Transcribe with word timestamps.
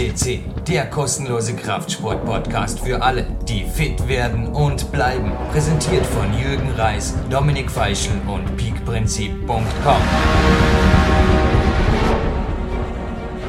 FCC, 0.00 0.40
der 0.66 0.86
kostenlose 0.86 1.54
Kraftsport-Podcast 1.54 2.80
für 2.80 3.02
alle, 3.02 3.26
die 3.46 3.64
fit 3.64 4.08
werden 4.08 4.46
und 4.46 4.90
bleiben. 4.92 5.30
Präsentiert 5.52 6.06
von 6.06 6.32
Jürgen 6.32 6.70
Reis, 6.78 7.14
Dominik 7.28 7.70
Feischl 7.70 8.12
und 8.26 8.56
peakprinzip.com. 8.56 10.02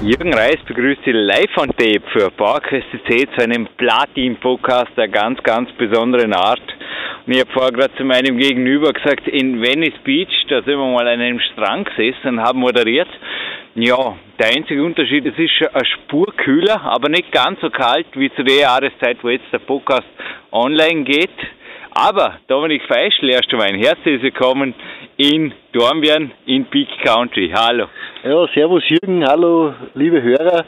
Jürgen 0.02 0.34
Reis 0.34 0.58
begrüßt 0.68 1.02
Sie 1.06 1.12
live 1.12 1.58
on 1.58 1.70
tape 1.70 2.02
für 2.12 2.30
PowerQuest 2.32 2.88
CC 2.92 3.30
zu 3.34 3.44
einem 3.44 3.70
Platin-Podcast 3.78 4.92
der 4.98 5.08
ganz, 5.08 5.42
ganz 5.44 5.70
besonderen 5.78 6.34
Art. 6.34 6.62
Und 7.26 7.34
ich 7.34 7.40
habe 7.40 7.52
vorher 7.52 7.72
gerade 7.72 7.96
zu 7.96 8.04
meinem 8.04 8.38
Gegenüber 8.38 8.92
gesagt, 8.94 9.28
in 9.28 9.62
Venice 9.62 9.98
Beach, 10.04 10.46
da 10.50 10.64
sind 10.64 10.78
wir 10.78 10.92
mal 10.92 11.08
an 11.08 11.22
einem 11.22 11.40
Strand 11.40 11.88
gesessen 11.96 12.30
und 12.30 12.42
haben 12.42 12.60
moderiert. 12.60 13.10
Ja, 13.76 14.16
der 14.40 14.48
einzige 14.56 14.84
Unterschied, 14.84 15.26
es 15.28 15.38
ist 15.38 15.74
eine 15.74 15.86
Spur 15.86 16.34
kühler, 16.36 16.82
aber 16.82 17.10
nicht 17.10 17.32
ganz 17.32 17.62
so 17.62 17.70
kalt 17.70 18.08
wie 18.14 18.32
zu 18.34 18.44
der 18.44 18.62
Jahreszeit, 18.62 19.18
wo 19.22 19.30
jetzt 19.30 19.46
der 19.52 19.60
Podcast 19.60 20.08
online 20.52 21.04
geht. 21.04 21.30
Aber 21.94 22.40
Dominik 22.48 22.84
Feischl, 22.88 23.30
erst 23.30 23.52
einmal 23.52 23.68
ein 23.68 23.76
herzliches 23.76 24.24
Willkommen 24.24 24.74
in 25.18 25.54
Dornbirn 25.74 26.32
in 26.48 26.66
Peak 26.66 26.88
Country. 27.04 27.52
Hallo. 27.54 27.86
Ja, 28.24 28.48
servus 28.54 28.84
Jürgen, 28.90 29.24
hallo 29.28 29.74
liebe 29.94 30.22
Hörer. 30.22 30.66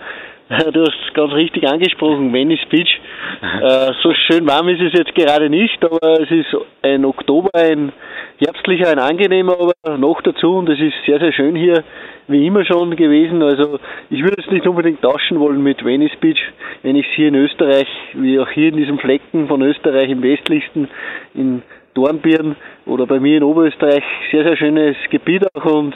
Du 0.74 0.82
hast 0.82 1.14
ganz 1.14 1.34
richtig 1.34 1.68
angesprochen, 1.68 2.34
Venice 2.34 2.66
Beach. 2.70 3.00
Äh, 3.44 3.92
so 4.02 4.14
schön 4.14 4.48
warm 4.48 4.70
ist 4.70 4.82
es 4.82 4.94
jetzt 4.94 5.14
gerade 5.16 5.50
nicht, 5.50 5.84
aber 5.84 6.22
es 6.22 6.32
ist 6.32 6.56
ein 6.82 7.04
Oktober, 7.04 7.50
ein 7.54 7.92
herbstlicher, 8.38 8.90
ein 8.90 9.00
angenehmer, 9.00 9.58
aber 9.60 9.98
noch 9.98 10.22
dazu 10.22 10.58
und 10.58 10.70
es 10.70 10.80
ist 10.80 10.94
sehr, 11.06 11.20
sehr 11.20 11.34
schön 11.34 11.56
hier, 11.56 11.84
wie 12.28 12.48
immer 12.48 12.64
schon 12.64 12.96
gewesen. 12.96 13.42
Also 13.42 13.80
ich 14.10 14.24
würde 14.24 14.42
es 14.42 14.50
nicht 14.50 14.66
unbedingt 14.66 15.02
tauschen 15.02 15.40
wollen 15.40 15.62
mit 15.62 15.84
Venice 15.84 16.16
Beach, 16.22 16.40
wenn 16.84 16.96
ich 16.96 17.06
es 17.08 17.14
hier 17.16 17.28
in 17.30 17.36
Österreich, 17.36 17.88
wie 18.14 18.40
auch 18.40 18.50
hier 18.50 18.70
in 18.70 18.78
diesem 18.78 18.98
Flecken 18.98 19.48
von 19.48 19.62
Österreich 19.62 20.10
im 20.10 20.24
westlichsten, 20.24 20.88
in 21.34 21.64
Dornbirn 21.94 22.56
oder 22.86 23.06
bei 23.06 23.20
mir 23.20 23.38
in 23.38 23.44
Oberösterreich, 23.44 24.04
sehr, 24.32 24.44
sehr 24.44 24.58
schönes 24.58 24.96
Gebiet 25.10 25.44
auch 25.54 25.66
und 25.66 25.96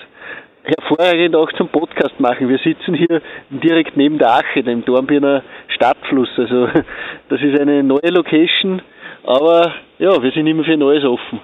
hervorragend 0.67 1.35
auch 1.35 1.51
zum 1.53 1.69
Podcast 1.69 2.19
machen. 2.19 2.49
Wir 2.49 2.59
sitzen 2.59 2.93
hier 2.93 3.21
direkt 3.49 3.95
neben 3.95 4.17
der 4.17 4.35
Ache, 4.35 4.63
dem 4.63 4.83
Dornbirner 4.83 5.43
Stadtfluss. 5.69 6.29
Also 6.37 6.67
das 7.29 7.41
ist 7.41 7.59
eine 7.59 7.83
neue 7.83 8.09
Location, 8.09 8.81
aber 9.23 9.73
ja, 9.99 10.21
wir 10.21 10.31
sind 10.31 10.47
immer 10.47 10.63
für 10.63 10.77
Neues 10.77 11.03
offen. 11.05 11.39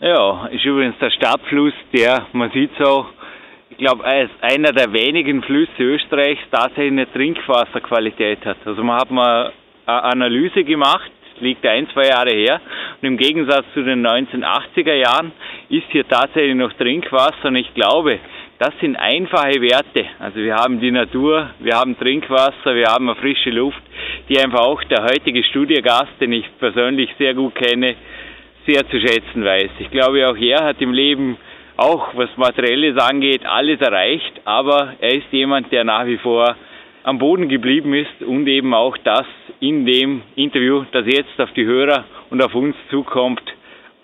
Ja, 0.00 0.46
ist 0.52 0.64
übrigens 0.64 0.98
der 0.98 1.10
Stadtfluss, 1.10 1.72
der, 1.92 2.26
man 2.32 2.50
sieht 2.50 2.70
es 2.78 2.86
auch, 2.86 3.06
ich 3.70 3.78
glaube, 3.78 4.04
als 4.04 4.30
einer 4.40 4.72
der 4.72 4.92
wenigen 4.92 5.42
Flüsse 5.42 5.82
Österreichs 5.82 6.42
tatsächlich 6.50 6.92
eine 6.92 7.12
Trinkwasserqualität 7.12 8.44
hat. 8.44 8.58
Also 8.64 8.82
man 8.82 9.00
hat 9.00 9.10
mal 9.10 9.52
eine 9.86 10.02
Analyse 10.04 10.64
gemacht, 10.64 11.10
liegt 11.40 11.64
ein, 11.66 11.88
zwei 11.90 12.08
Jahre 12.08 12.30
her. 12.30 12.60
Und 13.00 13.08
im 13.08 13.16
Gegensatz 13.16 13.64
zu 13.74 13.82
den 13.82 14.06
1980er 14.06 14.94
Jahren 14.94 15.32
ist 15.68 15.86
hier 15.90 16.06
tatsächlich 16.06 16.54
noch 16.54 16.72
Trinkwasser. 16.74 17.46
Und 17.46 17.56
ich 17.56 17.72
glaube, 17.74 18.18
das 18.58 18.72
sind 18.80 18.96
einfache 18.96 19.60
Werte. 19.60 20.04
Also 20.18 20.36
wir 20.38 20.56
haben 20.56 20.80
die 20.80 20.90
Natur, 20.90 21.50
wir 21.60 21.76
haben 21.76 21.96
Trinkwasser, 21.98 22.74
wir 22.74 22.86
haben 22.86 23.08
eine 23.08 23.18
frische 23.18 23.50
Luft, 23.50 23.80
die 24.28 24.38
einfach 24.38 24.60
auch 24.60 24.82
der 24.84 25.04
heutige 25.04 25.44
Studiogast, 25.44 26.12
den 26.20 26.32
ich 26.32 26.44
persönlich 26.58 27.08
sehr 27.18 27.34
gut 27.34 27.54
kenne, 27.54 27.94
sehr 28.66 28.88
zu 28.88 29.00
schätzen 29.00 29.44
weiß. 29.44 29.70
Ich 29.78 29.90
glaube, 29.90 30.28
auch 30.28 30.36
er 30.36 30.64
hat 30.64 30.80
im 30.80 30.92
Leben 30.92 31.36
auch 31.76 32.08
was 32.16 32.28
Materielles 32.36 32.98
angeht, 32.98 33.46
alles 33.46 33.80
erreicht, 33.80 34.40
aber 34.44 34.94
er 35.00 35.14
ist 35.14 35.26
jemand, 35.30 35.70
der 35.70 35.84
nach 35.84 36.06
wie 36.06 36.18
vor 36.18 36.56
am 37.04 37.18
Boden 37.18 37.48
geblieben 37.48 37.94
ist 37.94 38.22
und 38.26 38.48
eben 38.48 38.74
auch 38.74 38.96
das 38.98 39.24
in 39.60 39.86
dem 39.86 40.22
Interview, 40.34 40.84
das 40.90 41.06
jetzt 41.06 41.40
auf 41.40 41.52
die 41.52 41.64
Hörer 41.64 42.04
und 42.30 42.42
auf 42.42 42.54
uns 42.56 42.74
zukommt, 42.90 43.42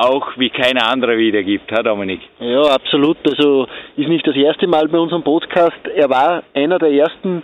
auch 0.04 0.37
wie 0.37 0.50
kein 0.50 0.78
anderer 0.78 1.16
wiedergibt, 1.16 1.70
Herr 1.70 1.82
Dominik? 1.82 2.20
Ja, 2.41 2.62
absolut. 2.62 3.16
Also 3.25 3.66
ist 3.97 4.09
nicht 4.09 4.26
das 4.26 4.37
erste 4.37 4.66
Mal 4.66 4.88
bei 4.88 4.98
unserem 4.98 5.22
Podcast. 5.22 5.76
Er 5.94 6.10
war 6.10 6.42
einer 6.54 6.78
der 6.78 6.92
ersten 6.92 7.42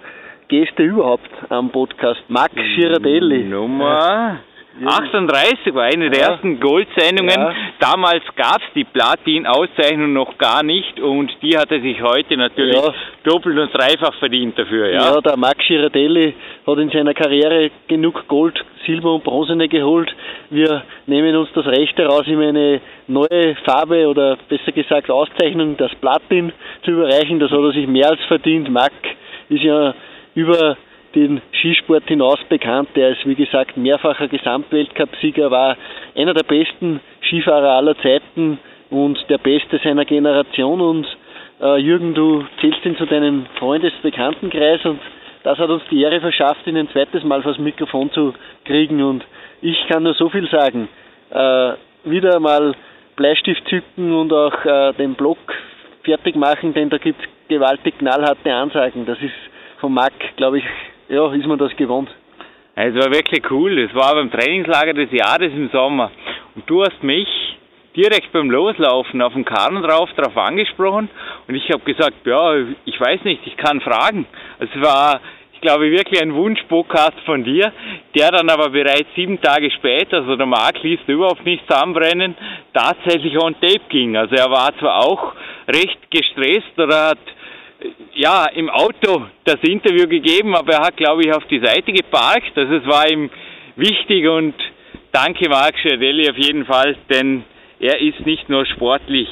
Gäste 0.49 0.83
überhaupt 0.83 1.31
am 1.49 1.71
Podcast. 1.71 2.21
Max 2.29 2.55
Girardelli. 2.77 3.45
Nummer 3.45 4.41
38 4.85 5.75
war 5.75 5.85
eine 5.85 6.11
der 6.11 6.23
ersten 6.23 6.61
Goldsendungen. 6.61 7.39
Ja. 7.39 7.55
Damals 7.81 8.23
gab 8.37 8.59
es 8.59 8.73
die 8.75 8.85
Platin-Auszeichnung 8.85 10.13
noch 10.13 10.39
gar 10.39 10.63
nicht 10.63 11.01
und 11.01 11.31
die 11.43 11.59
hat 11.59 11.71
er 11.73 11.81
sich 11.81 12.01
heute 12.01 12.37
natürlich 12.37 12.77
ja. 12.77 12.95
doppelt 13.25 13.59
und 13.59 13.75
dreifach 13.75 14.15
verdient 14.19 14.59
dafür. 14.59 14.91
Ja, 14.91 15.15
ja 15.15 15.21
der 15.21 15.37
Max 15.37 15.59
Girardelli 15.67 16.35
hat 16.67 16.79
in 16.79 16.91
seiner 16.91 17.15
Karriere 17.15 17.71
genug 17.89 18.29
Gold, 18.29 18.65
Silber 18.87 19.15
und 19.15 19.25
Bronzene 19.25 19.69
geholt. 19.69 20.15
Wir 20.51 20.85
nehmen 21.07 21.35
uns 21.37 21.51
das 21.55 21.67
Recht 21.67 21.99
heraus, 21.99 22.27
ihm 22.27 22.41
eine 22.41 22.81
neue 23.09 23.57
Farbe 23.65 24.09
oder 24.09 24.39
besser 24.49 24.73
gesagt 24.73 25.11
Auszeichnung, 25.11 25.77
das 25.77 25.95
Platin 25.97 26.53
zu 26.85 26.93
überreichen. 26.93 27.41
Das 27.41 27.51
hat 27.51 27.59
er 27.59 27.73
sich 27.73 27.89
mehr 27.89 28.09
als 28.11 28.21
verdient. 28.29 28.71
Max 28.71 28.95
ist 29.49 29.63
ja 29.63 29.95
über 30.35 30.77
den 31.15 31.41
Skisport 31.53 32.05
hinaus 32.07 32.39
bekannt. 32.49 32.89
Der 32.95 33.11
ist, 33.11 33.27
wie 33.27 33.35
gesagt, 33.35 33.77
mehrfacher 33.77 34.29
Gesamtweltcupsieger, 34.29 35.51
war 35.51 35.77
einer 36.17 36.35
der 36.35 36.45
besten 36.45 37.01
Skifahrer 37.27 37.73
aller 37.73 37.97
Zeiten 37.99 38.59
und 38.91 39.19
der 39.29 39.39
Beste 39.39 39.81
seiner 39.83 40.05
Generation. 40.05 40.81
Und 40.81 41.07
äh, 41.61 41.79
Jürgen, 41.79 42.15
du 42.15 42.45
zählst 42.61 42.85
ihn 42.85 42.97
zu 42.97 43.07
deinem 43.07 43.47
Freundesbekanntenkreis 43.59 44.85
und 44.85 45.01
das 45.43 45.59
hat 45.59 45.71
uns 45.71 45.83
die 45.91 46.03
Ehre 46.03 46.21
verschafft, 46.21 46.67
ihn 46.67 46.77
ein 46.77 46.89
zweites 46.91 47.25
Mal 47.25 47.43
vors 47.43 47.59
Mikrofon 47.59 48.13
zu 48.13 48.35
kriegen. 48.65 49.03
Und 49.03 49.25
ich 49.63 49.79
kann 49.89 50.03
nur 50.03 50.15
so 50.15 50.29
viel 50.29 50.49
sagen. 50.49 50.89
Äh, 51.31 51.73
wieder 52.05 52.41
mal 52.41 52.75
Bleistift 53.17 53.67
zücken 53.69 54.13
und 54.13 54.33
auch 54.33 54.65
äh, 54.65 54.93
den 54.95 55.15
Block 55.15 55.39
fertig 56.03 56.37
machen, 56.37 56.73
denn 56.75 56.91
da 56.91 56.99
gibt 56.99 57.21
es 57.21 57.29
gewaltig 57.49 57.99
knallharte 57.99 58.55
Ansagen. 58.55 59.07
Das 59.07 59.19
ist 59.21 59.35
vom 59.81 59.95
Mac, 59.95 60.13
glaube 60.37 60.59
ich, 60.59 60.65
ja, 61.11 61.33
ist 61.33 61.47
man 61.47 61.59
das 61.59 61.77
gewohnt. 61.77 62.09
Es 62.77 62.95
war 62.95 63.11
wirklich 63.13 63.43
cool. 63.51 63.79
Es 63.79 63.95
war 63.95 64.15
beim 64.15 64.31
Trainingslager 64.31 64.95
des 64.95 65.11
Jahres 65.11 65.53
im 65.53 65.69
Sommer. 65.71 66.11
Und 66.55 66.69
du 66.71 66.83
hast 66.83 67.03
mich 67.03 67.29
direkt 67.97 68.33
beim 68.33 68.51
Loslaufen 68.51 69.21
auf 69.21 69.33
dem 69.33 69.45
Karren 69.45 69.83
drauf 69.83 70.09
darauf 70.17 70.37
angesprochen 70.37 71.09
und 71.49 71.55
ich 71.55 71.69
habe 71.71 71.83
gesagt, 71.83 72.25
ja, 72.25 72.55
ich 72.85 73.01
weiß 73.01 73.25
nicht, 73.25 73.45
ich 73.45 73.57
kann 73.57 73.81
fragen. 73.81 74.27
Es 74.61 74.69
war, 74.81 75.21
ich 75.53 75.61
glaube, 75.61 75.91
wirklich 75.91 76.23
ein 76.23 76.33
Wunsch-Podcast 76.33 77.19
von 77.27 77.43
dir, 77.43 77.73
der 78.17 78.31
dann 78.31 78.49
aber 78.49 78.71
bereits 78.71 79.09
sieben 79.17 79.41
Tage 79.41 79.71
später, 79.73 80.19
also 80.19 80.37
der 80.37 80.47
Marc 80.47 80.81
ließ 80.83 81.01
überhaupt 81.09 81.45
nicht 81.45 81.67
zusammenbrennen, 81.67 82.37
tatsächlich 82.73 83.37
on 83.43 83.55
tape 83.55 83.85
ging. 83.89 84.17
Also 84.17 84.37
er 84.37 84.51
war 84.51 84.71
zwar 84.79 85.05
auch 85.05 85.33
recht 85.67 85.99
gestresst 86.11 86.79
oder 86.79 87.09
hat 87.09 87.19
ja, 88.15 88.47
im 88.47 88.69
Auto 88.69 89.27
das 89.45 89.59
Interview 89.63 90.07
gegeben, 90.09 90.55
aber 90.55 90.75
er 90.75 90.87
hat, 90.87 90.97
glaube 90.97 91.23
ich, 91.23 91.33
auf 91.33 91.45
die 91.47 91.61
Seite 91.61 91.93
geparkt. 91.93 92.57
Also 92.57 92.75
es 92.75 92.87
war 92.87 93.11
ihm 93.11 93.31
wichtig 93.77 94.29
und 94.29 94.55
danke 95.13 95.49
Marc 95.49 95.79
Schiadelli 95.79 96.29
auf 96.29 96.37
jeden 96.37 96.67
Fall, 96.67 96.97
denn 97.09 97.45
er 97.79 98.01
ist 98.01 98.25
nicht 98.27 98.49
nur 98.49 98.67
sportlich 98.67 99.29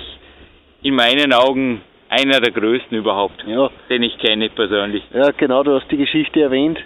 in 0.82 0.94
meinen 0.94 1.32
Augen 1.32 1.82
einer 2.08 2.40
der 2.40 2.52
größten 2.52 2.96
überhaupt, 2.96 3.44
ja. 3.46 3.70
den 3.90 4.02
ich 4.02 4.16
kenne 4.18 4.48
persönlich. 4.48 5.02
Ja, 5.12 5.30
genau, 5.32 5.62
du 5.62 5.74
hast 5.74 5.90
die 5.90 5.98
Geschichte 5.98 6.40
erwähnt. 6.40 6.78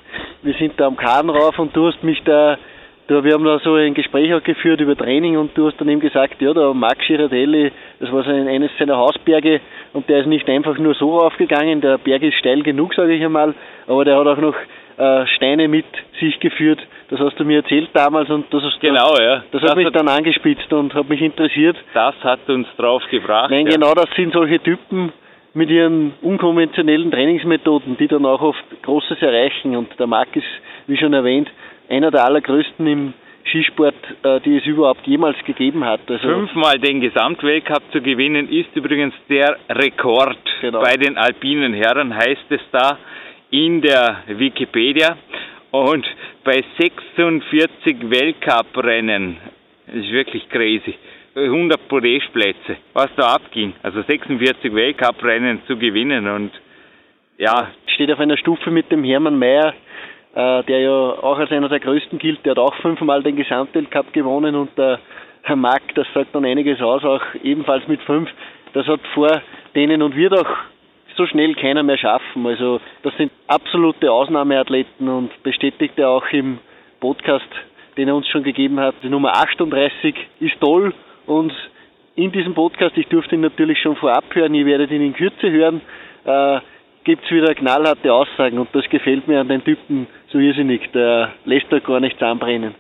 Wir 0.43 0.55
sind 0.55 0.73
da 0.79 0.87
am 0.87 0.97
Kahn 0.97 1.31
rauf 1.31 1.59
und 1.59 1.77
du 1.77 1.87
hast 1.87 2.03
mich 2.03 2.21
da 2.25 2.59
Du, 3.13 3.23
wir 3.23 3.35
haben 3.35 3.45
da 3.45 3.59
so 3.59 3.75
ein 3.75 3.93
Gespräch 3.93 4.33
auch 4.33 4.43
geführt 4.43 4.81
über 4.81 4.97
Training 4.97 5.37
und 5.37 5.51
du 5.55 5.67
hast 5.67 5.79
dann 5.79 5.89
eben 5.91 6.01
gesagt, 6.01 6.41
ja, 6.41 6.55
der 6.55 6.73
Max 6.73 7.07
Girardelli, 7.07 7.71
das 8.01 8.11
war 8.11 8.25
sein, 8.25 8.49
eines 8.49 8.71
seiner 8.79 8.97
Hausberge 8.97 9.61
und 9.93 10.09
der 10.09 10.21
ist 10.21 10.29
nicht 10.29 10.49
einfach 10.49 10.79
nur 10.79 10.95
so 10.95 11.19
raufgegangen, 11.19 11.83
der 11.83 11.99
Berg 11.99 12.23
ist 12.23 12.39
steil 12.39 12.63
genug, 12.63 12.95
sage 12.95 13.13
ich 13.13 13.23
einmal, 13.23 13.53
aber 13.87 14.07
der 14.07 14.17
hat 14.17 14.27
auch 14.27 14.39
noch 14.39 14.55
äh, 14.97 15.27
Steine 15.27 15.69
mit 15.69 15.85
sich 16.21 16.41
geführt. 16.41 16.79
Das 17.11 17.21
hast 17.21 17.39
du 17.39 17.45
mir 17.45 17.59
erzählt 17.59 17.91
damals 17.93 18.31
und 18.31 18.47
das, 18.49 18.63
hast 18.63 18.81
genau, 18.81 19.15
du, 19.15 19.23
ja. 19.23 19.45
das, 19.53 19.61
das 19.61 19.71
hat 19.73 19.77
mich 19.77 19.89
hat, 19.89 19.95
dann 19.95 20.09
angespitzt 20.09 20.73
und 20.73 20.95
hat 20.95 21.11
mich 21.11 21.21
interessiert. 21.21 21.77
Das 21.93 22.15
hat 22.25 22.49
uns 22.49 22.67
drauf 22.79 23.03
gebracht. 23.11 23.51
Nein, 23.51 23.67
ja. 23.67 23.75
genau 23.75 23.93
das 23.93 24.07
sind 24.17 24.33
solche 24.33 24.59
Typen 24.59 25.13
mit 25.53 25.69
ihren 25.69 26.15
unkonventionellen 26.23 27.11
Trainingsmethoden, 27.11 27.99
die 27.99 28.09
dann 28.09 28.25
auch 28.25 28.41
oft 28.41 28.65
Großes 28.83 29.21
erreichen 29.21 29.77
und 29.77 29.99
der 29.99 30.07
Marc 30.07 30.35
ist, 30.35 30.47
wie 30.87 30.97
schon 30.97 31.13
erwähnt, 31.13 31.51
einer 31.93 32.11
der 32.11 32.25
allergrößten 32.25 32.87
im 32.87 33.13
Skisport, 33.51 33.95
äh, 34.23 34.41
die 34.41 34.57
es 34.57 34.67
überhaupt 34.67 35.07
jemals 35.07 35.37
gegeben 35.45 35.85
hat. 35.85 36.01
Also 36.09 36.27
Fünfmal 36.27 36.79
den 36.79 37.01
Gesamtweltcup 37.01 37.83
zu 37.93 38.01
gewinnen 38.01 38.49
ist 38.49 38.75
übrigens 38.75 39.15
der 39.29 39.59
Rekord 39.69 40.39
genau. 40.61 40.81
bei 40.81 40.97
den 40.97 41.19
alpinen 41.19 41.75
Herren, 41.75 42.15
heißt 42.17 42.51
es 42.51 42.61
da 42.71 42.99
in 43.51 43.83
der 43.83 44.23
Wikipedia. 44.27 45.17
Und 45.71 46.07
bei 46.45 46.65
46 46.79 48.11
Weltcuprennen, 48.11 49.37
das 49.87 49.97
ist 49.97 50.13
wirklich 50.13 50.49
crazy, 50.49 50.95
100 51.35 51.89
Podestplätze, 51.89 52.77
was 52.93 53.09
da 53.17 53.35
abging. 53.35 53.75
Also 53.83 54.03
46 54.03 54.75
Weltcuprennen 54.75 55.63
zu 55.67 55.77
gewinnen 55.77 56.27
und 56.29 56.53
ja. 57.39 57.71
Steht 57.95 58.11
auf 58.13 58.21
einer 58.21 58.37
Stufe 58.37 58.71
mit 58.71 58.91
dem 58.93 59.05
Hermann 59.05 59.39
Mayer 59.39 59.75
äh, 60.35 60.63
der 60.65 60.81
ja 60.81 60.91
auch 60.91 61.39
als 61.39 61.51
einer 61.51 61.69
der 61.69 61.81
größten 61.81 62.19
gilt, 62.19 62.45
der 62.45 62.53
hat 62.53 62.59
auch 62.59 62.75
fünfmal 62.77 63.23
den 63.23 63.37
Gesamtweltcup 63.37 64.13
gewonnen 64.13 64.55
und 64.55 64.77
der 64.79 64.99
Herr 65.43 65.57
Mack, 65.57 65.83
das 65.95 66.07
sagt 66.15 66.35
dann 66.35 66.45
einiges 66.45 66.81
aus, 66.81 67.05
auch 67.05 67.23
ebenfalls 67.43 67.87
mit 67.89 68.01
fünf. 68.03 68.31
Das 68.73 68.87
hat 68.87 69.01
vor 69.13 69.43
denen 69.75 70.03
und 70.03 70.17
wird 70.17 70.33
auch 70.39 70.49
so 71.17 71.27
schnell 71.27 71.55
keiner 71.55 71.83
mehr 71.83 71.99
schaffen. 71.99 72.47
Also 72.47 72.81
das 73.03 73.15
sind 73.17 73.33
absolute 73.47 74.11
Ausnahmeathleten 74.11 75.09
und 75.09 75.31
bestätigt 75.43 75.99
er 75.99 76.09
auch 76.09 76.27
im 76.33 76.59
Podcast, 77.01 77.49
den 77.97 78.09
er 78.09 78.15
uns 78.15 78.29
schon 78.29 78.45
gegeben 78.45 78.81
hat. 78.81 78.95
Die 79.03 79.09
Nummer 79.09 79.37
38 79.37 80.15
ist 80.41 80.61
toll 80.61 80.95
und 81.27 81.53
in 82.15 82.31
diesem 82.31 82.55
Podcast, 82.55 82.97
ich 82.97 83.09
durfte 83.09 83.35
ihn 83.35 83.41
natürlich 83.41 83.79
schon 83.81 83.97
vorab 83.97 84.25
hören, 84.35 84.55
ihr 84.55 84.67
werdet 84.67 84.91
ihn 84.91 85.03
in 85.03 85.15
Kürze 85.15 85.51
hören, 85.51 85.81
äh, 86.25 86.61
gibt 87.05 87.25
es 87.25 87.31
wieder 87.31 87.55
knallharte 87.55 88.13
Aussagen 88.13 88.59
und 88.59 88.75
das 88.75 88.89
gefällt 88.89 89.27
mir 89.27 89.41
an 89.41 89.49
den 89.49 89.65
Typen 89.65 90.07
so 90.31 90.39
irrsinnig. 90.39 90.91
Der 90.93 91.33
lässt 91.45 91.67
da 91.71 91.79
gar 91.79 92.01
nichts 92.01 92.23
anbrennen. 92.23 92.75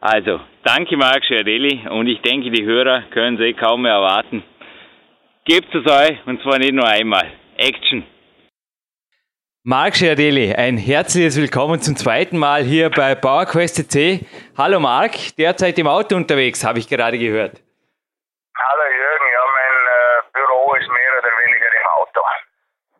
Also, 0.00 0.40
danke 0.64 0.96
Marc 0.96 1.24
Schiarelli 1.24 1.88
und 1.88 2.06
ich 2.06 2.20
denke, 2.20 2.50
die 2.50 2.64
Hörer 2.64 3.04
können 3.10 3.38
sie 3.38 3.54
kaum 3.54 3.82
mehr 3.82 3.92
erwarten. 3.92 4.42
Gebt 5.46 5.74
es 5.74 5.90
euch 5.90 6.18
und 6.26 6.42
zwar 6.42 6.58
nicht 6.58 6.74
nur 6.74 6.86
einmal. 6.86 7.32
Action! 7.56 8.04
Marc 9.62 9.96
Schiarelli, 9.96 10.54
ein 10.54 10.76
herzliches 10.76 11.40
Willkommen 11.40 11.80
zum 11.80 11.96
zweiten 11.96 12.36
Mal 12.36 12.64
hier 12.64 12.90
bei 12.90 13.14
PowerQuest 13.14 13.90
CC. 13.90 14.26
Hallo 14.58 14.78
Marc, 14.78 15.36
derzeit 15.38 15.78
im 15.78 15.86
Auto 15.86 16.16
unterwegs, 16.16 16.64
habe 16.64 16.78
ich 16.78 16.88
gerade 16.88 17.18
gehört. 17.18 17.62
Hallo 18.56 18.84
Jürgen, 18.92 19.28
ja, 19.32 19.42
mein 19.56 19.76
äh, 19.88 20.32
Büro 20.34 20.74
ist 20.74 20.88
mehr 20.88 21.12
oder 21.18 21.32
weniger 21.44 21.66
im 21.80 21.86
Auto. 21.96 22.20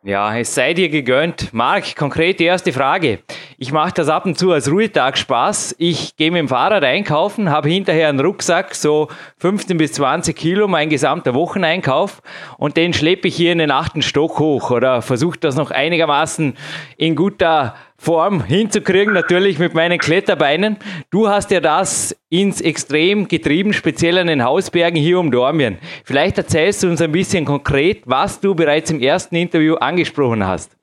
Ja, 0.07 0.37
es 0.37 0.53
sei 0.53 0.75
dir 0.75 0.89
gegönnt. 0.89 1.51
Marc, 1.51 1.95
konkret 1.95 2.39
die 2.39 2.43
erste 2.43 2.71
Frage. 2.71 3.21
Ich 3.57 3.71
mache 3.71 3.91
das 3.95 4.07
ab 4.07 4.27
und 4.27 4.37
zu 4.37 4.51
als 4.51 4.69
Ruhetag 4.69 5.17
Spaß. 5.17 5.73
Ich 5.79 6.15
gehe 6.15 6.29
mit 6.29 6.37
dem 6.37 6.47
Fahrrad 6.47 6.83
einkaufen, 6.83 7.49
habe 7.49 7.69
hinterher 7.69 8.09
einen 8.09 8.19
Rucksack, 8.19 8.75
so 8.75 9.07
15 9.39 9.77
bis 9.77 9.93
20 9.93 10.37
Kilo, 10.37 10.67
mein 10.67 10.89
gesamter 10.89 11.33
Wocheneinkauf 11.33 12.21
und 12.59 12.77
den 12.77 12.93
schleppe 12.93 13.29
ich 13.29 13.35
hier 13.35 13.51
in 13.51 13.57
den 13.57 13.71
achten 13.71 14.03
Stock 14.03 14.37
hoch 14.37 14.69
oder 14.69 15.01
versuche 15.01 15.39
das 15.39 15.55
noch 15.55 15.71
einigermaßen 15.71 16.55
in 16.97 17.15
guter 17.15 17.73
Form 17.97 18.43
hinzukriegen, 18.43 19.13
natürlich 19.13 19.57
mit 19.57 19.73
meinen 19.73 19.99
Kletterbeinen. 19.99 20.77
Du 21.11 21.29
hast 21.29 21.51
ja 21.51 21.59
das 21.59 22.15
ins 22.29 22.61
Extrem 22.61 23.27
getrieben, 23.27 23.73
speziell 23.73 24.17
an 24.17 24.27
den 24.27 24.43
Hausbergen 24.43 24.99
hier 24.99 25.17
um 25.19 25.31
Dormien. 25.31 25.79
Vielleicht 26.05 26.37
erzählst 26.37 26.83
du 26.83 26.87
uns 26.87 27.01
ein 27.01 27.11
bisschen 27.11 27.45
konkret, 27.45 28.03
was 28.05 28.41
du 28.41 28.53
bereits 28.53 28.91
im 28.91 29.01
ersten 29.01 29.35
Interview 29.35 29.75
angesprochen 29.75 30.45
hast. 30.45 30.75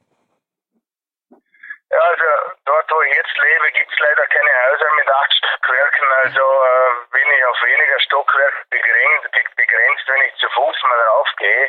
Ja, 1.92 1.98
also 2.08 2.24
dort, 2.64 2.90
wo 2.90 3.02
ich 3.02 3.14
jetzt 3.14 3.36
lebe, 3.36 3.68
gibt 3.76 3.92
es 3.92 3.98
leider 4.00 4.26
keine 4.32 4.52
Häuser 4.64 4.88
mit 4.96 5.08
acht 5.12 5.32
Stockwerken. 5.36 6.08
Also 6.24 6.40
äh, 6.40 6.90
bin 7.12 7.28
ich 7.28 7.44
auf 7.44 7.58
weniger 7.60 8.00
Stockwerke 8.00 8.56
begrenzt, 8.70 9.56
begrenzt, 9.56 10.04
wenn 10.08 10.22
ich 10.26 10.34
zu 10.40 10.48
Fuß 10.48 10.76
mal 10.88 11.00
raufgehe. 11.12 11.68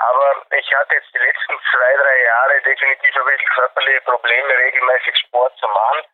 Aber 0.00 0.42
ich 0.56 0.74
hatte 0.74 0.94
jetzt 0.94 1.12
die 1.12 1.18
letzten 1.18 1.60
zwei, 1.70 1.92
drei 1.92 2.22
Jahre 2.22 2.62
definitiv 2.62 3.16
ein 3.16 3.24
bisschen 3.26 3.48
körperliche 3.48 4.00
Probleme, 4.02 4.56
regelmäßig 4.56 5.16
Sport 5.18 5.56
zu 5.58 5.68
machen. 5.68 6.04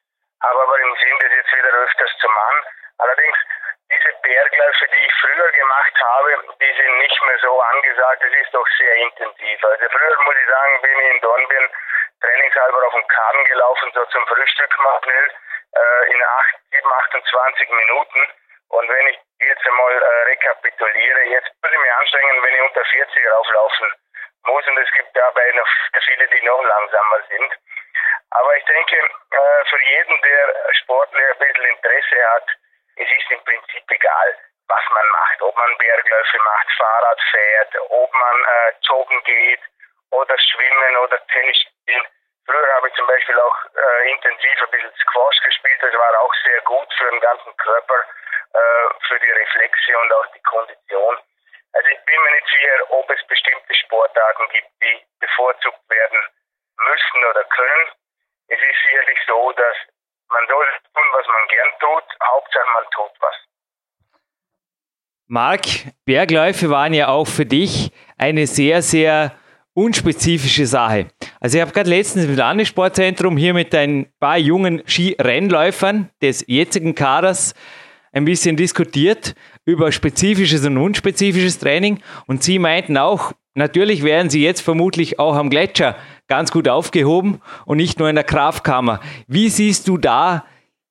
Habe 0.42 0.62
aber 0.62 0.78
im 0.80 0.96
Sinn, 0.96 1.18
das 1.20 1.32
jetzt 1.32 1.52
wieder 1.52 1.68
öfters 1.68 2.10
zu 2.18 2.28
machen. 2.28 2.64
Allerdings, 2.98 3.38
diese 3.90 4.12
Bergläufe, 4.22 4.88
die 4.88 5.06
ich 5.06 5.12
früher 5.20 5.52
gemacht 5.52 5.94
habe, 6.00 6.44
die 6.60 6.72
sind 6.82 6.98
nicht 6.98 7.22
mehr 7.22 7.38
so 7.38 7.60
angesagt. 7.60 8.22
Es 8.24 8.42
ist 8.42 8.54
doch 8.54 8.66
sehr 8.76 8.94
intensiv. 8.96 9.64
Also 9.64 9.88
früher, 9.88 10.20
muss 10.20 10.36
ich 10.36 10.48
sagen, 10.48 10.82
bin 10.82 10.98
ich 10.98 11.10
in 11.14 11.20
Dornbirn 11.20 11.70
trainingshalber 12.20 12.86
auf 12.86 12.92
dem 12.92 13.06
Kahn 13.06 13.44
gelaufen, 13.44 13.90
so 13.94 14.04
zum 14.06 14.26
Frühstück 14.26 14.82
mal 14.82 15.00
schnell, 15.04 15.30
äh, 15.76 16.12
in 16.12 16.22
8, 16.22 16.56
7, 16.72 16.92
28 16.92 17.70
Minuten. 17.70 18.30
Und 18.68 18.88
wenn 18.88 19.06
ich 19.08 19.18
jetzt 19.40 19.66
einmal 19.66 20.02
äh, 20.02 20.22
rekapituliere, 20.30 21.22
jetzt 21.24 21.50
muss 21.62 21.72
ich 21.72 21.78
mich 21.78 21.92
anstrengen, 21.92 22.42
wenn 22.42 22.54
ich 22.54 22.62
unter 22.62 22.84
40 22.84 23.30
rauflaufen 23.30 23.92
muss. 24.44 24.66
Und 24.66 24.78
es 24.78 24.92
gibt 24.92 25.16
dabei 25.16 25.52
noch 25.52 25.68
viele, 26.04 26.28
die 26.28 26.42
noch 26.42 26.62
langsamer 26.62 27.22
sind. 27.28 27.52
Aber 28.30 28.56
ich 28.56 28.64
denke, 28.64 28.96
äh, 28.96 29.64
für 29.68 29.80
jeden, 29.80 30.20
der 30.22 30.74
sportlich 30.74 31.26
ein 31.26 31.38
bisschen 31.38 31.64
Interesse 31.64 32.30
hat, 32.30 32.48
es 32.96 33.10
ist 33.10 33.30
im 33.30 33.44
Prinzip 33.44 33.84
egal, 33.90 34.38
was 34.68 34.82
man 34.90 35.06
macht. 35.08 35.42
Ob 35.42 35.56
man 35.56 35.78
Bergläufe 35.78 36.38
macht, 36.38 36.72
Fahrrad 36.76 37.20
fährt, 37.30 37.76
ob 37.90 38.12
man 38.12 38.44
äh, 38.44 38.72
joggen 38.82 39.22
geht 39.24 39.60
oder 40.10 40.38
schwimmen 40.38 40.96
oder 40.96 41.24
Tennis 41.26 41.56
spielen. 41.58 42.06
Früher 42.46 42.74
habe 42.76 42.88
ich 42.88 42.94
zum 42.94 43.06
Beispiel 43.06 43.38
auch 43.40 43.56
äh, 43.74 44.10
intensiv 44.12 44.62
ein 44.62 44.70
bisschen 44.70 44.94
Squash 45.02 45.40
gespielt. 45.42 45.78
Das 45.82 45.92
war 45.94 46.20
auch 46.20 46.34
sehr 46.44 46.60
gut 46.62 46.88
für 46.96 47.10
den 47.10 47.20
ganzen 47.20 47.56
Körper, 47.56 47.98
äh, 48.54 48.86
für 49.08 49.18
die 49.18 49.30
Reflexe 49.30 49.98
und 49.98 50.12
auch 50.12 50.26
die 50.32 50.42
Kondition. 50.42 51.18
Also 51.72 51.88
ich 51.90 52.04
bin 52.06 52.22
mir 52.22 52.30
nicht 52.30 52.46
sicher, 52.46 52.90
ob 52.90 53.10
es 53.10 53.26
bestimmte 53.26 53.74
Sportarten 53.74 54.48
gibt, 54.50 54.70
die 54.80 55.04
bevorzugt 55.18 55.90
werden 55.90 56.20
müssen 56.78 57.24
oder 57.30 57.44
können. 57.44 57.82
Es 58.46 58.58
ist 58.62 58.82
sicherlich 58.84 59.18
so, 59.26 59.52
dass 59.52 59.76
man 60.28 60.46
soll 60.46 60.66
tun, 60.94 61.04
was 61.12 61.26
man 61.26 61.48
gern 61.48 61.72
tut. 61.80 62.04
Hauptsache 62.22 62.70
man 62.72 62.84
tut 62.90 63.12
was. 63.20 63.36
Marc, 65.28 65.66
Bergläufe 66.04 66.70
waren 66.70 66.94
ja 66.94 67.08
auch 67.08 67.26
für 67.26 67.44
dich 67.44 67.90
eine 68.16 68.46
sehr, 68.46 68.80
sehr 68.82 69.36
unspezifische 69.76 70.66
Sache. 70.66 71.08
Also 71.38 71.58
ich 71.58 71.62
habe 71.62 71.72
gerade 71.72 71.90
letztens 71.90 72.24
im 72.24 72.34
Landessportzentrum 72.34 73.36
hier 73.36 73.52
mit 73.52 73.74
ein 73.74 74.06
paar 74.18 74.38
jungen 74.38 74.82
Skirennläufern 74.86 76.08
des 76.22 76.44
jetzigen 76.48 76.94
Kaders 76.94 77.54
ein 78.12 78.24
bisschen 78.24 78.56
diskutiert 78.56 79.34
über 79.66 79.92
spezifisches 79.92 80.64
und 80.64 80.78
unspezifisches 80.78 81.58
Training 81.58 82.00
und 82.26 82.42
sie 82.42 82.58
meinten 82.58 82.96
auch, 82.96 83.32
natürlich 83.54 84.02
wären 84.02 84.30
sie 84.30 84.42
jetzt 84.42 84.62
vermutlich 84.62 85.18
auch 85.18 85.36
am 85.36 85.50
Gletscher 85.50 85.96
ganz 86.26 86.50
gut 86.50 86.68
aufgehoben 86.68 87.42
und 87.66 87.76
nicht 87.76 87.98
nur 87.98 88.08
in 88.08 88.16
der 88.16 88.24
Kraftkammer. 88.24 89.00
Wie 89.28 89.50
siehst 89.50 89.88
du 89.88 89.98
da 89.98 90.46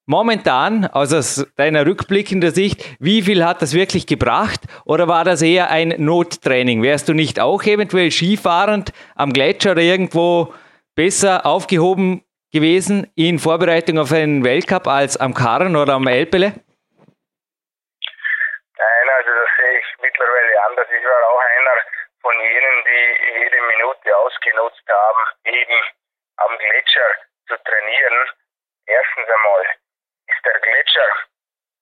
momentan 0.05 0.85
aus 0.85 1.45
deiner 1.55 1.85
rückblickenden 1.85 2.51
Sicht, 2.51 2.83
wie 2.99 3.21
viel 3.21 3.43
hat 3.45 3.61
das 3.61 3.73
wirklich 3.73 4.07
gebracht 4.07 4.61
oder 4.85 5.07
war 5.07 5.23
das 5.23 5.41
eher 5.41 5.69
ein 5.69 5.95
Nottraining? 5.97 6.83
Wärst 6.83 7.09
du 7.09 7.13
nicht 7.13 7.39
auch 7.39 7.63
eventuell 7.63 8.11
skifahrend 8.11 8.93
am 9.15 9.33
Gletscher 9.33 9.77
irgendwo 9.77 10.53
besser 10.95 11.45
aufgehoben 11.45 12.23
gewesen 12.51 13.11
in 13.15 13.39
Vorbereitung 13.39 13.97
auf 13.99 14.11
einen 14.13 14.43
Weltcup 14.43 14.87
als 14.87 15.17
am 15.17 15.33
Karren 15.33 15.75
oder 15.75 15.93
am 15.93 16.07
Elbele? 16.07 16.53
Nein, 18.77 19.07
also 19.17 19.29
das 19.29 19.49
sehe 19.57 19.79
ich 19.79 19.85
mittlerweile 20.01 20.53
anders. 20.69 20.87
Ich 20.87 21.03
war 21.03 21.21
auch 21.29 21.41
einer 21.57 21.77
von 22.21 22.35
jenen, 22.39 22.75
die 22.87 23.05
jede 23.43 23.61
Minute 23.75 24.17
ausgenutzt 24.17 24.87
haben, 24.87 25.23
eben 25.45 25.79
am 26.37 26.57
Gletscher 26.57 27.09
zu 27.47 27.55
trainieren. 27.63 28.17
Erstens 28.87 29.27
einmal 29.27 29.65
der 30.45 30.59
Gletscher 30.59 31.11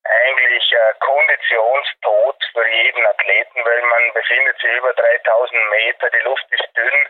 eigentlich 0.06 0.74
äh, 0.74 0.94
Konditionstod 1.00 2.38
für 2.52 2.68
jeden 2.68 3.06
Athleten, 3.06 3.66
weil 3.66 3.82
man 3.84 4.14
befindet 4.14 4.60
sich 4.60 4.72
über 4.78 4.94
3000 4.94 5.70
Meter, 5.70 6.10
die 6.10 6.20
Luft 6.20 6.46
ist 6.52 6.68
dünn, 6.76 7.08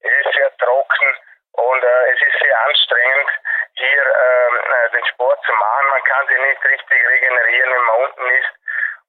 es 0.00 0.26
ist 0.26 0.34
sehr 0.34 0.56
trocken 0.58 1.16
und 1.52 1.82
äh, 1.82 2.12
es 2.12 2.20
ist 2.20 2.38
sehr 2.38 2.60
anstrengend, 2.66 3.30
hier 3.74 4.02
ähm, 4.04 4.60
äh, 4.60 4.90
den 4.90 5.06
Sport 5.06 5.42
zu 5.44 5.52
machen. 5.52 5.88
Man 5.88 6.04
kann 6.04 6.26
sich 6.28 6.38
nicht 6.38 6.64
richtig 6.64 7.08
regenerieren, 7.08 7.72
wenn 7.72 7.82
man 7.82 7.96
unten 8.04 8.26
ist. 8.30 8.52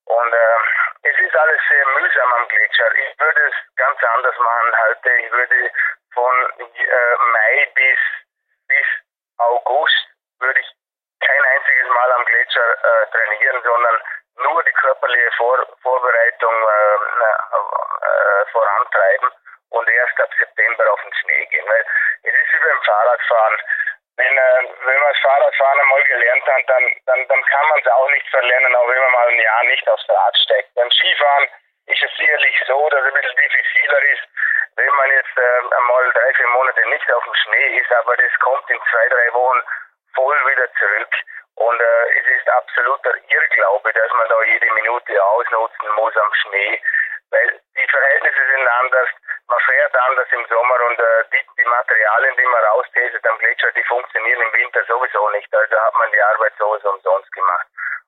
Und 0.05 0.33
äh, 0.33 1.09
es 1.09 1.19
ist 1.19 1.35
alles 1.35 1.61
sehr 1.69 1.85
mühsam 1.87 2.33
am 2.33 2.47
Gletscher. 2.47 2.95
Ich 2.95 3.19
würde 3.19 3.41
es 3.47 3.75
ganz 3.75 4.01
anders 4.15 4.37
machen 4.37 4.73
heute. 4.87 5.11
Ich 5.11 5.31
würde 5.31 5.71
von 6.13 6.49
äh, 6.59 7.15
Mai 7.31 7.67
bis, 7.75 7.99
bis 8.67 8.87
August 9.37 10.07
würde 10.39 10.59
ich 10.61 10.76
Mal 11.97 12.11
am 12.11 12.25
Gletscher 12.25 12.61
äh, 12.61 13.07
trainieren, 13.09 13.63
sondern 13.63 14.01
nur 14.37 14.63
die 14.63 14.73
körperliche 14.73 15.31
Vor 15.35 15.65
Vorbereitung 15.81 16.53
äh, 16.53 16.95
äh, 17.25 18.45
vorantreiben 18.51 19.31
und 19.71 19.89
erst 19.89 20.21
ab 20.21 20.29
September 20.37 20.93
auf 20.93 21.01
den 21.01 21.13
Schnee 21.15 21.45
gehen. 21.47 21.65
Weil 21.67 21.85
es 22.21 22.33
ist 22.33 22.53
wie 22.53 22.67
beim 22.67 22.81
Fahrradfahren. 22.83 23.61
Wenn, 24.17 24.37
äh, 24.37 24.61
wenn 24.85 24.99
man 24.99 25.09
das 25.09 25.21
Fahrradfahren 25.21 25.79
einmal 25.79 26.03
gelernt 26.03 26.45
hat, 26.45 26.69
dann, 26.69 26.85
dann, 27.07 27.27
dann 27.27 27.43
kann 27.45 27.67
man 27.69 27.79
es 27.79 27.87
auch 27.87 28.09
nicht 28.11 28.29
verlernen, 28.29 28.75
auch 28.75 28.87
wenn 28.87 29.01
man 29.01 29.11
mal 29.11 29.27
ein 29.29 29.39
Jahr 29.39 29.63
nicht 29.63 29.89
aufs 29.89 30.07
Rad 30.07 30.37
steigt. 30.37 30.73
Beim 30.75 30.91
Skifahren 30.91 31.49
ist 31.87 32.03
es 32.03 32.17
sicherlich 32.17 32.63
so, 32.67 32.89
dass 32.89 33.01
es 33.01 33.07
ein 33.07 33.21
bisschen 33.21 33.37
diffiziler 33.37 34.01
ist, 34.13 34.23
wenn 34.75 34.93
man 34.93 35.09
jetzt 35.17 35.37
äh, 35.37 35.75
einmal 35.77 36.13
drei, 36.13 36.33
vier 36.35 36.47
Monate 36.49 36.89
nicht 36.89 37.11
auf 37.11 37.23
dem 37.23 37.33
Schnee 37.33 37.77
ist, 37.81 37.91
aber 37.91 38.15
das 38.17 38.39
kommt 38.39 38.69
in 38.69 38.79
zwei, 38.91 39.09
drei 39.09 39.33
Wochen 39.33 39.63
voll 40.13 40.37
wieder 40.51 40.71
zurück. 40.73 41.13
Und 41.57 41.81
äh, 41.81 42.19
es 42.19 42.27
ist 42.37 42.49
absoluter 42.49 43.13
Irrglaube, 43.29 43.91
dass 43.91 44.11
man 44.13 44.29
da 44.29 44.41
jede 44.43 44.71
Minute 44.73 45.25
ausnutzen 45.25 45.89
muss 45.95 46.15
am 46.15 46.33
Schnee, 46.35 46.81
weil 47.31 47.59
die 47.75 47.87
Verhältnisse 47.89 48.43
sind 48.53 48.67
anders. 48.67 49.09
man 49.47 49.59
fährt 49.61 49.95
anders 50.07 50.27
im 50.31 50.45
Sommer 50.47 50.77
und 50.85 50.99
äh, 50.99 51.23
die, 51.33 51.41
die 51.57 51.65
Materialien, 51.65 52.37
die 52.37 52.45
man 52.45 52.63
raustestet 52.63 53.25
am 53.27 53.39
Gletscher, 53.39 53.71
die 53.71 53.83
funktionieren 53.85 54.41
im 54.41 54.53
Winter 54.53 54.85
sowieso 54.85 55.29
nicht. 55.29 55.53
Also 55.53 55.75
hat 55.81 55.95
man 55.95 56.11
die 56.11 56.21
Arbeit 56.21 56.53
sowieso 56.59 56.91
umsonst 56.91 57.31
gemacht. 57.31 57.67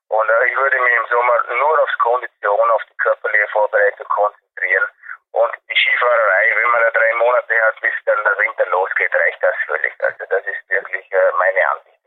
Und 0.09 0.29
äh, 0.29 0.45
ich 0.45 0.55
würde 0.55 0.79
mich 0.79 0.93
im 0.93 1.07
Sommer 1.07 1.43
nur 1.49 1.79
aufs 1.81 1.97
Kondition, 1.97 2.71
auf 2.71 2.83
die 2.85 2.97
körperliche 2.97 3.47
Vorbereitung 3.47 4.07
konzentrieren. 4.09 4.85
Und 5.31 5.53
die 5.69 5.75
Skifahrerei, 5.75 6.53
wenn 6.55 6.69
man 6.69 6.81
da 6.81 6.91
drei 6.91 7.13
Monate 7.13 7.61
hat, 7.65 7.81
bis 7.81 7.93
dann 8.05 8.23
der 8.23 8.37
Winter 8.37 8.65
losgeht, 8.67 9.13
reicht 9.15 9.41
das 9.41 9.55
völlig. 9.65 9.93
Also 9.99 10.23
das 10.29 10.45
ist 10.45 10.69
wirklich 10.69 11.11
äh, 11.11 11.31
meine 11.37 11.69
Ansicht. 11.71 11.98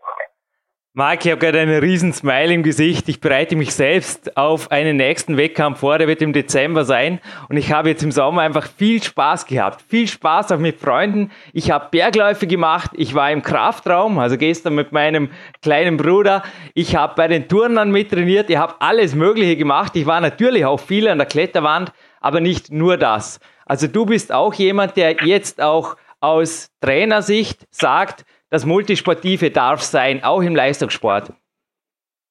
Marc, 0.94 1.25
ich 1.25 1.30
habe 1.30 1.40
gerade 1.40 1.58
einen 1.58 1.80
riesen 1.80 2.12
Smile 2.12 2.52
im 2.52 2.62
Gesicht. 2.62 3.08
Ich 3.08 3.18
bereite 3.18 3.56
mich 3.56 3.75
selbst 3.75 4.37
auf 4.37 4.70
einen 4.70 4.99
nächsten 4.99 5.38
Wettkampf 5.38 5.80
vor, 5.80 5.96
der 5.96 6.06
wird 6.06 6.20
im 6.20 6.34
Dezember 6.34 6.84
sein. 6.84 7.18
Und 7.49 7.56
ich 7.56 7.72
habe 7.72 7.88
jetzt 7.88 8.02
im 8.02 8.12
Sommer 8.12 8.42
einfach 8.42 8.68
viel 8.76 9.02
Spaß 9.02 9.46
gehabt. 9.46 9.82
Viel 9.88 10.06
Spaß 10.06 10.52
auch 10.52 10.58
mit 10.58 10.78
Freunden. 10.78 11.30
Ich 11.54 11.70
habe 11.70 11.88
Bergläufe 11.90 12.46
gemacht. 12.46 12.90
Ich 12.92 13.14
war 13.14 13.32
im 13.32 13.40
Kraftraum, 13.40 14.18
also 14.18 14.37
gestern 14.37 14.75
mit 14.75 14.92
meinem 14.92 15.30
kleinen 15.62 15.96
Bruder. 15.96 16.42
Ich 16.75 16.94
habe 16.94 17.14
bei 17.16 17.26
den 17.26 17.49
Turnern 17.49 17.90
mittrainiert. 17.90 18.50
Ich 18.50 18.58
habe 18.58 18.75
alles 18.80 19.14
Mögliche 19.14 19.56
gemacht. 19.56 19.96
Ich 19.96 20.04
war 20.04 20.20
natürlich 20.20 20.66
auch 20.66 20.78
viel 20.78 21.08
an 21.08 21.16
der 21.16 21.26
Kletterwand, 21.26 21.90
aber 22.20 22.40
nicht 22.40 22.70
nur 22.70 22.99
das. 22.99 23.40
Also 23.64 23.87
du 23.87 24.04
bist 24.04 24.30
auch 24.30 24.52
jemand, 24.52 24.99
der 24.99 25.25
jetzt 25.25 25.62
auch 25.62 25.96
aus 26.20 26.70
Trainersicht 26.82 27.66
sagt, 27.70 28.26
das 28.52 28.66
Multisportive 28.66 29.50
darf 29.50 29.80
sein, 29.80 30.21
auch 30.23 30.44
im 30.44 30.54
Leistungssport. 30.54 31.32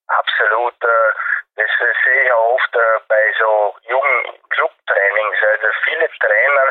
Absolut. 0.06 0.78
Äh, 0.78 1.10
das 1.58 1.66
sehe 2.04 2.22
ich 2.22 2.32
auch 2.32 2.54
oft 2.54 2.74
äh, 2.76 3.00
bei 3.08 3.22
so 3.42 3.74
jungen 3.90 4.38
Clubtrainings. 4.50 5.38
Also 5.50 5.66
viele 5.82 6.06
Trainer, 6.22 6.66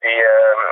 die 0.00 0.16
ähm, 0.16 0.62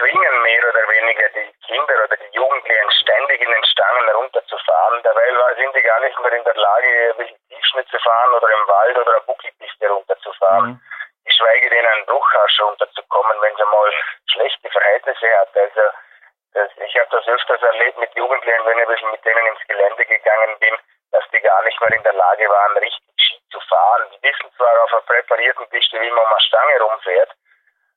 zwingen 0.00 0.42
mehr 0.48 0.64
oder 0.64 0.84
weniger 0.88 1.28
die 1.36 1.52
Kinder 1.68 1.94
oder 2.08 2.16
die 2.16 2.32
Jugendlichen 2.32 2.90
ständig 3.04 3.38
in 3.42 3.52
den 3.52 3.64
Stangen 3.64 4.08
runterzufahren. 4.16 5.02
Dabei 5.04 5.28
sind 5.60 5.76
die 5.76 5.82
gar 5.82 6.00
nicht 6.00 6.18
mehr 6.20 6.32
in 6.32 6.44
der 6.44 6.56
Lage, 6.56 7.14
Tiefschnitt 7.52 7.88
zu 7.88 7.98
fahren 7.98 8.32
oder 8.32 8.48
im 8.48 8.68
Wald 8.68 8.96
oder 8.96 9.12
eine 9.12 9.24
Buckelpiste 9.28 9.88
runterzufahren. 9.88 10.70
Mhm. 10.70 10.80
Geschweige 11.26 11.68
denn 11.68 11.84
einen 11.84 12.06
Bruchhasch 12.06 12.60
runterzukommen, 12.60 13.36
wenn 13.42 13.56
sie 13.56 13.68
mal 13.68 13.92
schlechte 14.32 14.70
Verhältnisse 14.70 15.28
hat. 15.36 15.52
Also 15.54 15.84
ich 16.76 16.96
habe 16.96 17.08
das 17.10 17.26
öfters 17.28 17.62
erlebt 17.62 17.98
mit 17.98 18.14
Jugendlichen, 18.14 18.66
wenn 18.66 18.78
ich 18.78 19.02
mit 19.02 19.24
denen 19.24 19.46
ins 19.46 19.66
Gelände 19.66 20.04
gegangen 20.06 20.58
bin, 20.58 20.78
dass 21.12 21.24
die 21.30 21.40
gar 21.40 21.62
nicht 21.62 21.80
mehr 21.80 21.92
in 21.94 22.02
der 22.02 22.12
Lage 22.12 22.48
waren, 22.48 22.76
richtig 22.78 23.14
Ski 23.18 23.40
zu 23.50 23.60
fahren. 23.60 24.10
Die 24.12 24.22
wissen 24.22 24.50
zwar 24.56 24.84
auf 24.84 24.92
einer 24.92 25.02
präparierten 25.02 25.68
Piste, 25.68 26.00
wie 26.00 26.10
man 26.10 26.26
eine 26.26 26.40
Stange 26.40 26.80
rumfährt, 26.80 27.30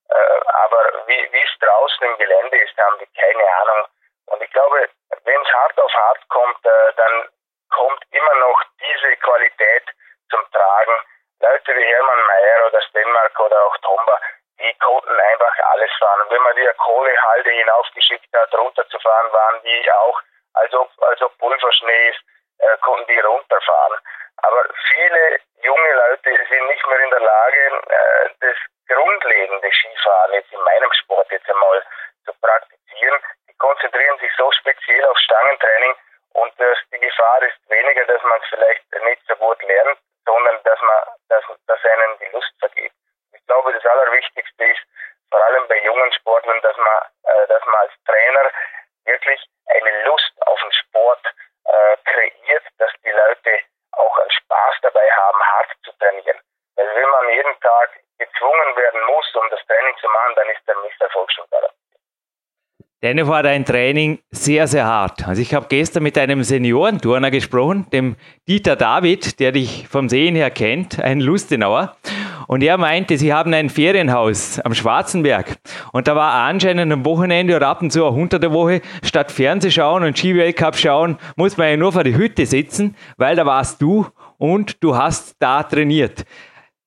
äh, 0.10 0.42
aber 0.66 1.08
wie 1.08 1.44
es 1.44 1.60
draußen 1.60 2.08
im 2.08 2.18
Gelände 2.18 2.58
ist, 2.58 2.78
haben 2.78 3.00
die 3.00 3.20
keine 3.20 3.44
Ahnung. 3.62 3.88
Und 4.28 4.44
ich 4.44 4.52
glaube, 4.52 4.90
wenn 5.24 5.42
es 5.42 5.54
hart 5.54 5.80
auf 5.80 5.94
hart 5.94 6.28
kommt, 6.30 6.66
äh, 6.66 6.94
dann 6.96 7.30
kommt 7.70 8.04
immer 8.12 8.36
noch 8.36 8.64
diese 8.80 9.18
Qualität 9.18 9.84
zum 10.30 10.42
Tragen. 10.52 11.00
Leute 11.40 11.76
wie 11.76 11.86
Hermann 11.86 12.28
Mayer 12.28 12.68
oder 12.68 12.82
Stenmark 12.82 13.40
oder 13.40 13.66
auch 13.66 13.78
Tomba, 13.78 14.20
die 14.62 14.74
konnten 14.80 15.20
einfach 15.20 15.60
alles 15.74 15.92
fahren. 16.00 16.22
Und 16.22 16.32
wenn 16.32 16.42
man 16.42 16.56
die 16.56 16.70
Kohlehalde 16.78 17.50
hinaufgeschickt 17.50 18.34
hat, 18.34 18.54
runterzufahren, 18.54 19.34
waren 19.34 19.62
die 19.64 19.92
auch, 19.92 20.22
als 20.54 20.74
ob, 20.74 20.90
als 21.04 21.22
ob 21.22 21.38
Pulverschnee 21.38 22.10
ist, 22.10 22.20
äh, 22.60 22.78
konnten 22.78 23.08
die 23.08 23.20
runterfahren. 23.20 24.00
Aber 24.44 24.64
viele 24.88 25.40
junge 25.62 25.94
Leute 25.94 26.30
sind 26.50 26.68
nicht 26.68 26.88
mehr 26.88 27.00
in 27.00 27.10
der 27.10 27.20
Lage, 27.20 27.82
äh, 27.88 28.30
das 28.40 28.58
grundlegende 28.88 29.72
Skifahren 29.72 30.34
jetzt 30.34 30.52
in 30.52 30.62
meinem 30.62 30.94
Sport 30.94 31.32
jetzt 31.32 31.50
einmal 31.50 31.84
zu 32.26 32.34
praktizieren. 32.42 33.22
Die 33.50 33.58
konzentrieren 33.58 34.18
sich 34.20 34.32
so 34.38 34.52
speziell 34.52 35.06
auf 35.06 35.18
Stangentraining 35.20 35.96
und 36.34 36.54
das, 36.60 36.78
die 36.92 37.00
Gefahr 37.00 37.42
ist 37.44 37.58
weniger, 37.70 38.06
dass 38.06 38.24
man 38.24 38.40
es 38.42 38.50
vielleicht 38.50 38.84
nicht 39.04 39.22
so 39.28 39.36
gut 39.36 39.62
lernt, 39.64 40.00
sondern 40.26 40.62
dass 40.64 40.82
man, 40.82 41.04
dass, 41.30 41.44
dass 41.68 41.86
einen 41.86 42.20
die 42.20 42.32
Lust 42.32 42.54
vergeht 42.60 42.92
glaube, 43.52 43.74
das 43.74 43.86
Allerwichtigste 43.86 44.64
ist, 44.64 44.82
vor 45.30 45.44
allem 45.46 45.68
bei 45.68 45.78
jungen 45.84 46.12
Sportlern, 46.14 46.62
dass 46.62 46.78
man, 46.78 47.00
äh, 47.24 47.48
dass 47.48 47.66
man 47.66 47.76
als 47.76 47.92
Trainer 48.06 48.52
wirklich 49.06 49.42
eine 49.68 50.04
Lust 50.06 50.32
auf 50.48 50.60
den 50.62 50.72
Sport 50.72 51.26
äh, 51.66 51.98
kreiert, 52.06 52.64
dass 52.78 52.92
die 53.04 53.12
Leute 53.12 53.60
auch 53.92 54.18
einen 54.20 54.32
Spaß 54.32 54.76
dabei 54.84 55.10
haben, 55.12 55.44
hart 55.44 55.70
zu 55.84 55.92
trainieren. 56.00 56.40
Weil 56.76 56.96
wenn 56.96 57.10
man 57.10 57.30
jeden 57.30 57.60
Tag 57.60 57.90
gezwungen 58.20 58.76
werden 58.78 59.02
muss, 59.04 59.36
um 59.36 59.50
das 59.50 59.66
Training 59.66 59.98
zu 59.98 60.08
machen, 60.08 60.36
dann 60.36 60.50
ist 60.50 60.68
der 60.68 60.78
Misserfolg 60.78 61.32
schon 61.34 61.46
garantiert. 61.52 62.02
Dennoch 63.12 63.28
war 63.28 63.44
dein 63.44 63.66
Training 63.66 64.20
sehr, 64.32 64.68
sehr 64.68 64.86
hart. 64.86 65.28
Also 65.28 65.42
ich 65.42 65.54
habe 65.54 65.66
gestern 65.68 66.02
mit 66.02 66.18
einem 66.18 66.44
Seniorenturner 66.44 67.30
gesprochen, 67.30 67.86
dem 67.92 68.16
Dieter 68.48 68.78
David, 68.78 69.42
der 69.42 69.52
dich 69.52 69.86
vom 69.90 70.08
Sehen 70.08 70.34
her 70.34 70.50
kennt, 70.50 70.98
ein 70.98 71.20
Lustenauer. 71.20 71.98
Und 72.48 72.64
er 72.64 72.78
meinte, 72.78 73.18
sie 73.18 73.34
haben 73.34 73.54
ein 73.54 73.70
Ferienhaus 73.70 74.62
am 74.62 74.74
Schwarzenberg. 74.74 75.58
Und 75.92 76.08
da 76.08 76.16
war 76.16 76.36
anscheinend 76.36 76.94
am 76.94 77.04
Wochenende 77.04 77.58
oder 77.58 77.68
ab 77.68 77.82
und 77.82 77.92
zu 77.92 78.06
auch 78.06 78.16
unter 78.16 78.40
der 78.40 78.54
Woche, 78.54 78.80
statt 79.04 79.30
Fernsehschauen 79.30 80.06
und 80.06 80.18
Skiweltcup 80.18 80.78
schauen, 80.78 81.18
muss 81.36 81.58
man 81.58 81.68
ja 81.68 81.76
nur 81.76 81.92
vor 81.92 82.06
die 82.06 82.16
Hütte 82.16 82.46
sitzen, 82.46 82.96
weil 83.18 83.36
da 83.36 83.46
warst 83.46 83.82
du 83.82 84.08
und 84.38 84.82
du 84.82 84.96
hast 84.96 85.36
da 85.40 85.64
trainiert. 85.64 86.24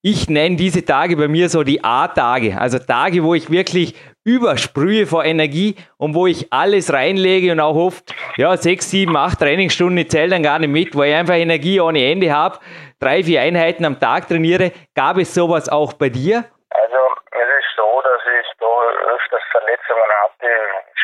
Ich 0.01 0.31
nenne 0.31 0.57
diese 0.57 0.87
Tage 0.87 1.19
bei 1.19 1.29
mir 1.29 1.51
so 1.51 1.63
die 1.63 1.85
A-Tage, 1.85 2.59
also 2.59 2.79
Tage, 2.79 3.23
wo 3.25 3.35
ich 3.35 3.51
wirklich 3.51 3.95
übersprühe 4.25 5.07
vor 5.07 5.25
Energie 5.25 5.77
und 5.99 6.15
wo 6.15 6.27
ich 6.27 6.53
alles 6.53 6.93
reinlege 6.93 7.53
und 7.53 7.61
auch 7.61 7.77
oft, 7.77 8.15
ja, 8.37 8.57
sechs, 8.57 8.91
sieben, 8.91 9.17
acht 9.17 9.39
Trainingsstunden, 9.39 10.09
zählen 10.09 10.31
dann 10.31 10.43
gar 10.43 10.59
nicht 10.59 10.71
mit, 10.71 10.97
wo 10.97 11.03
ich 11.03 11.15
einfach 11.15 11.35
Energie 11.35 11.81
ohne 11.81 12.11
Ende 12.11 12.33
habe, 12.33 12.59
drei, 13.01 13.23
vier 13.23 13.43
Einheiten 13.43 13.85
am 13.85 14.01
Tag 14.01 14.29
trainiere. 14.29 14.73
Gab 14.95 15.19
es 15.19 15.35
sowas 15.35 15.69
auch 15.69 15.93
bei 15.93 16.09
dir? 16.09 16.45
Also 16.71 17.01
es 17.31 17.49
ist 17.61 17.77
so, 17.77 18.03
dass 18.03 18.23
ich 18.41 18.49
da 18.59 18.73
öfters 19.15 19.45
Verletzungen 19.53 20.11
hatte, 20.25 20.49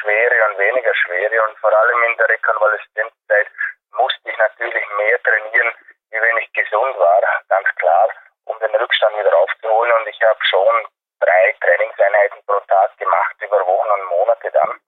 schwere 0.01 0.37
und 0.51 0.59
weniger 0.59 0.95
schwere 1.05 1.37
und 1.49 1.59
vor 1.59 1.73
allem 1.73 2.03
in 2.11 2.17
der 2.17 2.29
Rekonvaleszenzzeit 2.29 3.49
musste 3.97 4.31
ich 4.31 4.39
natürlich 4.39 4.85
mehr 4.97 5.19
trainieren, 5.23 5.71
wie 6.11 6.21
wenn 6.21 6.37
ich 6.39 6.53
gesund 6.53 6.97
war, 6.97 7.21
ganz 7.49 7.69
klar, 7.77 8.09
um 8.47 8.59
den 8.59 8.75
Rückstand 8.75 9.15
wieder 9.19 9.37
aufzuholen 9.37 9.93
und 10.01 10.09
ich 10.09 10.21
habe 10.23 10.41
schon 10.49 10.89
drei 11.21 11.55
Trainingseinheiten 11.61 12.41
pro 12.47 12.59
Tag 12.67 12.97
gemacht, 12.99 13.37
über 13.41 13.61
Wochen 13.67 13.91
und 13.91 14.05
Monate 14.09 14.51
dann. 14.51 14.81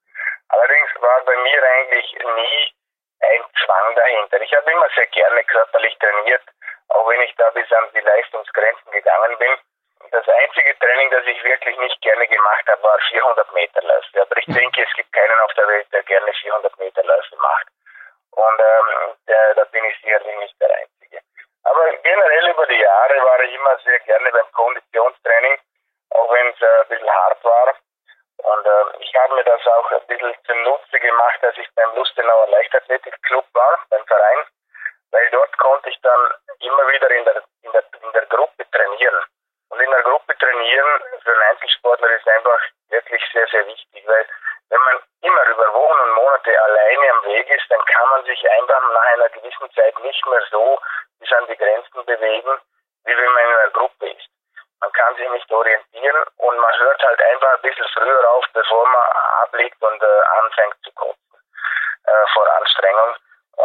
Allerdings 0.49 0.91
war 1.01 1.21
bei 1.25 1.37
mir 1.37 1.61
eigentlich 1.62 2.09
nie 2.12 2.75
ein 3.21 3.45
Zwang 3.65 3.95
dahinter. 4.53 4.57
Ich 4.57 4.57
habe 4.57 4.71
immer 4.71 4.89
sehr 4.95 5.07
gerne 5.07 5.45
körperlich 5.45 5.99
trainiert, 5.99 6.43
auch 6.89 7.09
wenn 7.09 7.21
ich 7.23 7.35
da 7.37 7.51
bis 7.51 7.71
an 7.73 7.89
die 7.95 8.01
Leistungsgrenzen 8.01 8.93
gegangen 8.93 9.39
bin. 9.39 9.53
Das 10.11 10.29
einzige 10.29 10.79
Training, 10.79 11.11
das 11.11 11.25
ich 11.27 11.43
wirklich 11.45 11.79
nicht 11.79 12.01
gerne 12.03 12.27
gemacht 12.27 12.67
habe, 12.69 12.83
war 12.83 12.99
400 13.09 13.53
Meter 13.53 13.83
Läufe. 13.83 14.21
Aber 14.21 14.37
ich 14.37 14.47
denke, 14.47 14.83
es 14.83 14.93
gibt 14.95 15.13
keinen 15.13 15.41
auf 15.41 15.55
der 15.55 15.69
Welt, 15.69 15.87
der 15.93 16.03
gerne 16.03 16.33
400 16.35 16.79
Meter 16.79 17.03
Läufe 17.05 17.37
macht. 17.37 17.67
Und 18.33 18.61
ähm, 18.61 19.15
der, 19.29 19.55
da 19.55 19.65
bin 19.65 19.85
ich 19.85 19.97
sicherlich 20.03 20.37
nicht 20.39 20.61
der 20.61 20.75
Einzige. 20.75 21.21
Aber 21.65 21.93
generell 22.03 22.49
über 22.51 22.67
die 22.67 22.81
Jahre 22.81 23.25
war 23.25 23.41
ich 23.41 23.55
immer 23.55 23.79
sehr 23.85 24.01
gerne 24.01 24.31
beim 24.33 24.53
Konditionstraining, 24.53 25.59
auch 26.11 26.33
wenn 26.33 26.49
es 26.49 26.61
äh, 26.61 26.81
ein 26.81 26.89
bisschen 26.89 27.11
hart 27.11 27.45
war. 27.45 27.75
Und 28.39 28.67
äh, 28.67 28.85
ich 28.99 29.15
habe 29.15 29.35
mir 29.35 29.45
das 29.45 29.65
auch 29.67 29.91
ein 29.93 30.07
bisschen 30.09 30.35
zunutze 30.45 30.99
gemacht, 30.99 31.45
als 31.45 31.57
ich 31.57 31.69
beim 31.75 31.95
Lustenauer 31.95 32.49
Leichtathletikclub 32.49 33.47
war, 33.55 33.79
beim 33.89 34.05
Verein 34.07 34.47
weil 35.13 35.29
dort 35.31 35.57
konnte 35.59 35.91
ich 35.91 36.01
dann 36.01 36.35
immer 36.59 36.89
wieder 36.89 37.11
in 37.11 37.25
der, 37.25 37.43
in 37.63 37.73
der, 37.73 37.85
in 38.03 38.13
der 38.13 38.27
Gruppe 38.27 38.69
trainieren. 38.71 39.25
Und 39.69 39.81
in 39.81 39.91
der 39.91 40.03
Gruppe 40.03 40.37
trainieren 40.37 41.03
für 41.23 41.33
einen 41.33 41.43
Einzelsportler 41.43 42.11
ist 42.11 42.29
einfach 42.29 42.61
wirklich 42.89 43.23
sehr, 43.33 43.47
sehr 43.49 43.67
wichtig, 43.67 44.07
weil 44.07 44.27
wenn 44.71 44.81
man 44.81 45.03
immer 45.21 45.45
über 45.49 45.73
Wochen 45.75 46.01
und 46.01 46.15
Monate 46.15 46.63
alleine 46.63 47.11
am 47.13 47.25
Weg 47.25 47.49
ist, 47.51 47.71
dann 47.71 47.85
kann 47.85 48.09
man 48.09 48.25
sich 48.25 48.51
einfach 48.51 48.81
nach 48.91 49.07
einer 49.13 49.29
gewissen 49.29 49.71
Zeit 49.75 49.99
nicht 50.01 50.27
mehr 50.27 50.43
so 50.51 50.81
bis 51.21 51.33
an 51.33 51.47
die 51.47 51.57
Grenzen 51.57 52.05
bewegen, 52.05 52.61
wie 53.05 53.17
wenn 53.17 53.33
man 53.33 53.45
in 53.45 53.57
einer 53.57 53.71
Gruppe 53.71 54.11
ist. 54.11 54.29
Man 54.81 54.93
kann 54.93 55.15
sich 55.17 55.29
nicht 55.31 55.51
orientieren 55.53 56.25
und 56.39 56.57
man 56.59 56.79
hört 56.81 57.03
halt 57.03 57.23
einfach 57.23 57.53
ein 57.55 57.63
bisschen 57.63 57.87
früher 57.95 58.31
auf, 58.31 58.45
bevor 58.53 58.89
man 58.89 59.07
ablegt 59.43 59.81
und 59.81 60.03
äh, 60.03 60.21
anfängt 60.43 60.77
zu 60.85 60.93
kotzen 60.93 61.39
äh, 62.05 62.27
vor 62.33 62.51
Anstrengung. 62.57 63.17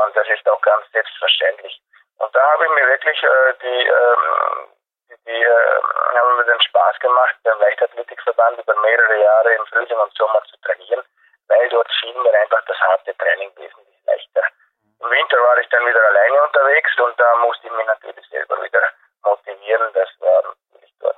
Und 0.07 0.15
das 0.15 0.27
ist 0.29 0.47
auch 0.47 0.61
ganz 0.61 0.89
selbstverständlich. 0.93 1.81
Und 2.19 2.33
da 2.33 2.41
habe 2.53 2.63
ich 2.63 2.71
mir 2.71 2.87
wirklich 2.87 3.21
äh, 3.21 3.53
die, 3.61 3.83
ähm, 3.91 4.71
die, 5.09 5.17
die 5.27 5.43
äh, 5.43 5.81
haben 6.15 6.37
mir 6.37 6.45
den 6.45 6.61
Spaß 6.61 6.97
gemacht, 6.99 7.35
beim 7.43 7.59
Leichtathletikverband 7.59 8.57
über 8.57 8.73
mehrere 8.79 9.19
Jahre 9.19 9.53
im 9.55 9.65
Frühling 9.65 9.99
und 9.99 10.15
Sommer 10.15 10.41
zu 10.49 10.55
trainieren, 10.61 11.03
weil 11.49 11.67
dort 11.69 11.91
fiel 11.99 12.15
mir 12.23 12.33
einfach 12.39 12.63
das 12.65 12.79
harte 12.79 13.17
Training 13.17 13.51
wesentlich 13.57 13.99
leichter. 14.05 14.43
Im 15.01 15.11
Winter 15.11 15.37
war 15.43 15.57
ich 15.59 15.67
dann 15.67 15.85
wieder 15.85 16.01
alleine 16.07 16.41
unterwegs 16.43 16.91
und 16.99 17.19
da 17.19 17.35
musste 17.43 17.67
ich 17.67 17.73
mich 17.73 17.85
natürlich 17.85 18.25
selber 18.29 18.63
wieder 18.63 18.81
motivieren. 19.25 19.91
Das 19.93 20.09
war 20.19 20.41
natürlich 20.43 20.93
dort. 21.01 21.17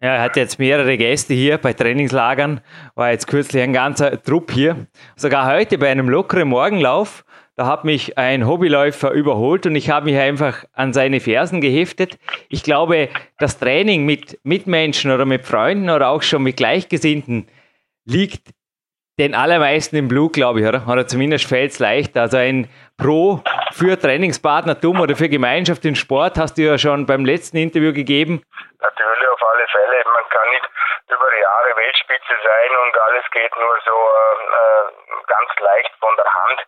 Ja, 0.00 0.14
er 0.14 0.22
hat 0.22 0.36
jetzt 0.36 0.60
mehrere 0.60 0.96
Gäste 0.96 1.34
hier 1.34 1.58
bei 1.58 1.72
Trainingslagern, 1.72 2.62
war 2.94 3.10
jetzt 3.10 3.26
kürzlich 3.26 3.64
ein 3.64 3.72
ganzer 3.72 4.22
Trupp 4.22 4.52
hier. 4.52 4.86
Sogar 5.16 5.52
heute 5.52 5.76
bei 5.76 5.90
einem 5.90 6.08
lockeren 6.08 6.46
Morgenlauf, 6.46 7.24
da 7.58 7.66
hat 7.66 7.82
mich 7.82 8.16
ein 8.16 8.46
Hobbyläufer 8.46 9.10
überholt 9.10 9.66
und 9.66 9.74
ich 9.74 9.90
habe 9.90 10.06
mich 10.06 10.16
einfach 10.16 10.62
an 10.74 10.92
seine 10.92 11.18
Fersen 11.18 11.60
geheftet. 11.60 12.16
Ich 12.48 12.62
glaube, 12.62 13.08
das 13.40 13.58
Training 13.58 14.06
mit 14.06 14.38
Mitmenschen 14.44 15.10
oder 15.10 15.24
mit 15.24 15.44
Freunden 15.44 15.90
oder 15.90 16.06
auch 16.10 16.22
schon 16.22 16.44
mit 16.44 16.56
Gleichgesinnten 16.56 17.48
liegt 18.06 18.54
den 19.18 19.34
allermeisten 19.34 19.96
im 19.96 20.06
Blut, 20.06 20.34
glaube 20.34 20.60
ich, 20.60 20.68
oder? 20.68 20.86
Oder 20.86 21.08
zumindest 21.08 21.48
fällt 21.48 21.72
es 21.72 21.80
leicht. 21.80 22.16
Also 22.16 22.36
ein 22.36 22.70
Pro 22.96 23.42
für 23.72 23.98
Trainingspartnertum 23.98 25.00
oder 25.00 25.16
für 25.16 25.28
Gemeinschaft 25.28 25.84
im 25.84 25.96
Sport 25.96 26.38
hast 26.38 26.58
du 26.58 26.62
ja 26.62 26.78
schon 26.78 27.06
beim 27.06 27.24
letzten 27.24 27.56
Interview 27.56 27.92
gegeben. 27.92 28.40
Natürlich, 28.78 29.28
auf 29.34 29.42
alle 29.42 29.66
Fälle. 29.66 29.96
Man 30.06 30.28
kann 30.30 30.48
nicht 30.54 30.66
über 31.10 31.26
Jahre 31.36 31.74
Weltspitze 31.74 32.34
sein 32.38 32.70
und 32.86 32.94
alles 33.02 33.24
geht 33.32 33.50
nur 33.58 33.74
so 33.84 33.90
äh, 33.90 35.26
ganz 35.26 35.50
leicht 35.58 35.90
von 35.98 36.14
der 36.14 36.30
Hand. 36.30 36.60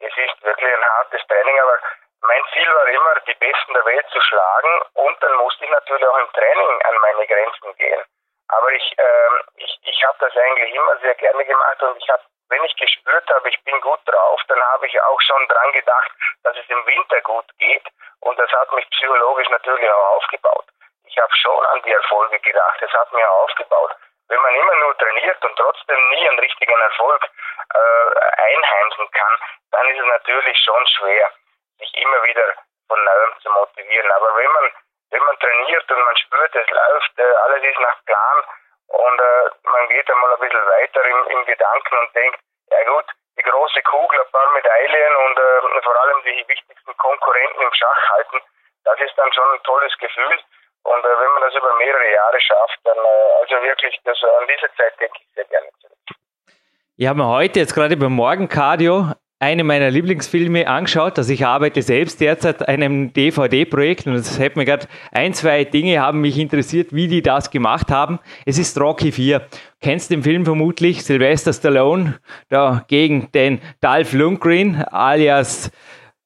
Es 0.00 0.16
ist 0.16 0.42
wirklich 0.42 0.74
ein 0.74 0.84
hartes 0.84 1.26
Training, 1.26 1.58
aber 1.60 1.78
mein 2.20 2.42
Ziel 2.52 2.74
war 2.74 2.86
immer, 2.88 3.14
die 3.26 3.34
Besten 3.34 3.74
der 3.74 3.84
Welt 3.84 4.06
zu 4.10 4.20
schlagen 4.20 4.82
und 4.94 5.22
dann 5.22 5.34
musste 5.36 5.64
ich 5.64 5.70
natürlich 5.70 6.06
auch 6.06 6.18
im 6.18 6.32
Training 6.32 6.82
an 6.82 6.98
meine 6.98 7.26
Grenzen 7.26 7.74
gehen. 7.76 8.04
Aber 8.48 8.70
ich, 8.72 8.98
äh, 8.98 9.30
ich, 9.56 9.78
ich 9.82 10.04
habe 10.04 10.16
das 10.20 10.36
eigentlich 10.36 10.74
immer 10.74 10.96
sehr 10.98 11.14
gerne 11.14 11.44
gemacht 11.44 11.82
und 11.82 11.96
ich 11.96 12.08
habe, 12.08 12.22
wenn 12.48 12.64
ich 12.64 12.76
gespürt 12.76 13.28
habe, 13.30 13.48
ich 13.48 13.62
bin 13.64 13.80
gut 13.80 14.00
drauf, 14.06 14.40
dann 14.48 14.62
habe 14.62 14.86
ich 14.86 15.02
auch 15.02 15.20
schon 15.20 15.48
dran 15.48 15.72
gedacht, 15.72 16.10
dass 16.44 16.56
es 16.56 16.68
im 16.68 16.86
Winter 16.86 17.20
gut 17.22 17.46
geht 17.58 17.86
und 18.20 18.38
das 18.38 18.50
hat 18.52 18.72
mich 18.72 18.88
psychologisch 18.90 19.48
natürlich 19.48 19.90
auch 19.90 20.16
aufgebaut. 20.16 20.66
Ich 21.04 21.18
habe 21.18 21.34
schon 21.36 21.66
an 21.66 21.82
die 21.82 21.92
Erfolge 21.92 22.38
gedacht, 22.40 22.82
es 22.82 22.92
hat 22.92 23.12
mir 23.12 23.28
aufgebaut. 23.30 23.96
Wenn 24.28 24.40
man 24.40 24.54
immer 24.54 24.74
nur 24.76 24.96
trainiert 24.98 25.44
und 25.44 25.56
trotzdem 25.56 26.08
nie 26.10 26.28
einen 26.28 26.38
richtigen 26.38 26.80
Erfolg 26.80 27.24
äh, 27.74 28.30
einheimsen 28.42 29.10
kann, 29.10 29.38
dann 29.72 29.86
ist 29.88 30.00
es 30.00 30.06
natürlich 30.06 30.58
schon 30.64 30.86
schwer, 30.86 31.30
sich 31.78 31.94
immer 31.94 32.22
wieder 32.24 32.54
von 32.88 33.02
neuem 33.04 33.40
zu 33.40 33.50
motivieren. 33.50 34.10
Aber 34.12 34.36
wenn 34.36 34.52
man 34.52 34.72
wenn 35.10 35.22
man 35.22 35.38
trainiert 35.38 35.90
und 35.90 36.04
man 36.04 36.16
spürt, 36.16 36.54
es 36.54 36.68
läuft, 36.68 37.18
äh, 37.18 37.34
alles 37.44 37.62
ist 37.62 37.78
nach 37.78 38.04
Plan 38.04 38.44
und 38.88 39.20
äh, 39.20 39.50
man 39.62 39.88
geht 39.88 40.10
einmal 40.10 40.32
ein 40.32 40.40
bisschen 40.40 40.66
weiter 40.66 41.04
im, 41.04 41.26
im 41.28 41.44
Gedanken 41.44 41.98
und 41.98 42.14
denkt, 42.14 42.40
ja 42.70 42.84
gut, 42.84 43.06
die 43.38 43.42
große 43.42 43.82
Kugel, 43.82 44.20
ein 44.20 44.30
paar 44.32 44.50
Medaillen 44.52 45.16
und 45.16 45.38
äh, 45.38 45.82
vor 45.82 45.96
allem 46.00 46.22
die 46.24 46.48
wichtigsten 46.48 46.96
Konkurrenten 46.96 47.60
im 47.62 47.74
Schach 47.74 48.10
halten, 48.10 48.40
das 48.84 49.00
ist 49.00 49.16
dann 49.16 49.32
schon 49.32 49.48
ein 49.52 49.62
tolles 49.62 49.96
Gefühl. 49.98 50.40
Und 50.86 51.02
äh, 51.04 51.08
wenn 51.08 51.32
man 51.34 51.42
das 51.42 51.54
über 51.54 51.74
mehrere 51.78 52.12
Jahre 52.12 52.40
schafft, 52.40 52.78
dann 52.84 52.98
äh, 52.98 53.42
also 53.42 53.54
wirklich, 53.62 53.98
das, 54.04 54.18
an 54.22 54.46
diese 54.46 54.70
Zeit 54.76 54.94
denke 55.00 55.18
ich 55.18 55.26
sehr 55.34 55.44
gerne 55.46 55.68
zurück. 55.80 55.98
Ich 56.96 57.06
habe 57.06 57.18
mir 57.18 57.28
heute 57.28 57.60
jetzt 57.60 57.74
gerade 57.74 57.96
beim 57.96 58.12
Morgencardio 58.12 59.12
eine 59.38 59.64
meiner 59.64 59.90
Lieblingsfilme 59.90 60.66
angeschaut. 60.66 61.18
Also 61.18 61.32
ich 61.32 61.44
arbeite 61.44 61.82
selbst 61.82 62.20
derzeit 62.20 62.66
an 62.66 62.76
einem 62.76 63.12
DVD-Projekt 63.12 64.06
und 64.06 64.14
es 64.14 64.40
hat 64.40 64.56
mir 64.56 64.64
gerade 64.64 64.86
ein, 65.12 65.34
zwei 65.34 65.64
Dinge 65.64 66.00
haben 66.00 66.22
mich 66.22 66.38
interessiert, 66.38 66.94
wie 66.94 67.06
die 67.06 67.20
das 67.20 67.50
gemacht 67.50 67.90
haben. 67.90 68.18
Es 68.46 68.56
ist 68.56 68.80
Rocky 68.80 69.12
4. 69.12 69.46
Kennst 69.82 70.10
den 70.10 70.22
Film 70.22 70.46
vermutlich? 70.46 71.04
Sylvester 71.04 71.52
Stallone 71.52 72.18
da 72.48 72.84
gegen 72.88 73.30
den 73.32 73.60
Dolph 73.82 74.14
Lundgren 74.14 74.82
alias 74.84 75.70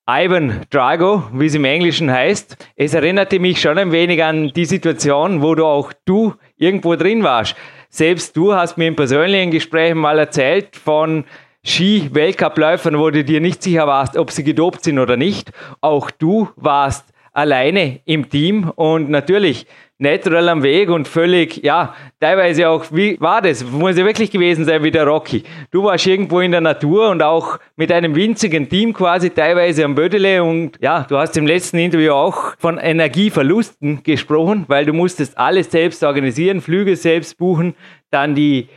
Ivan 0.09 0.63
Drago, 0.71 1.25
wie 1.33 1.47
es 1.47 1.55
im 1.55 1.65
Englischen 1.65 2.11
heißt. 2.11 2.57
Es 2.75 2.95
erinnerte 2.95 3.39
mich 3.39 3.61
schon 3.61 3.79
ein 3.79 3.93
wenig 3.93 4.23
an 4.25 4.53
die 4.55 4.65
Situation, 4.65 5.43
wo 5.43 5.55
du 5.55 5.65
auch 5.65 5.93
du 6.05 6.35
irgendwo 6.57 6.97
drin 6.97 7.23
warst. 7.23 7.55
Selbst 7.89 8.37
du 8.37 8.55
hast 8.55 8.79
mir 8.79 8.89
in 8.89 8.97
persönlichen 8.97 9.51
Gesprächen 9.51 9.99
mal 9.99 10.19
erzählt 10.19 10.77
von 10.77 11.25
Ski-Weltcup-Läufern, 11.65 12.99
wo 12.99 13.11
du 13.11 13.23
dir 13.23 13.41
nicht 13.41 13.63
sicher 13.63 13.87
warst, 13.87 14.17
ob 14.17 14.31
sie 14.31 14.45
gedopt 14.45 14.85
sind 14.85 14.99
oder 14.99 15.17
nicht. 15.17 15.51
Auch 15.81 16.11
du 16.11 16.49
warst 16.57 17.05
alleine 17.33 18.01
im 18.05 18.29
Team 18.29 18.71
und 18.75 19.11
natürlich 19.11 19.67
natural 20.01 20.49
am 20.49 20.63
Weg 20.63 20.89
und 20.89 21.07
völlig, 21.07 21.63
ja, 21.63 21.95
teilweise 22.19 22.69
auch, 22.69 22.87
wie 22.91 23.21
war 23.21 23.43
das? 23.43 23.63
Muss 23.63 23.99
ja 23.99 24.05
wirklich 24.05 24.31
gewesen 24.31 24.65
sein 24.65 24.83
wie 24.83 24.91
der 24.91 25.07
Rocky. 25.07 25.45
Du 25.71 25.85
warst 25.85 26.07
irgendwo 26.07 26.41
in 26.41 26.53
der 26.53 26.63
Natur 26.63 27.11
und 27.11 27.23
auch 27.23 27.59
mit 27.77 27.93
einem 27.93 28.15
winzigen 28.15 28.69
Team 28.69 28.95
quasi 28.95 29.31
teilweise 29.31 29.85
am 29.85 29.95
Bödele 29.95 30.43
und 30.43 30.79
ja, 30.81 31.05
du 31.09 31.19
hast 31.19 31.37
im 31.37 31.47
letzten 31.47 31.79
Interview 31.79 32.13
auch 32.13 32.55
von 32.59 32.79
Energieverlusten 32.79 34.03
gesprochen, 34.03 34.65
weil 34.69 34.87
du 34.87 34.95
musstest 34.95 35.37
alles 35.37 35.71
selbst 35.71 36.03
organisieren, 36.03 36.63
Flüge 36.63 36.97
selbst 36.97 37.37
buchen, 37.37 37.75
dann 38.11 38.35
die 38.35 38.69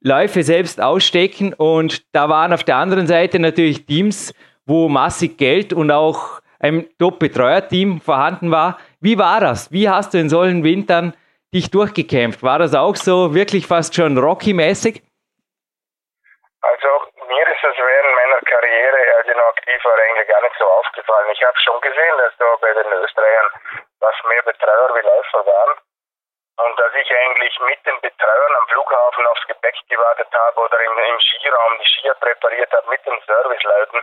Läufe 0.00 0.44
selbst 0.44 0.80
ausstecken 0.80 1.54
und 1.54 2.04
da 2.12 2.28
waren 2.28 2.52
auf 2.52 2.62
der 2.62 2.76
anderen 2.76 3.08
Seite 3.08 3.40
natürlich 3.40 3.84
Teams, 3.84 4.32
wo 4.64 4.88
massig 4.88 5.38
Geld 5.38 5.72
und 5.72 5.90
auch 5.90 6.40
ein 6.60 6.86
Top-Betreuer-Team 6.98 8.00
vorhanden 8.00 8.52
war. 8.52 8.78
Wie 9.02 9.18
war 9.18 9.42
das? 9.42 9.72
Wie 9.74 9.90
hast 9.90 10.14
du 10.14 10.18
in 10.22 10.30
solchen 10.30 10.62
Wintern 10.62 11.18
dich 11.50 11.74
durchgekämpft? 11.74 12.46
War 12.46 12.62
das 12.62 12.70
auch 12.70 12.94
so 12.94 13.34
wirklich 13.34 13.66
fast 13.66 13.98
schon 13.98 14.14
Rocky-mäßig? 14.14 15.02
Also 16.62 16.90
mir 17.26 17.46
ist 17.50 17.64
es 17.66 17.76
während 17.82 18.14
meiner 18.14 18.38
Karriere, 18.46 19.00
als 19.18 19.26
ich 19.26 19.34
noch 19.34 19.50
aktiv 19.58 19.80
war, 19.82 19.98
eigentlich 19.98 20.28
gar 20.30 20.42
nicht 20.46 20.54
so 20.54 20.66
aufgefallen. 20.70 21.34
Ich 21.34 21.42
habe 21.42 21.58
schon 21.58 21.80
gesehen, 21.82 22.14
dass 22.22 22.30
da 22.38 22.46
bei 22.62 22.72
den 22.78 22.92
Österreichern 23.02 23.50
was 23.98 24.14
mehr 24.30 24.42
Betreuer 24.46 24.94
wie 24.94 25.02
Läufer 25.02 25.46
waren. 25.50 25.74
Und 26.62 26.78
dass 26.78 26.94
ich 26.94 27.10
eigentlich 27.10 27.58
mit 27.58 27.82
den 27.82 27.98
Betreuern 28.06 28.54
am 28.54 28.68
Flughafen 28.70 29.26
aufs 29.26 29.46
Gepäck 29.50 29.74
gewartet 29.90 30.30
habe 30.30 30.60
oder 30.62 30.78
im, 30.78 30.94
im 30.94 31.18
Skiraum 31.18 31.74
die 31.82 31.90
Skier 31.90 32.14
präpariert 32.22 32.70
habe 32.70 32.86
mit 32.86 33.04
den 33.04 33.18
Serviceleuten. 33.26 33.98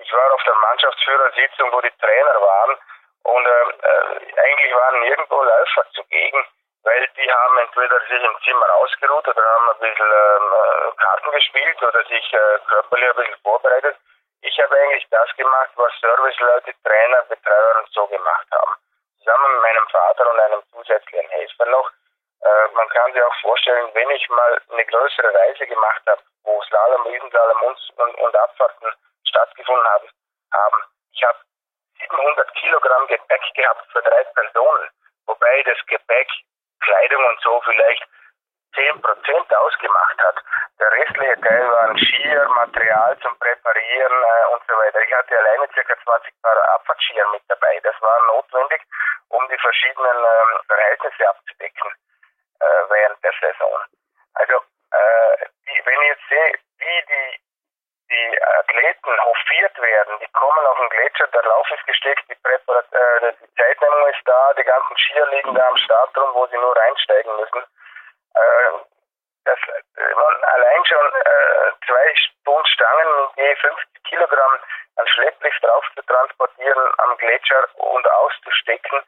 Ich 0.00 0.10
war 0.10 0.32
auf 0.32 0.42
der 0.44 0.54
Mannschaftsführersitzung, 0.54 1.68
wo 1.68 1.82
die 1.82 1.92
Trainer 2.00 2.40
waren 2.40 2.80
und 3.24 3.46
äh, 3.46 3.50
äh, 3.50 4.40
eigentlich 4.40 4.74
waren 4.74 5.00
nirgendwo 5.00 5.42
Läufer 5.42 5.84
zugegen, 5.94 6.46
weil 6.82 7.08
die 7.16 7.32
haben 7.32 7.58
entweder 7.58 8.00
sich 8.00 8.22
im 8.22 8.36
Zimmer 8.44 8.74
ausgeruht 8.74 9.28
oder 9.28 9.42
haben 9.42 9.68
ein 9.70 9.78
bisschen 9.78 10.12
ähm, 10.12 10.52
äh, 10.52 11.02
Karten 11.02 11.30
gespielt 11.30 11.82
oder 11.82 12.04
sich 12.04 12.32
äh, 12.32 12.58
körperlich 12.68 13.08
ein 13.08 13.16
bisschen 13.16 13.42
vorbereitet. 13.42 13.96
Ich 14.42 14.58
habe 14.60 14.76
eigentlich 14.76 15.06
das 15.10 15.36
gemacht, 15.36 15.70
was 15.76 15.92
Serviceleute, 16.00 16.74
Trainer, 16.82 17.22
Betreuer 17.28 17.78
und 17.78 17.88
so 17.92 18.06
gemacht 18.08 18.46
haben 18.52 18.74
zusammen 19.22 19.52
mit 19.54 19.62
meinem 19.62 19.88
Vater 19.88 20.30
und 20.30 20.40
einem 20.40 20.62
zusätzlichen 20.72 21.28
Helfer 21.30 21.66
noch. 21.66 21.90
Äh, 22.42 22.68
man 22.74 22.88
kann 22.88 23.12
sich 23.12 23.22
auch 23.22 23.34
vorstellen, 23.40 23.90
wenn 23.94 24.10
ich 24.10 24.28
mal 24.28 24.60
eine 24.70 24.84
größere 24.84 25.34
Reise 25.34 25.66
gemacht 25.66 26.02
habe, 26.06 26.22
wo 26.44 26.60
Slalom, 26.62 27.06
Riesenslalom 27.06 27.62
und, 27.62 27.78
und, 27.96 28.14
und 28.16 28.36
Abfahrten 28.36 28.92
stattgefunden 29.28 29.86
haben, 29.86 30.08
haben. 30.52 30.82
ich 31.12 31.22
habe 31.24 31.38
700 32.00 32.54
Kilogramm 32.54 33.06
Gepäck 33.32 33.54
gehabt 33.54 33.86
für 33.92 34.02
drei 34.02 34.24
Personen, 34.24 34.90
wobei 35.26 35.62
das 35.62 35.78
Gepäck, 35.86 36.28
Kleidung 36.80 37.24
und 37.24 37.40
so 37.40 37.60
vielleicht 37.64 38.04
10% 38.74 39.54
ausgemacht 39.54 40.18
hat. 40.22 40.36
Der 40.78 40.90
restliche 40.92 41.40
Teil 41.40 41.70
waren 41.70 41.98
Skier, 41.98 42.48
Material 42.48 43.16
zum 43.20 43.38
Präparieren 43.38 44.12
äh, 44.12 44.54
und 44.54 44.62
so 44.66 44.74
weiter. 44.74 45.00
Ich 45.00 45.14
hatte 45.14 45.38
alleine 45.38 45.68
ca. 45.68 45.96
20 46.04 46.42
Paar 46.42 46.74
Abfahrtskier 46.74 47.26
mit 47.32 47.42
dabei. 47.48 47.80
Das 47.82 47.94
war 48.00 48.26
notwendig, 48.34 48.82
um 49.28 49.46
die 49.48 49.58
verschiedenen 49.58 50.16
ähm, 50.16 50.60
Verhältnisse 50.66 51.28
abzudecken 51.28 51.92
äh, 52.60 52.64
während 52.88 53.22
der 53.22 53.32
Saison. 53.40 53.84
Also, 54.34 54.54
äh, 54.54 55.46
die, 55.68 55.86
wenn 55.86 56.00
ich 56.02 56.08
jetzt 56.08 56.28
sehe, 56.28 56.52
wie 56.78 57.04
die, 57.08 57.40
die 58.12 58.42
Athleten 58.60 59.24
hofiert 59.24 59.80
werden, 59.80 60.18
die 60.20 60.32
kommen 60.32 60.66
auf 60.66 60.78
den 60.78 60.88
Gletscher, 60.90 61.26
der 61.28 61.42
Lauf 61.44 61.70
ist 61.70 61.86
gesteckt, 61.86 62.24
die, 62.28 62.34
Präparat 62.36 62.86
äh, 62.92 63.32
die 63.40 63.54
Zeitnehmung 63.56 64.08
ist 64.08 64.22
da, 64.26 64.52
die 64.54 64.64
ganzen 64.64 64.96
Skier 64.96 65.26
liegen 65.30 65.54
da 65.54 65.68
am 65.68 65.76
Startrum, 65.78 66.34
wo 66.34 66.46
sie 66.46 66.58
nur 66.58 66.76
reinsteigen 66.76 67.36
müssen. 67.36 67.62
Äh, 68.34 68.72
das, 69.44 69.58
man 69.96 70.44
allein 70.44 70.84
schon 70.84 71.06
äh, 71.24 71.72
zwei 71.86 72.14
Stunden 72.14 72.66
Stangen 72.66 73.22
mit 73.22 73.36
je 73.36 73.56
50 73.56 74.04
Kilogramm 74.04 74.60
an 74.96 75.08
Schlepplift 75.08 75.64
drauf 75.64 75.84
zu 75.94 76.02
transportieren 76.02 76.92
am 76.98 77.16
Gletscher 77.16 77.68
und 77.74 78.08
auszustecken. 78.10 79.02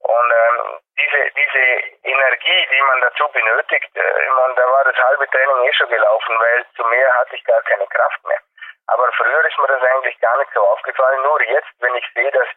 Und 0.00 0.30
ähm, 0.30 0.78
diese, 0.98 1.30
diese 1.32 1.64
Energie, 2.04 2.68
die 2.70 2.82
man 2.82 3.00
dazu 3.00 3.28
benötigt, 3.28 3.96
äh, 3.96 4.28
man, 4.30 4.54
da 4.54 4.70
war 4.70 4.84
das 4.84 4.96
halbe 4.96 5.28
Training 5.28 5.64
eh 5.64 5.72
schon 5.72 5.88
gelaufen, 5.88 6.38
weil 6.38 6.66
zu 6.76 6.84
mehr 6.84 7.14
hatte 7.14 7.36
ich 7.36 7.44
gar 7.44 7.62
keine 7.62 7.86
Kraft 7.86 8.24
mehr. 8.26 8.40
Aber 8.88 9.10
früher 9.12 9.44
ist 9.44 9.58
mir 9.58 9.66
das 9.66 9.82
eigentlich 9.82 10.18
gar 10.20 10.36
nicht 10.38 10.52
so 10.54 10.60
aufgefallen. 10.60 11.22
Nur 11.22 11.42
jetzt, 11.42 11.72
wenn 11.80 11.94
ich 11.96 12.06
sehe, 12.14 12.30
dass 12.30 12.48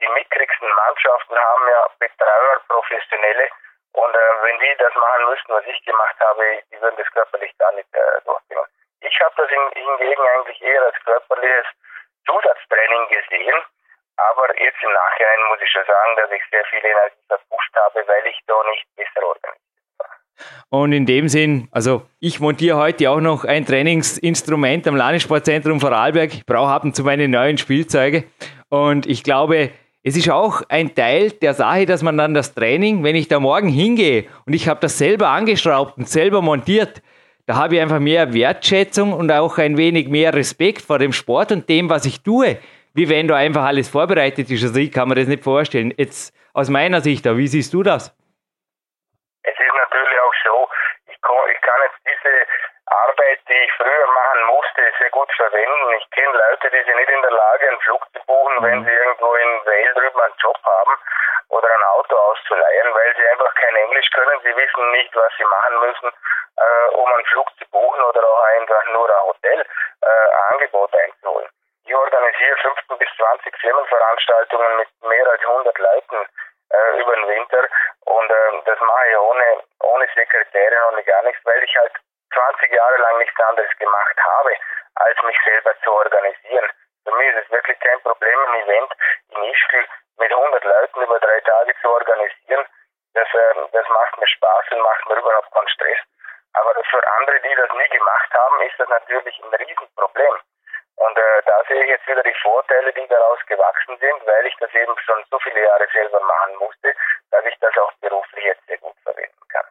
die 0.00 0.08
mickrigsten 0.08 0.68
Mannschaften 0.68 1.38
haben 1.38 1.68
ja 1.68 1.86
Betreuer, 1.98 2.60
Professionelle, 2.68 3.48
und 3.92 4.14
äh, 4.14 4.42
wenn 4.42 4.58
die 4.58 4.76
das 4.78 4.94
machen 4.94 5.24
müssten, 5.30 5.52
was 5.52 5.66
ich 5.66 5.84
gemacht 5.84 6.16
habe, 6.20 6.62
die 6.70 6.80
würden 6.80 6.96
das 6.96 7.10
körperlich 7.12 7.56
gar 7.58 7.72
nicht 7.72 7.88
äh, 7.94 8.20
durchbringen. 8.24 8.66
Ich 9.00 9.20
habe 9.20 9.34
das 9.36 9.50
in, 9.50 9.70
hingegen 9.72 10.26
eigentlich 10.28 10.60
eher 10.62 10.84
als 10.84 11.04
körperliches 11.04 11.66
Zusatztraining 12.26 13.08
gesehen. 13.08 13.64
Aber 14.18 14.48
jetzt 14.58 14.82
im 14.82 14.92
Nachhinein 14.92 15.48
muss 15.48 15.58
ich 15.62 15.70
schon 15.70 15.86
sagen, 15.86 16.16
dass 16.16 16.30
ich 16.32 16.42
sehr 16.50 16.64
viel 16.70 16.84
Energie 16.84 17.22
verpusht 17.28 17.74
habe, 17.76 18.02
weil 18.06 18.26
ich 18.26 18.38
da 18.46 18.54
nicht 18.70 18.84
besser 18.96 19.26
organisiert 19.26 19.68
Und 20.70 20.92
in 20.92 21.06
dem 21.06 21.28
Sinn, 21.28 21.68
also 21.70 22.02
ich 22.18 22.40
montiere 22.40 22.78
heute 22.78 23.10
auch 23.10 23.20
noch 23.20 23.44
ein 23.44 23.64
Trainingsinstrument 23.64 24.88
am 24.88 24.96
Landessportzentrum 24.96 25.80
Vorarlberg. 25.80 26.34
Ich 26.34 26.46
brauche 26.46 26.72
ab 26.72 26.82
und 26.82 26.96
zu 26.96 27.04
meine 27.04 27.28
neuen 27.28 27.58
Spielzeuge. 27.58 28.24
Und 28.68 29.06
ich 29.06 29.22
glaube, 29.22 29.70
es 30.02 30.16
ist 30.16 30.30
auch 30.30 30.62
ein 30.68 30.96
Teil 30.96 31.30
der 31.30 31.54
Sache, 31.54 31.86
dass 31.86 32.02
man 32.02 32.18
dann 32.18 32.34
das 32.34 32.54
Training, 32.54 33.04
wenn 33.04 33.14
ich 33.14 33.28
da 33.28 33.38
morgen 33.38 33.68
hingehe 33.68 34.26
und 34.46 34.52
ich 34.52 34.66
habe 34.68 34.80
das 34.80 34.98
selber 34.98 35.28
angeschraubt 35.28 35.96
und 35.96 36.08
selber 36.08 36.42
montiert, 36.42 37.02
da 37.46 37.56
habe 37.56 37.76
ich 37.76 37.80
einfach 37.80 37.98
mehr 37.98 38.34
Wertschätzung 38.34 39.12
und 39.12 39.30
auch 39.30 39.58
ein 39.58 39.76
wenig 39.76 40.08
mehr 40.08 40.34
Respekt 40.34 40.82
vor 40.82 40.98
dem 40.98 41.12
Sport 41.12 41.52
und 41.52 41.68
dem, 41.68 41.88
was 41.88 42.04
ich 42.04 42.22
tue, 42.22 42.58
wie 42.94 43.08
wenn 43.08 43.28
da 43.28 43.36
einfach 43.36 43.64
alles 43.64 43.88
vorbereitet 43.88 44.50
ist. 44.50 44.62
Also 44.62 44.78
ich 44.78 44.92
kann 44.92 45.08
mir 45.08 45.14
das 45.14 45.28
nicht 45.28 45.44
vorstellen. 45.44 45.92
Jetzt 45.96 46.34
aus 46.54 46.68
meiner 46.68 47.00
Sicht, 47.00 47.24
wie 47.24 47.46
siehst 47.46 47.72
du 47.72 47.82
das? 47.82 48.14
Arbeit, 52.90 53.40
die 53.48 53.64
ich 53.64 53.72
früher 53.74 54.06
machen 54.06 54.42
musste, 54.46 54.82
sehr 54.98 55.10
gut 55.10 55.30
verwenden. 55.36 55.92
Ich 55.98 56.10
kenne 56.10 56.32
Leute, 56.32 56.70
die 56.70 56.82
sind 56.84 56.96
nicht 56.96 57.10
in 57.10 57.22
der 57.22 57.30
Lage, 57.30 57.68
einen 57.68 57.80
Flug 57.80 58.04
zu 58.12 58.20
buchen, 58.26 58.56
mhm. 58.58 58.64
wenn 58.64 58.84
sie 58.84 58.90
irgendwo 58.90 59.34
in 59.34 59.66
Wales 59.66 59.94
drüben 59.94 60.20
einen 60.20 60.34
Job 60.38 60.58
haben 60.64 60.94
oder 61.50 61.68
ein 61.68 61.82
Auto 61.96 62.16
auszuleihen, 62.16 62.94
weil 62.94 63.14
sie 63.16 63.28
einfach 63.28 63.54
kein 63.54 63.76
Englisch 63.76 64.10
können. 64.10 64.40
Sie 64.42 64.56
wissen 64.56 64.90
nicht, 64.92 65.14
was 65.16 65.32
sie 65.36 65.44
machen 65.44 65.80
müssen, 65.80 66.08
äh, 66.08 66.94
um 66.94 67.12
einen 67.12 67.24
Flug 67.26 67.48
zu 67.58 67.64
buchen 67.70 68.00
oder 68.00 68.24
auch 68.24 68.42
einfach 68.56 68.84
nur 68.92 69.08
ein 69.08 69.26
Hotel 69.26 69.60
äh, 69.60 70.28
einzuholen. 71.18 71.48
Ich 71.88 71.94
organisiere 71.94 72.56
15 72.58 72.98
bis 72.98 73.08
20 73.16 73.56
Firmenveranstaltungen 73.62 74.76
mit 74.76 74.88
mehr 75.08 75.26
als 75.26 75.40
100 75.40 75.78
Leuten 75.78 76.28
äh, 76.68 77.00
über 77.00 77.16
den 77.16 77.28
Winter 77.28 77.66
und 78.04 78.30
äh, 78.30 78.62
das 78.66 78.78
mache 78.78 79.08
ich 79.08 79.16
ohne, 79.16 79.62
ohne 79.80 80.06
Sekretärin, 80.14 80.82
ohne 80.92 81.02
gar 81.04 81.22
nichts, 81.22 81.40
weil 81.46 81.64
ich 81.64 81.74
halt 81.78 81.92
20 82.34 82.72
Jahre 82.74 82.96
lang 82.98 83.16
nichts 83.16 83.40
anderes 83.40 83.70
gemacht 83.78 84.16
habe, 84.20 84.52
als 84.96 85.22
mich 85.22 85.38
selber 85.46 85.72
zu 85.82 85.90
organisieren. 85.94 86.68
Für 87.04 87.12
mich 87.16 87.34
ist 87.34 87.44
es 87.46 87.50
wirklich 87.52 87.80
kein 87.80 88.00
Problem, 88.02 88.38
ein 88.38 88.62
Event 88.64 88.92
in 89.30 89.44
Ischgl 89.44 89.86
mit 90.18 90.30
100 90.30 90.64
Leuten 90.64 91.00
über 91.00 91.18
drei 91.20 91.40
Tage 91.40 91.74
zu 91.80 91.90
organisieren. 91.90 92.68
Das, 93.14 93.28
äh, 93.32 93.54
das 93.72 93.88
macht 93.88 94.18
mir 94.18 94.28
Spaß 94.28 94.64
und 94.72 94.80
macht 94.82 95.08
mir 95.08 95.16
überhaupt 95.16 95.50
keinen 95.54 95.68
Stress. 95.68 95.98
Aber 96.52 96.84
für 96.84 97.00
andere, 97.16 97.40
die 97.40 97.54
das 97.54 97.72
nie 97.72 97.88
gemacht 97.88 98.34
haben, 98.34 98.60
ist 98.60 98.78
das 98.78 98.88
natürlich 98.90 99.42
ein 99.42 99.54
Riesenproblem. 99.54 100.38
Und 100.98 101.16
äh, 101.16 101.42
da 101.46 101.62
sehe 101.68 101.82
ich 101.82 101.90
jetzt 101.90 102.08
wieder 102.08 102.22
die 102.22 102.34
Vorteile, 102.42 102.92
die 102.92 103.06
daraus 103.08 103.38
gewachsen 103.46 103.96
sind, 104.00 104.18
weil 104.26 104.46
ich 104.46 104.54
das 104.58 104.70
eben 104.74 104.94
schon 105.06 105.22
so 105.30 105.38
viele 105.38 105.62
Jahre 105.62 105.86
selber 105.92 106.20
machen 106.20 106.56
musste, 106.58 106.92
dass 107.30 107.44
ich 107.46 107.54
das 107.60 107.72
auch 107.78 107.92
beruflich 108.00 108.44
jetzt 108.44 108.66
sehr 108.66 108.78
gut 108.78 108.96
verwenden 109.04 109.42
kann. 109.48 109.66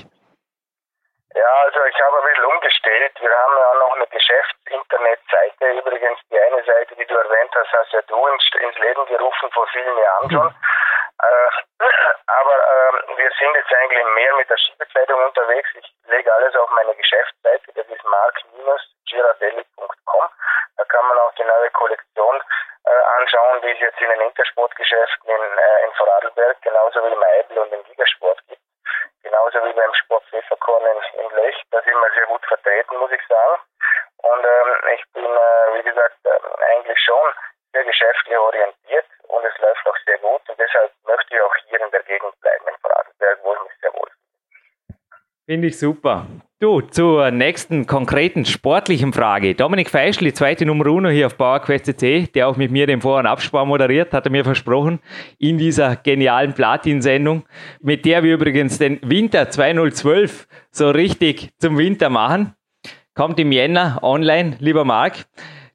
Ja, 1.36 1.52
also 1.68 1.80
ich 1.84 2.00
habe 2.00 2.16
ein 2.16 2.24
bisschen 2.32 2.48
umgestellt. 2.48 3.12
Wir 3.20 3.30
haben 3.30 3.56
ja 3.60 3.68
auch 3.68 3.76
noch 3.84 3.92
eine 4.00 4.08
Geschäftsinternetseite. 4.08 5.84
Übrigens, 5.84 6.16
die 6.32 6.40
eine 6.40 6.64
Seite, 6.64 6.96
die 6.96 7.04
du 7.06 7.14
erwähnt 7.14 7.52
hast, 7.60 7.76
hast 7.76 7.92
ja 7.92 8.00
du 8.08 8.16
ins, 8.16 8.48
Leben 8.80 9.04
gerufen 9.12 9.52
vor 9.52 9.68
vielen 9.76 10.00
Jahren 10.00 10.32
schon. 10.32 10.48
Äh, 10.48 10.56
aber 11.20 12.56
äh, 12.56 13.18
wir 13.18 13.32
sind 13.40 13.56
jetzt 13.56 13.74
eigentlich 13.74 14.06
mehr 14.06 14.36
mit 14.36 14.48
der 14.50 14.58
Skibekleidung 14.58 15.24
unterwegs. 15.26 15.70
Ich 15.76 15.94
lege 16.08 16.34
alles 16.34 16.56
auf 16.56 16.70
meine 16.72 16.96
Geschäftsseite. 16.96 17.72
Das 17.74 17.86
ist 17.88 18.04
mark-girardelli.com. 18.06 20.30
Da 20.78 20.86
kann 20.86 21.06
man 21.08 21.20
auch 21.20 21.34
die 21.34 21.44
neue 21.44 21.70
Kollektion 21.72 22.42
äh, 22.86 23.02
anschauen, 23.20 23.62
die 23.62 23.72
es 23.72 23.80
jetzt 23.80 24.00
in 24.00 24.10
den 24.10 24.22
Intersportgeschäften 24.22 25.30
in, 25.30 25.58
äh, 25.58 25.84
in 25.86 25.92
Vorarlberg, 25.94 26.62
genauso 26.62 27.04
wie 27.04 27.12
im 27.14 27.24
Eibel 27.24 27.58
und 27.60 27.74
im 27.74 27.84
Ligasport 27.86 28.40
gibt. 28.48 28.62
Genauso 29.24 29.66
wie 29.66 29.74
beim 29.74 29.94
Sport 29.96 30.24
Pfefferkorn 30.26 30.86
in, 30.86 31.02
in 31.22 31.30
Lech. 31.36 31.60
Da 31.72 31.82
sind 31.82 32.00
wir 32.00 32.12
sehr 32.14 32.28
gut 32.28 32.46
vertreten, 32.46 32.98
muss 32.98 33.12
ich 33.12 33.26
sagen. 33.28 33.60
Und 34.18 34.46
ähm, 34.46 34.76
ich 34.94 35.04
bin, 35.14 35.26
äh, 35.26 35.74
wie 35.74 35.82
gesagt, 35.84 36.18
äh, 36.26 36.40
eigentlich 36.74 37.00
schon 37.00 37.34
sehr 37.74 37.84
geschäftlich 37.84 38.38
orientiert 38.38 39.06
und 39.28 39.46
es 39.46 39.58
läuft 39.60 39.88
auch 39.88 39.98
sehr 40.06 40.18
gut. 40.20 40.42
Und 40.50 40.60
deshalb 40.60 40.92
möchte 41.06 41.36
ich 41.36 41.42
auch 41.42 41.56
hier 41.68 41.82
in 41.82 41.92
der 41.92 42.04
Gegend 42.04 42.34
bleiben, 42.42 42.66
in 42.68 42.76
Vorarlberg, 42.82 43.40
wo 43.44 43.54
ich 43.54 43.62
mich 43.64 43.80
sehr 43.82 43.94
wohl 43.94 44.10
Finde 45.50 45.68
ich 45.68 45.80
super. 45.80 46.28
Du, 46.60 46.82
zur 46.82 47.32
nächsten 47.32 47.86
konkreten 47.88 48.44
sportlichen 48.44 49.14
Frage. 49.14 49.56
Dominik 49.56 49.90
Feischl, 49.90 50.26
die 50.26 50.34
zweite 50.34 50.66
Nummer 50.66 50.88
uno 50.88 51.08
hier 51.08 51.28
auf 51.28 51.38
PowerQuest.cc, 51.38 52.34
der 52.34 52.50
auch 52.50 52.58
mit 52.58 52.72
mir 52.72 52.88
den 52.88 53.00
Vor- 53.00 53.20
und 53.20 53.28
Abspar 53.28 53.64
moderiert, 53.64 54.12
hat 54.12 54.26
er 54.26 54.32
mir 54.32 54.44
versprochen, 54.44 55.00
in 55.38 55.58
dieser 55.58 55.96
genialen 55.96 56.54
Platin-Sendung, 56.54 57.46
mit 57.80 58.06
der 58.06 58.24
wir 58.24 58.34
übrigens 58.34 58.78
den 58.78 59.00
Winter 59.04 59.50
2012 59.50 60.48
so 60.72 60.90
richtig 60.90 61.52
zum 61.60 61.78
Winter 61.78 62.10
machen. 62.10 62.56
Kommt 63.14 63.40
im 63.40 63.52
Jänner 63.52 64.00
online, 64.02 64.58
lieber 64.60 64.84
Marc. 64.84 65.28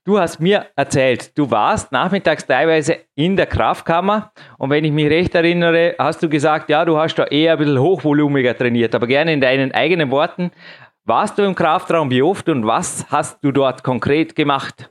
Du 0.04 0.18
hast 0.18 0.40
mir 0.40 0.66
erzählt, 0.74 1.38
du 1.38 1.52
warst 1.52 1.92
nachmittags 1.92 2.44
teilweise 2.44 3.06
in 3.14 3.36
der 3.36 3.46
Kraftkammer 3.46 4.32
und 4.58 4.68
wenn 4.70 4.82
ich 4.82 4.90
mich 4.90 5.08
recht 5.08 5.32
erinnere, 5.32 5.94
hast 5.96 6.20
du 6.24 6.28
gesagt, 6.28 6.70
ja, 6.70 6.84
du 6.84 6.98
hast 6.98 7.14
da 7.20 7.26
eher 7.30 7.52
ein 7.52 7.58
bisschen 7.58 7.78
hochvolumiger 7.78 8.58
trainiert, 8.58 8.96
aber 8.96 9.06
gerne 9.06 9.32
in 9.32 9.40
deinen 9.40 9.72
eigenen 9.72 10.10
Worten. 10.10 10.50
Warst 11.06 11.38
du 11.38 11.44
im 11.44 11.54
Kraftraum 11.54 12.10
wie 12.10 12.20
oft 12.20 12.48
und 12.48 12.66
was 12.66 13.06
hast 13.12 13.44
du 13.44 13.52
dort 13.52 13.84
konkret 13.84 14.34
gemacht? 14.34 14.90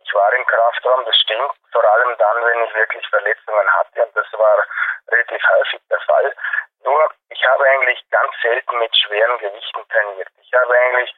Ich 0.00 0.14
war 0.14 0.32
im 0.32 0.46
Kraftraum, 0.46 1.04
das 1.04 1.16
stimmt, 1.20 1.52
vor 1.70 1.84
allem 1.84 2.16
dann, 2.16 2.36
wenn 2.40 2.64
ich 2.64 2.74
wirklich 2.74 3.04
Verletzungen 3.12 3.68
hatte 3.68 4.00
und 4.00 4.16
das 4.16 4.32
war 4.32 4.64
relativ 5.12 5.42
häufig 5.60 5.80
der 5.90 6.00
Fall. 6.08 6.32
Nur, 6.84 7.00
ich 7.28 7.42
habe 7.52 7.64
eigentlich 7.68 8.00
ganz 8.08 8.32
selten 8.40 8.78
mit 8.78 8.96
schweren 8.96 9.36
Gewichten 9.44 9.84
trainiert. 9.92 10.28
Ich 10.40 10.52
habe 10.56 10.72
eigentlich 10.72 11.14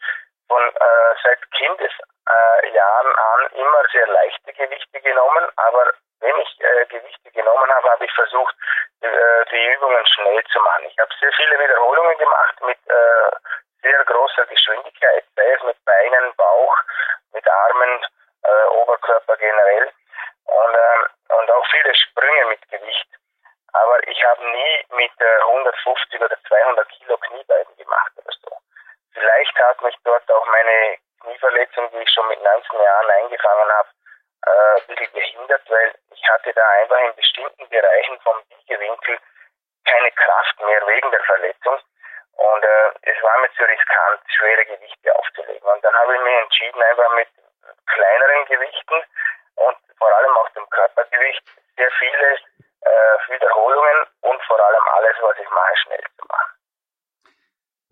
von 0.48 0.62
äh, 0.66 1.14
seit 1.22 1.38
Kindesjahren 1.52 2.15
äh, 2.28 2.78
an 2.80 3.46
immer 3.52 3.82
sehr 3.92 4.06
leichte 4.08 4.52
Gewichte 4.52 5.00
genommen, 5.00 5.48
aber 5.56 5.92
wenn 6.20 6.36
ich 6.38 6.60
äh, 6.60 6.86
Gewichte 6.86 7.30
genommen 7.30 7.70
habe, 7.72 7.90
habe 7.90 8.04
ich 8.04 8.12
versucht, 8.12 8.54
äh, 9.00 9.44
die 9.50 9.64
Übungen 9.74 10.06
schnell 10.06 10.42
zu 10.44 10.60
machen. 10.60 10.84
Ich 10.86 10.98
habe 10.98 11.10
sehr 11.20 11.32
viele 11.32 11.58
Wiederholungen 11.58 12.18
gemacht 12.18 12.60
mit 12.62 12.78
äh, 12.88 13.30
sehr 13.82 14.04
großer 14.04 14.46
Geschwindigkeit, 14.46 15.24
sei 15.36 15.52
es 15.52 15.62
mit 15.62 15.84
Beinen, 15.84 16.34
Bauch, 16.36 16.76
mit 17.32 17.46
Armen, 17.48 18.04
äh, 18.42 18.66
Oberkörper 18.76 19.36
generell 19.36 19.92
und, 20.44 20.74
äh, 20.74 21.34
und 21.34 21.50
auch 21.50 21.66
viele 21.70 21.94
Sprünge 21.94 22.46
mit 22.46 22.68
Gewicht. 22.70 23.08
Aber 23.72 24.08
ich 24.08 24.24
habe 24.24 24.42
nie 24.42 24.86
mit 24.90 25.12
äh, 25.20 25.40
150 25.42 26.20
oder 26.20 26.36
200 26.48 26.88
Kilo 26.88 27.16
Kniebeiden 27.18 27.76
gemacht 27.76 28.12
oder 28.16 28.32
so. 28.42 28.56
Vielleicht 29.12 29.58
hat 29.58 29.82
mich 29.82 29.96
dort 30.04 30.30
auch 30.30 30.46
meine 30.46 30.98
Knieverletzung, 31.20 31.90
die 31.90 32.02
ich 32.02 32.10
schon 32.10 32.28
mit 32.28 32.42
19 32.42 32.80
Jahren 33.46 33.70
eingefangen 33.70 33.72
habe, 33.72 33.88
äh, 34.46 34.80
ein 34.80 34.86
bisschen 34.86 35.12
gehindert, 35.12 35.62
weil 35.68 35.94
ich 36.10 36.28
hatte 36.28 36.52
da 36.52 36.68
einfach 36.80 37.00
in 37.00 37.14
bestimmten 37.14 37.68
Bereichen 37.68 38.20
vom 38.20 38.42
Biegewinkel 38.48 39.18
keine 39.84 40.10
Kraft 40.12 40.60
mehr 40.60 40.86
wegen 40.86 41.10
der 41.10 41.22
Verletzung. 41.24 41.78
Und 42.32 42.64
äh, 42.64 42.90
es 43.02 43.22
war 43.22 43.38
mir 43.38 43.50
zu 43.52 43.64
riskant, 43.64 44.20
schwere 44.36 44.64
Gewichte 44.66 45.14
aufzulegen. 45.16 45.68
Und 45.68 45.84
dann 45.84 45.94
habe 45.94 46.14
ich 46.14 46.20
mich 46.20 46.34
entschieden, 46.42 46.82
einfach 46.82 47.10
mit 47.14 47.28
kleineren 47.86 48.44
Gewichten 48.46 49.02
und 49.56 49.78
vor 49.98 50.14
allem 50.14 50.36
auch 50.36 50.48
dem 50.50 50.68
Körpergewicht 50.68 51.42
sehr 51.76 51.90
viele 51.92 52.34
äh, 52.82 53.32
Wiederholungen 53.32 54.06
und 54.20 54.42
vor 54.44 54.60
allem 54.60 54.88
alles, 54.96 55.16
was 55.20 55.38
ich 55.38 55.50
mache, 55.50 55.76
schnell 55.78 56.04
zu 56.18 56.26
machen. 56.28 56.52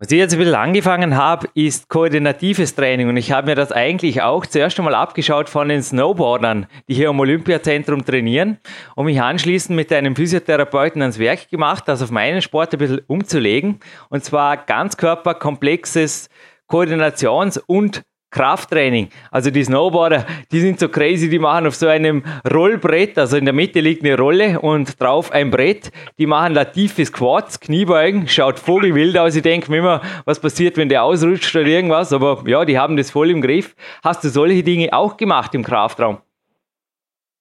Was 0.05 0.11
ich 0.11 0.19
jetzt 0.19 0.33
ein 0.33 0.37
bisschen 0.37 0.53
angefangen 0.53 1.17
habe, 1.17 1.47
ist 1.55 1.89
koordinatives 1.89 2.75
Training. 2.75 3.09
Und 3.09 3.17
ich 3.17 3.31
habe 3.31 3.47
mir 3.47 3.55
das 3.55 3.71
eigentlich 3.71 4.21
auch 4.21 4.45
zuerst 4.45 4.77
einmal 4.77 4.93
abgeschaut 4.93 5.49
von 5.49 5.67
den 5.67 5.81
Snowboardern, 5.81 6.67
die 6.87 6.93
hier 6.93 7.09
am 7.09 7.19
Olympiazentrum 7.19 8.05
trainieren 8.05 8.59
und 8.95 9.05
mich 9.07 9.19
anschließend 9.19 9.75
mit 9.75 9.91
einem 9.91 10.15
Physiotherapeuten 10.15 11.01
ans 11.01 11.17
Werk 11.17 11.49
gemacht, 11.49 11.85
das 11.87 12.03
auf 12.03 12.11
meinen 12.11 12.43
Sport 12.43 12.73
ein 12.73 12.77
bisschen 12.77 13.01
umzulegen. 13.07 13.79
Und 14.09 14.23
zwar 14.23 14.57
ganzkörperkomplexes 14.57 16.29
Koordinations- 16.69 17.59
und 17.65 18.03
Krafttraining. 18.35 19.09
Also 19.31 19.49
die 19.49 19.63
Snowboarder, 19.63 20.25
die 20.51 20.59
sind 20.59 20.79
so 20.79 20.89
crazy, 20.89 21.29
die 21.29 21.39
machen 21.39 21.67
auf 21.67 21.75
so 21.75 21.87
einem 21.87 22.23
Rollbrett, 22.51 23.17
also 23.17 23.37
in 23.37 23.45
der 23.45 23.53
Mitte 23.53 23.79
liegt 23.79 24.03
eine 24.03 24.17
Rolle 24.17 24.59
und 24.59 25.01
drauf 25.01 25.31
ein 25.31 25.51
Brett. 25.51 25.89
Die 26.19 26.27
machen 26.27 26.53
da 26.53 26.65
tiefe 26.65 27.05
Squats, 27.05 27.61
Kniebeugen, 27.61 28.27
schaut 28.27 28.59
vogelwild 28.59 29.17
aus. 29.17 29.35
Ich 29.35 29.43
denke 29.43 29.71
mir 29.71 29.77
immer, 29.77 30.01
was 30.25 30.41
passiert, 30.41 30.75
wenn 30.75 30.89
der 30.89 31.03
ausrutscht 31.03 31.55
oder 31.55 31.65
irgendwas. 31.65 32.11
Aber 32.11 32.43
ja, 32.45 32.65
die 32.65 32.77
haben 32.77 32.97
das 32.97 33.09
voll 33.09 33.31
im 33.31 33.41
Griff. 33.41 33.73
Hast 34.03 34.23
du 34.25 34.27
solche 34.27 34.63
Dinge 34.63 34.89
auch 34.91 35.15
gemacht 35.15 35.55
im 35.55 35.63
Kraftraum? 35.63 36.21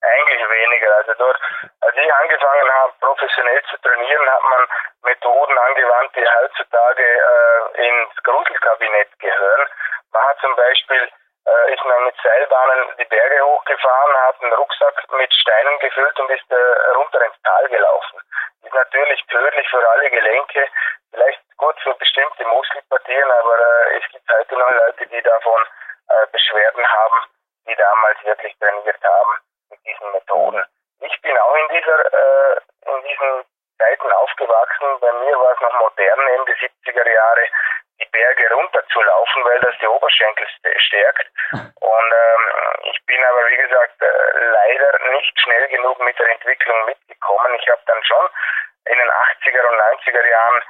Eigentlich 0.00 0.44
weniger. 0.46 0.90
Also 1.02 1.12
dort, 1.18 1.38
als 1.80 1.96
ich 1.98 2.10
angefangen 2.22 2.68
habe, 2.78 2.92
professionell 3.00 3.62
zu 3.68 3.76
trainieren, 3.82 4.26
hat 4.30 4.44
man 4.46 4.62
Methoden 5.10 5.58
angewandt, 5.58 6.10
die 6.14 6.22
heutzutage 6.22 7.02
äh, 7.02 7.88
ins 7.88 8.14
Gruselkabinett 8.22 9.10
gehören. 9.18 9.66
Man 10.14 10.22
hat 10.28 10.38
zum 10.38 10.54
Beispiel 10.54 11.10
äh, 11.46 11.74
ist 11.74 11.84
man 11.84 12.04
mit 12.04 12.14
Seilbahnen 12.22 12.96
die 12.98 13.04
Berge 13.04 13.44
hochgefahren, 13.44 14.16
hat 14.22 14.40
einen 14.40 14.52
Rucksack 14.52 14.94
mit 15.18 15.32
Steinen 15.34 15.78
gefüllt 15.80 16.18
und 16.20 16.30
ist 16.30 16.50
äh, 16.50 16.90
runter 16.94 17.20
ins 17.26 17.42
Tal 17.42 17.68
gelaufen. 17.68 18.20
Ist 18.62 18.72
natürlich 18.72 19.26
tödlich 19.26 19.68
für 19.68 19.90
alle 19.90 20.08
Gelenke, 20.10 20.68
vielleicht 21.10 21.40
gut 21.56 21.76
für 21.82 21.94
bestimmte 21.94 22.44
Muskelpartien, 22.46 23.30
aber 23.30 23.58
äh, 23.58 23.98
es 23.98 24.08
gibt 24.12 24.30
heute 24.32 24.56
noch 24.56 24.70
Leute, 24.70 25.06
die 25.08 25.22
davon 25.22 25.66
äh, 26.08 26.26
Beschwerden 26.30 26.86
haben, 26.86 27.26
die 27.66 27.74
damals 27.74 28.24
wirklich 28.24 28.56
trainiert 28.58 29.02
haben 29.02 29.40
mit 29.70 29.84
diesen 29.84 30.12
Methoden. 30.12 30.64
Ich 31.00 31.20
bin 31.22 31.36
auch 31.36 31.56
in 31.56 31.68
dieser 31.68 32.00
äh, 32.06 32.60
in 32.86 33.02
diesen 33.02 33.44
Zeiten 33.78 34.12
aufgewachsen. 34.12 35.00
Bei 35.00 35.12
mir 35.12 35.38
war 35.38 35.52
es 35.52 35.60
noch 35.60 35.74
modern, 35.80 36.26
Ende 36.28 36.52
70er 36.52 37.10
Jahre 37.10 37.48
die 38.00 38.06
Berge 38.06 38.54
runterzulaufen, 38.54 39.44
weil 39.44 39.60
das 39.60 39.74
die 39.80 39.86
Oberschenkel 39.86 40.46
stärkt. 40.78 41.26
Und 41.52 42.12
ähm, 42.12 42.42
ich 42.90 43.04
bin 43.06 43.24
aber, 43.24 43.46
wie 43.48 43.56
gesagt, 43.56 44.02
äh, 44.02 44.38
leider 44.38 44.98
nicht 45.12 45.40
schnell 45.40 45.68
genug 45.68 45.98
mit 46.00 46.18
der 46.18 46.30
Entwicklung 46.30 46.84
mitgekommen. 46.86 47.54
Ich 47.60 47.68
habe 47.68 47.82
dann 47.86 48.02
schon 48.04 48.28
in 48.86 48.98
den 48.98 49.10
80er 49.10 49.66
und 49.68 49.80
90er 49.80 50.26
Jahren 50.26 50.62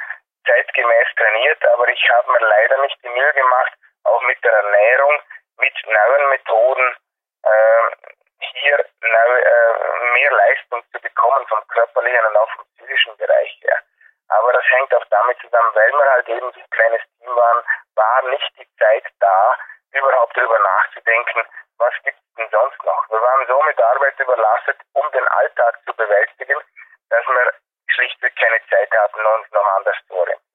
zeitgemäß 0.47 1.09
trainiert, 1.17 1.65
aber 1.67 1.89
ich 1.89 2.11
habe 2.11 2.33
mir 2.33 2.47
leider 2.47 2.79
nicht 2.79 2.97
die 3.03 3.09
Mühe 3.09 3.33
gemacht, 3.33 3.73
auch 4.05 4.23
mit 4.23 4.43
der 4.45 4.53
Ernährung, 4.53 5.23
mit 5.57 5.75
neuen 5.87 6.29
Methoden, 6.29 6.97
äh, 7.45 8.15
hier 8.39 8.85
neue, 9.01 9.45
äh, 9.45 10.13
mehr 10.13 10.31
Leistung 10.33 10.83
zu 10.93 11.01
bekommen 11.01 11.47
vom 11.49 11.67
körperlichen 11.69 12.27
und 12.27 12.37
auch 12.37 12.51
vom 12.57 12.65
psychischen 12.77 13.17
Bereich 13.17 13.59
her. 13.63 13.83
Aber 14.29 14.53
das 14.53 14.65
hängt 14.71 14.95
auch 14.95 15.05
damit 15.11 15.39
zusammen, 15.41 15.71
weil 15.75 15.93
wir 15.93 16.11
halt 16.11 16.29
eben 16.29 16.53
so 16.53 16.61
ein 16.61 16.71
kleines 16.71 17.03
Team 17.19 17.37
waren, 17.37 17.65
war 17.95 18.23
nicht 18.31 18.51
die 18.59 18.69
Zeit 18.79 19.05
da, 19.21 19.57
überhaupt 19.93 20.37
darüber 20.37 20.59
nachzudenken, 20.59 21.47
was 21.79 21.95
gibt 22.03 22.19
es 22.19 22.35
denn 22.37 22.49
sonst 22.51 22.83
noch. 22.85 23.11
Wir 23.11 23.21
waren 23.21 23.47
so 23.47 23.63
mit 23.63 23.81
Arbeit 23.81 24.19
überlastet, 24.19 24.79
um 24.93 25.11
den 25.13 25.27
Alltag 25.29 25.79
zu 25.85 25.95
bewältigen, 25.95 26.61
dass 27.11 27.27
wir 27.27 27.53
schlichtweg 27.89 28.35
keine 28.37 28.61
Zeit 28.69 28.91
hatten, 28.91 29.21
uns 29.39 29.51
noch 29.53 29.67
anders 29.77 29.97
zu 30.09 30.15
orientieren. 30.15 30.54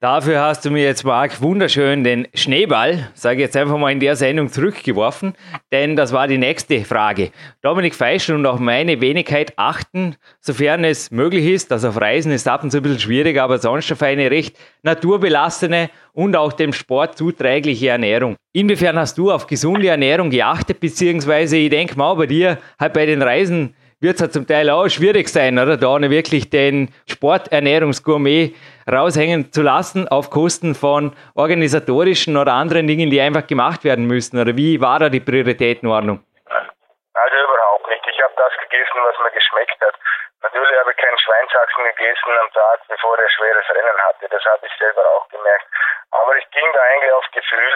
Dafür 0.00 0.42
hast 0.42 0.62
du 0.62 0.70
mir 0.70 0.84
jetzt, 0.84 1.04
Marc, 1.04 1.40
wunderschön 1.40 2.04
den 2.04 2.28
Schneeball, 2.34 3.08
sage 3.14 3.36
ich 3.36 3.46
jetzt 3.46 3.56
einfach 3.56 3.78
mal 3.78 3.92
in 3.92 3.98
der 3.98 4.14
Sendung 4.14 4.52
zurückgeworfen, 4.52 5.32
denn 5.72 5.96
das 5.96 6.12
war 6.12 6.28
die 6.28 6.36
nächste 6.36 6.84
Frage. 6.84 7.30
Dominik 7.62 7.94
Feischl 7.94 8.34
und 8.34 8.44
auch 8.44 8.58
meine 8.58 9.00
Wenigkeit 9.00 9.54
achten, 9.56 10.16
sofern 10.38 10.84
es 10.84 11.10
möglich 11.10 11.46
ist, 11.46 11.70
das 11.70 11.82
auf 11.86 11.98
Reisen 11.98 12.30
ist 12.30 12.46
ab 12.46 12.62
und 12.62 12.72
zu 12.72 12.76
ein 12.76 12.82
bisschen 12.82 13.00
schwierig, 13.00 13.40
aber 13.40 13.56
sonst 13.56 13.90
auf 13.90 14.02
eine 14.02 14.30
recht 14.30 14.58
naturbelassene 14.82 15.88
und 16.12 16.36
auch 16.36 16.52
dem 16.52 16.74
Sport 16.74 17.16
zuträgliche 17.16 17.88
Ernährung. 17.88 18.36
Inwiefern 18.52 18.98
hast 18.98 19.16
du 19.16 19.32
auf 19.32 19.46
gesunde 19.46 19.88
Ernährung 19.88 20.28
geachtet, 20.28 20.78
beziehungsweise 20.78 21.56
ich 21.56 21.70
denke 21.70 21.96
mal 21.96 22.12
bei 22.16 22.26
dir 22.26 22.58
halt 22.78 22.92
bei 22.92 23.06
den 23.06 23.22
Reisen 23.22 23.74
wird 24.00 24.16
es 24.16 24.20
halt 24.20 24.32
zum 24.32 24.46
Teil 24.46 24.68
auch 24.70 24.88
schwierig 24.88 25.28
sein, 25.28 25.58
oder? 25.58 25.76
Da 25.76 25.96
wirklich 26.10 26.50
den 26.50 26.92
Sporternährungsgourmet 27.08 28.54
raushängen 28.90 29.52
zu 29.52 29.62
lassen 29.62 30.06
auf 30.08 30.30
Kosten 30.30 30.74
von 30.74 31.16
organisatorischen 31.34 32.36
oder 32.36 32.52
anderen 32.52 32.86
Dingen, 32.86 33.10
die 33.10 33.20
einfach 33.20 33.46
gemacht 33.46 33.84
werden 33.84 34.06
müssen? 34.06 34.38
Oder 34.38 34.56
wie 34.56 34.80
war 34.80 34.98
da 34.98 35.08
die 35.08 35.20
Prioritätenordnung? 35.20 36.20
Also 36.46 37.36
überhaupt 37.36 37.88
nicht. 37.88 38.04
Ich 38.06 38.20
habe 38.22 38.34
das 38.36 38.52
gegessen, 38.68 39.00
was 39.00 39.16
mir 39.24 39.30
geschmeckt 39.32 39.80
hat. 39.80 39.94
Natürlich 40.42 40.78
habe 40.78 40.90
ich 40.92 40.96
keinen 40.98 41.18
Schweinshaxen 41.18 41.84
gegessen 41.96 42.32
am 42.40 42.52
Tag, 42.52 42.80
bevor 42.88 43.18
er 43.18 43.30
schweres 43.30 43.64
Rennen 43.70 43.98
hatte. 44.06 44.28
Das 44.28 44.44
habe 44.44 44.66
ich 44.66 44.72
selber 44.78 45.02
auch 45.16 45.26
gemerkt. 45.28 45.66
Aber 46.12 46.36
ich 46.36 46.44
ging 46.50 46.68
da 46.72 46.80
eigentlich 46.92 47.12
auf 47.12 47.24
Gefühl. 47.32 47.72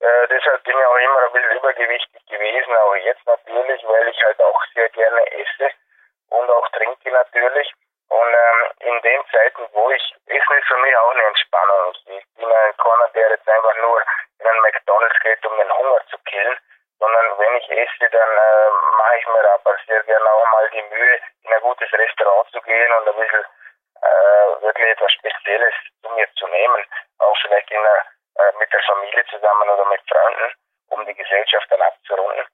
Äh, 0.00 0.28
deshalb 0.28 0.62
bin 0.64 0.78
ich 0.78 0.84
auch 0.86 0.96
immer 0.96 1.22
ein 1.26 1.32
bisschen 1.32 1.56
übergewichtig 1.58 2.26
gewesen, 2.26 2.76
auch 2.76 2.94
jetzt 2.96 3.26
natürlich, 3.26 3.84
weil 3.86 4.08
ich 4.08 4.24
halt 4.24 4.40
auch 4.40 4.64
sehr 4.74 4.88
gerne 4.90 5.20
esse 5.32 5.70
und 6.30 6.50
auch 6.50 6.68
trinke 6.70 7.10
natürlich. 7.10 7.72
Und 8.08 8.34
ähm, 8.34 8.72
in 8.80 9.02
den 9.02 9.22
Zeiten, 9.30 9.68
wo 9.72 9.90
ich, 9.90 10.14
Essen 10.26 10.58
ist 10.58 10.66
für 10.66 10.76
mich 10.78 10.96
auch 10.96 11.10
eine 11.10 11.22
Entspannung. 11.24 11.94
Ich 12.06 12.24
bin 12.34 12.50
ein 12.50 12.76
keiner, 12.76 13.08
der 13.14 13.30
jetzt 13.30 13.48
einfach 13.48 13.76
nur 13.76 14.02
in 14.40 14.46
einen 14.46 14.60
McDonalds 14.62 15.20
geht, 15.20 15.46
um 15.46 15.56
den 15.56 15.76
Hunger 15.76 16.00
zu 16.10 16.18
killen, 16.24 16.58
sondern 16.98 17.38
wenn 17.38 17.54
ich 17.56 17.70
esse, 17.70 18.10
dann 18.10 18.30
äh, 18.30 18.70
mache 18.98 19.18
ich 19.18 19.26
mir 19.26 19.50
aber 19.52 19.76
sehr 19.86 20.02
gerne 20.04 20.30
auch 20.32 20.52
mal 20.52 20.70
die 20.70 20.82
Mühe, 20.82 21.20
in 21.44 21.52
ein 21.52 21.60
gutes 21.60 21.92
Restaurant 21.92 22.50
zu 22.50 22.60
gehen 22.62 22.92
und 22.92 23.08
ein 23.08 23.16
bisschen 23.16 23.44
äh, 24.02 24.62
wirklich 24.62 24.88
etwas 24.88 25.12
Spezielles 25.12 25.74
zu 26.02 26.10
mir 26.10 26.26
zu 26.34 26.46
nehmen. 26.48 26.84
Auch 27.18 27.36
vielleicht 27.42 27.70
in 27.70 27.78
einer, 27.78 28.04
äh, 28.40 28.58
mit 28.58 28.72
der 28.72 28.82
Familie 28.82 29.24
zusammen 29.26 29.68
oder 29.68 29.84
mit 29.86 30.02
Freunden, 30.08 30.52
um 30.88 31.04
die 31.06 31.14
Gesellschaft 31.14 31.66
dann 31.70 31.82
abzurunden. 31.82 32.46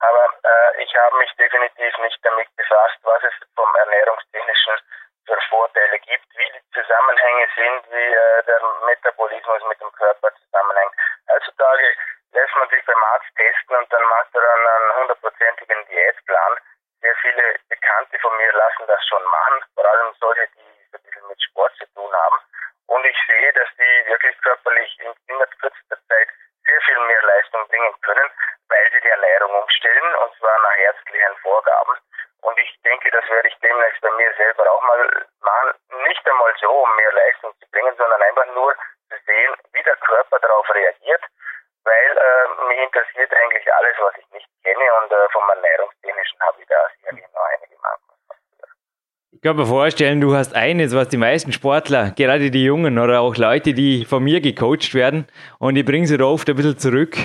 Aber 0.00 0.24
äh, 0.44 0.82
ich 0.82 0.94
habe 0.94 1.16
mich 1.18 1.32
definitiv 1.36 1.98
nicht 1.98 2.18
damit 2.22 2.48
befasst, 2.56 2.98
was 3.02 3.22
es 3.24 3.34
vom 3.54 3.74
ernährungstechnischen 3.76 4.78
für 5.26 5.38
Vorteile 5.48 5.98
gibt, 6.00 6.26
wie 6.36 6.52
die 6.52 6.70
Zusammenhänge 6.72 7.48
sind, 7.56 7.90
wie 7.90 8.14
äh, 8.14 8.42
der 8.44 8.60
Metabolismus 8.84 9.62
mit 9.68 9.80
dem 9.80 9.90
Körper 9.92 10.32
zusammenhängt. 10.34 10.92
Heutzutage 11.30 11.96
lässt 12.32 12.54
man 12.56 12.68
sich 12.68 12.84
beim 12.84 13.02
Arzt 13.02 13.26
testen 13.36 13.76
und 13.76 13.92
dann 13.92 14.04
macht 14.04 14.34
er 14.34 14.40
dann 14.40 14.66
einen 14.66 14.94
hundertprozentigen 14.96 15.86
Diätplan. 15.86 16.58
Sehr 17.00 17.16
viele 17.16 17.58
Bekannte 17.68 18.18
von 18.20 18.36
mir 18.36 18.52
lassen 18.52 18.86
das 18.86 19.04
schon 19.06 19.24
machen, 19.24 19.64
vor 19.74 19.84
allem 19.84 20.14
solche, 20.20 20.46
die 20.54 20.60
ein 20.94 21.02
bisschen 21.02 21.28
mit 21.28 21.42
Sport 21.42 21.72
zu 21.78 21.86
tun 21.94 22.12
haben. 22.14 22.38
Und 22.86 23.04
ich 23.04 23.16
sehe, 23.26 23.52
dass 23.52 23.68
die 23.78 24.06
wirklich 24.06 24.38
körperlich 24.42 24.98
in, 25.00 25.12
in 25.26 25.38
kürzester 25.60 25.98
Zeit 26.08 26.28
sehr 26.66 26.80
viel 26.82 26.98
mehr 27.06 27.22
Leistung 27.22 27.66
bringen 27.68 27.94
können, 28.02 28.30
weil 28.68 28.90
sie 28.92 29.00
die 29.00 29.08
Ernährung 29.08 29.54
umstellen 29.62 30.14
und 30.16 30.34
zwar 30.38 30.58
nach 30.58 30.76
ärztlichen 30.78 31.36
Vorgaben. 31.42 31.96
Und 32.42 32.58
ich 32.58 32.80
denke, 32.82 33.10
das 33.10 33.28
werde 33.28 33.48
ich 33.48 33.58
demnächst 33.60 34.00
bei 34.00 34.10
mir 34.10 34.32
selber 34.36 34.70
auch 34.70 34.82
mal 34.82 35.26
machen. 35.40 35.74
Nicht 36.06 36.28
einmal 36.28 36.54
so, 36.60 36.70
um 36.70 36.96
mehr 36.96 37.12
Leistung 37.12 37.52
zu 37.58 37.70
bringen, 37.70 37.94
sondern 37.96 38.22
einfach 38.22 38.46
nur 38.54 38.74
zu 39.08 39.16
sehen, 39.26 39.54
wie 39.72 39.82
der 39.82 39.96
Körper 39.96 40.38
darauf 40.38 40.68
reagiert, 40.74 41.22
weil 41.84 42.18
äh, 42.18 42.64
mich 42.68 42.78
interessiert 42.78 43.34
eigentlich 43.34 43.74
alles, 43.74 43.96
was 43.98 44.16
ich 44.18 44.30
nicht 44.30 44.48
kenne 44.62 44.94
und 44.94 45.12
äh, 45.12 45.28
vom 45.30 45.48
Ernährungstechnischen 45.48 46.40
habe 46.40 46.60
ich 46.60 46.68
da 46.68 46.88
sicherlich 46.96 47.24
noch 47.32 47.46
einige 47.54 47.76
Marken. 47.80 48.06
Ich 49.32 49.40
kann 49.56 49.64
mir 49.64 49.70
vorstellen, 49.70 50.20
du 50.20 50.34
hast 50.34 50.54
eines, 50.54 50.94
was 50.94 51.08
die 51.08 51.16
meisten 51.16 51.50
Sportler, 51.50 52.10
gerade 52.10 52.50
die 52.50 52.64
Jungen 52.64 52.98
oder 52.98 53.22
auch 53.22 53.36
Leute, 53.36 53.72
die 53.72 54.04
von 54.04 54.22
mir 54.22 54.42
gecoacht 54.42 54.92
werden, 54.92 55.24
und 55.58 55.76
ich 55.76 55.84
bringe 55.86 56.06
sie 56.06 56.18
da 56.18 56.24
oft 56.24 56.46
ein 56.50 56.56
bisschen 56.56 56.76
zurück, 56.76 57.16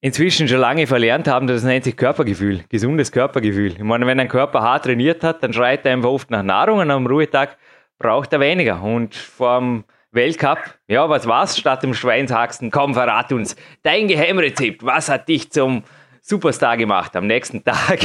inzwischen 0.00 0.48
schon 0.48 0.58
lange 0.58 0.88
verlernt 0.88 1.28
haben, 1.28 1.46
das 1.46 1.62
nennt 1.62 1.84
sich 1.84 1.96
Körpergefühl, 1.96 2.64
gesundes 2.68 3.12
Körpergefühl. 3.12 3.74
Ich 3.74 3.82
meine, 3.84 4.08
wenn 4.08 4.18
ein 4.18 4.26
Körper 4.26 4.60
hart 4.60 4.86
trainiert 4.86 5.22
hat, 5.22 5.40
dann 5.44 5.52
schreit 5.52 5.86
er 5.86 5.92
einfach 5.92 6.08
oft 6.08 6.32
nach 6.32 6.42
Nahrung 6.42 6.80
und 6.80 6.90
am 6.90 7.06
Ruhetag 7.06 7.56
braucht 7.96 8.32
er 8.32 8.40
weniger. 8.40 8.82
Und 8.82 9.14
vor 9.14 9.84
Weltcup, 10.10 10.58
ja, 10.88 11.08
was 11.08 11.28
war's 11.28 11.56
statt 11.56 11.84
dem 11.84 11.94
Schweinshaxen? 11.94 12.72
Komm, 12.72 12.94
verrat 12.94 13.30
uns 13.32 13.54
dein 13.84 14.08
Geheimrezept. 14.08 14.84
Was 14.84 15.08
hat 15.08 15.28
dich 15.28 15.52
zum 15.52 15.84
Superstar 16.22 16.76
gemacht 16.76 17.14
am 17.14 17.28
nächsten 17.28 17.62
Tag? 17.62 18.00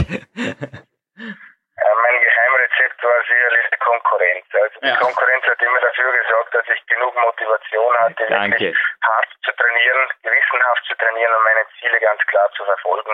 Sicherlich 1.81 2.20
die 2.20 2.20
Konkurrenz. 3.81 4.45
Also 4.53 4.79
die 4.79 4.87
ja. 4.87 4.95
Konkurrenz 4.97 5.43
hat 5.45 5.61
immer 5.61 5.81
dafür 5.81 6.11
gesorgt, 6.13 6.53
dass 6.53 6.67
ich 6.69 6.85
genug 6.87 7.13
Motivation 7.15 7.93
hatte, 7.99 8.25
Danke. 8.29 8.59
wirklich 8.59 8.77
hart 9.01 9.29
zu 9.43 9.51
trainieren, 9.51 10.01
gewissenhaft 10.23 10.83
zu 10.87 10.95
trainieren 10.95 11.33
und 11.33 11.43
meine 11.43 11.65
Ziele 11.79 11.99
ganz 11.99 12.21
klar 12.27 12.49
zu 12.55 12.63
verfolgen. 12.65 13.13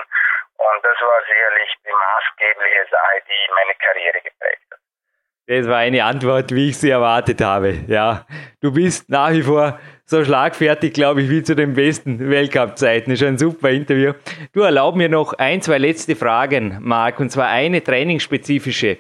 Und 0.58 0.80
das 0.84 0.97
war 1.01 1.19
sicherlich 1.23 1.71
die 1.86 1.93
maßgebliche 1.93 2.84
Sache, 2.91 3.17
die 3.27 3.41
meine 3.53 3.75
Karriere 3.75 4.21
geprägt 4.21 4.67
hat. 4.71 4.80
Das 5.49 5.65
war 5.69 5.77
eine 5.77 6.03
Antwort, 6.03 6.53
wie 6.53 6.69
ich 6.69 6.77
sie 6.77 6.89
erwartet 6.89 7.39
habe. 7.39 7.71
Ja, 7.88 8.25
du 8.60 8.73
bist 8.73 9.10
nach 9.10 9.32
wie 9.32 9.43
vor 9.43 9.80
so 10.03 10.25
schlagfertig, 10.25 10.93
glaube 10.93 11.21
ich, 11.21 11.30
wie 11.30 11.41
zu 11.41 11.56
den 11.56 11.73
besten 11.73 12.30
Weltcup-Zeiten. 12.30 13.12
Ist 13.12 13.23
ein 13.23 13.38
super 13.38 13.69
Interview. 13.69 14.13
Du 14.51 14.63
erlaub 14.63 14.95
mir 14.95 15.08
noch 15.08 15.34
ein, 15.34 15.62
zwei 15.62 15.77
letzte 15.77 16.17
Fragen, 16.17 16.80
Marc, 16.82 17.21
und 17.21 17.30
zwar 17.30 17.47
eine 17.47 17.82
trainingsspezifische. 17.82 18.97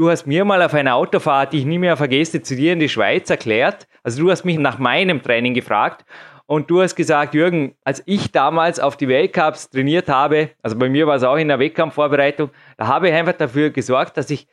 Du 0.00 0.08
hast 0.08 0.26
mir 0.26 0.46
mal 0.46 0.62
auf 0.62 0.72
einer 0.72 0.94
Autofahrt, 0.94 1.52
die 1.52 1.58
ich 1.58 1.66
nie 1.66 1.76
mehr 1.76 1.94
vergesse, 1.94 2.40
zu 2.40 2.56
dir 2.56 2.72
in 2.72 2.78
die 2.78 2.88
Schweiz 2.88 3.28
erklärt. 3.28 3.86
Also 4.02 4.22
du 4.22 4.30
hast 4.30 4.46
mich 4.46 4.58
nach 4.58 4.78
meinem 4.78 5.22
Training 5.22 5.52
gefragt 5.52 6.06
Und 6.46 6.70
du 6.70 6.80
hast 6.80 6.96
gesagt, 6.96 7.34
Jürgen, 7.34 7.74
als 7.84 8.02
ich 8.06 8.32
damals 8.32 8.80
auf 8.80 8.96
die 8.96 9.08
Weltcups 9.08 9.68
trainiert 9.68 10.08
habe, 10.08 10.52
also 10.62 10.78
bei 10.78 10.88
mir 10.88 11.06
war 11.06 11.16
es 11.16 11.22
auch 11.22 11.36
in 11.36 11.48
der 11.48 11.58
Wettkampfvorbereitung, 11.58 12.48
da 12.78 12.86
habe 12.86 13.10
ich 13.10 13.14
einfach 13.14 13.34
dafür 13.34 13.68
gesorgt, 13.68 14.16
dass 14.16 14.30
ich 14.30 14.46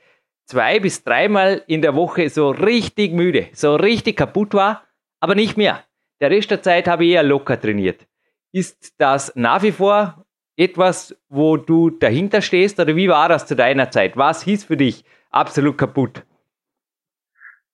zwei 0.43 0.81
bis 0.81 1.05
dreimal 1.05 1.63
in 1.65 1.81
der 1.81 1.95
Woche 1.95 2.29
so 2.29 2.49
richtig 2.49 3.13
müde, 3.13 3.47
so 3.53 3.77
richtig 3.77 4.17
kaputt 4.17 4.53
war, 4.53 4.83
aber 5.21 5.33
nicht 5.33 5.55
mehr. 5.55 5.81
Der 6.19 6.29
Rest 6.29 6.51
der 6.51 6.61
Zeit 6.61 6.89
habe 6.89 7.05
ich 7.05 7.11
eher 7.11 7.23
locker 7.23 7.57
trainiert. 7.57 8.05
Ist 8.51 8.95
das 8.97 9.31
nach 9.37 9.63
wie 9.63 9.71
vor 9.71 10.25
etwas, 10.57 11.15
wo 11.29 11.55
du 11.55 11.89
dahinter 11.89 12.41
stehst 12.41 12.81
oder 12.81 12.97
wie 12.97 13.07
war 13.07 13.29
das 13.29 13.47
zu 13.47 13.55
deiner 13.55 13.89
Zeit? 13.91 14.17
Was 14.17 14.43
hieß 14.43 14.65
für 14.65 14.75
dich 14.75 15.05
absolut 15.37 15.77
kaputt? 15.77 16.23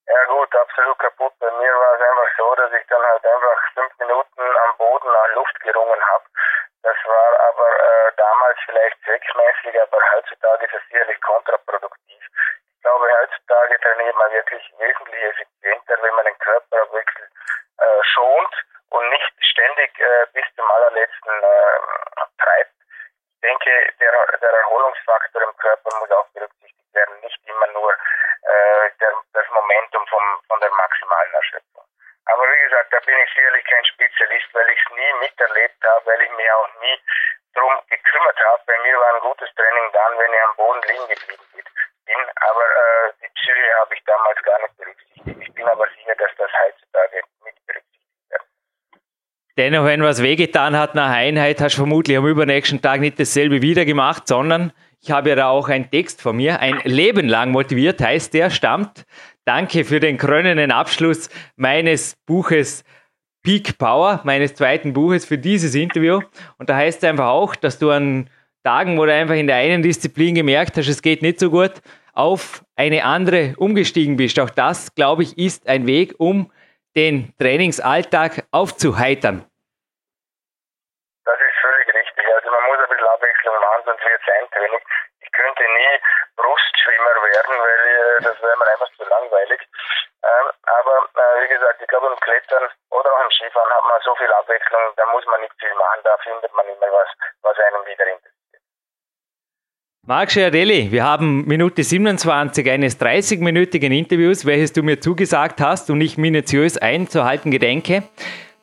Ja 0.08 0.23
gut, 0.26 0.54
absolut 0.56 0.99
kaputt. 0.99 1.34
Bei 1.39 1.52
mir 1.52 1.73
war 1.73 1.95
es 1.95 2.02
einfach 2.02 2.30
so, 2.38 2.56
dass 2.56 2.71
ich 2.73 2.86
dann 2.88 3.04
halt 3.04 3.26
einfach 3.26 3.60
fünf 3.73 3.99
Minuten 3.99 4.41
am 4.65 4.78
Boden 4.78 5.12
nach 5.12 5.36
Luft 5.36 5.60
gerungen 5.62 6.02
habe. 6.06 6.26
Das 6.84 6.97
war 7.06 7.39
aber 7.49 7.69
äh, 7.69 8.12
damals 8.17 8.60
vielleicht 8.65 8.97
zweckmäßig, 9.06 9.82
aber 9.82 9.97
heutzutage 10.15 10.65
ist 10.65 10.73
es 10.73 10.84
sicherlich 10.89 11.19
kontraproduktiv. 11.21 12.21
Ich 12.76 12.82
glaube, 12.84 13.08
heutzutage 13.21 13.80
trainiert 13.80 14.15
man 14.17 14.32
wirklich 14.32 14.73
wesentlich 14.78 15.23
effizienter, 15.23 15.95
wenn 16.02 16.15
man 16.15 16.26
den 16.26 16.38
Körper 16.39 16.91
wirklich 16.91 17.30
äh, 17.80 18.04
schont 18.04 18.54
und 18.89 19.10
nicht 19.10 19.34
ständig 19.39 19.97
äh, 19.97 20.28
bis 20.34 20.43
zum 20.58 20.69
allerletzten 20.69 21.43
äh, 21.43 21.80
treibt. 22.38 22.76
Ich 23.36 23.41
denke, 23.41 23.93
der, 24.02 24.38
der 24.41 24.52
Erholungsfaktor 24.52 25.41
im 25.41 25.56
Körper 25.56 25.89
muss 25.99 26.12
auch 26.12 26.28
berücksichtigt 26.34 26.93
werden, 26.93 27.19
nicht 27.21 27.39
immer 27.47 27.67
nur 27.67 27.91
äh, 27.93 28.89
der, 28.99 29.13
das 29.34 29.47
Momentum 29.49 30.06
vom, 30.08 30.41
von 30.47 30.60
der 30.60 30.71
maximalen 30.71 31.34
Erschöpfung. 31.34 31.84
Aber 32.26 32.43
wie 32.43 32.63
gesagt, 32.63 32.93
da 32.93 32.99
bin 32.99 33.17
ich 33.19 33.34
sicherlich 33.34 33.65
kein 33.65 33.86
Spezialist, 33.86 34.47
weil 34.54 34.69
ich 34.69 34.80
es 34.80 34.95
nie 34.95 35.13
miterlebt 35.19 35.84
habe, 35.84 36.06
weil 36.06 36.21
ich 36.21 36.32
mich 36.32 36.52
auch 36.52 36.69
nie 36.82 37.02
drum 37.54 37.82
gekümmert 37.89 38.39
habe. 38.45 38.63
Bei 38.65 38.78
mir 38.80 38.97
war 38.99 39.13
ein 39.15 39.19
gutes 39.21 39.49
Training 39.56 39.91
dann, 39.91 40.17
wenn 40.19 40.34
ich 40.34 40.41
am 40.41 40.56
Boden 40.56 40.82
liegen 40.84 41.08
geblieben 41.08 41.47
bin. 42.06 42.30
Aber 42.36 42.63
äh, 42.63 43.13
die 43.21 43.30
Psyche 43.30 43.76
habe 43.80 43.93
ich 43.93 44.04
damals 44.06 44.41
gar 44.43 44.60
nicht 44.62 44.78
berücksichtigt. 44.78 45.41
Ich 45.41 45.54
bin 45.54 45.67
aber 45.67 45.88
sicher, 45.89 46.15
dass 46.15 46.32
das 46.38 46.52
heutzutage 46.54 47.23
mit 47.43 47.56
berücksichtigt 47.65 48.30
wird. 48.30 48.43
Dennoch, 49.63 49.86
wenn 49.86 50.04
was 50.04 50.21
wehgetan 50.21 50.78
hat 50.78 50.93
nach 50.93 51.10
Einheit, 51.10 51.62
hast 51.62 51.76
du 51.76 51.84
vermutlich 51.84 52.17
am 52.17 52.28
übernächsten 52.28 52.82
Tag 52.82 52.99
nicht 52.99 53.17
dasselbe 53.17 53.62
wieder 53.62 53.86
gemacht, 53.86 54.28
sondern 54.28 54.73
ich 54.99 55.10
habe 55.10 55.30
ja 55.30 55.36
da 55.38 55.47
auch 55.47 55.69
einen 55.69 55.89
Text 55.89 56.21
von 56.21 56.36
mir, 56.36 56.60
ein 56.60 56.82
Leben 56.84 57.30
lang 57.30 57.52
motiviert 57.52 58.02
heißt 58.02 58.34
der, 58.34 58.49
stammt. 58.49 59.06
Danke 59.45 59.86
für 59.86 60.02
den 60.02 60.17
krönenden 60.17 60.71
Abschluss 60.71 61.30
meines 61.56 62.17
Buches 62.26 62.84
Peak 63.41 63.78
Power, 63.78 64.19
meines 64.26 64.54
zweiten 64.54 64.91
Buches 64.91 65.23
für 65.23 65.38
dieses 65.38 65.76
Interview. 65.76 66.19
Und 66.58 66.69
da 66.69 66.76
heißt 66.76 67.02
es 67.02 67.10
einfach 67.10 67.28
auch, 67.28 67.56
dass 67.56 67.80
du 67.80 67.89
an 67.89 68.30
Tagen, 68.65 68.97
wo 68.97 69.06
du 69.06 69.13
einfach 69.13 69.36
in 69.36 69.47
der 69.47 69.56
einen 69.56 69.82
Disziplin 69.82 70.36
gemerkt 70.36 70.76
hast, 70.76 70.89
es 70.89 71.02
geht 71.02 71.21
nicht 71.21 71.39
so 71.39 71.49
gut, 71.49 71.71
auf 72.12 72.65
eine 72.76 73.06
andere 73.06 73.54
umgestiegen 73.56 74.17
bist. 74.17 74.38
Auch 74.41 74.49
das, 74.49 74.93
glaube 74.93 75.23
ich, 75.23 75.38
ist 75.38 75.69
ein 75.69 75.88
Weg, 75.88 76.15
um 76.17 76.52
den 76.97 77.34
Trainingsalltag 77.39 78.43
aufzuheitern. 78.52 79.45
Das 81.26 81.39
ist 81.39 81.56
völlig 81.62 81.88
richtig. 81.88 82.26
Also 82.36 82.52
man 82.52 82.63
muss 82.67 82.78
ein 82.84 82.89
bisschen 82.91 83.08
Wird 83.86 84.22
es 84.22 84.34
eintränig. 84.34 84.82
Ich 85.19 85.32
könnte 85.32 85.63
nie 85.63 85.93
Brustschwimmer 86.36 87.15
werden, 87.24 87.56
weil 87.60 87.82
äh, 87.88 88.24
das 88.24 88.41
wäre 88.41 88.58
mir 88.58 88.67
einfach 88.67 88.91
zu 88.98 89.04
langweilig. 89.04 89.62
Ähm, 90.24 90.48
aber 90.63 90.96
äh, 91.15 91.43
wie 91.43 91.50
gesagt, 91.50 91.82
ich 91.82 91.88
glaube 91.88 92.08
im 92.08 92.19
Klettern 92.19 92.69
oder 92.91 93.12
auch 93.12 93.24
im 93.26 93.32
Skifahren 93.32 93.72
hat 93.72 93.84
man 93.84 94.00
so 94.04 94.15
viel 94.15 94.32
Abwechslung, 94.32 94.93
da 94.96 95.06
muss 95.08 95.26
man 95.26 95.41
nicht 95.41 95.54
viel 95.60 95.74
machen, 95.74 96.02
da 96.04 96.17
findet 96.24 96.54
man 96.54 96.65
immer 96.67 96.91
was, 96.91 97.10
was 97.41 97.58
einem 97.60 97.86
wieder 97.86 98.08
interessiert. 98.08 98.34
Marc 100.06 100.32
Schiarelli, 100.32 100.91
wir 100.91 101.04
haben 101.04 101.46
Minute 101.46 101.84
27 101.84 102.69
eines 102.69 103.00
30-minütigen 103.00 103.91
Interviews, 103.91 104.46
welches 104.46 104.74
du 104.74 104.84
mir 104.84 105.00
zugesagt 105.00 105.60
hast 105.62 105.89
und 105.89 106.02
ich 106.02 106.17
minutiös 106.17 106.78
einzuhalten 106.78 107.52
gedenke. 107.52 108.04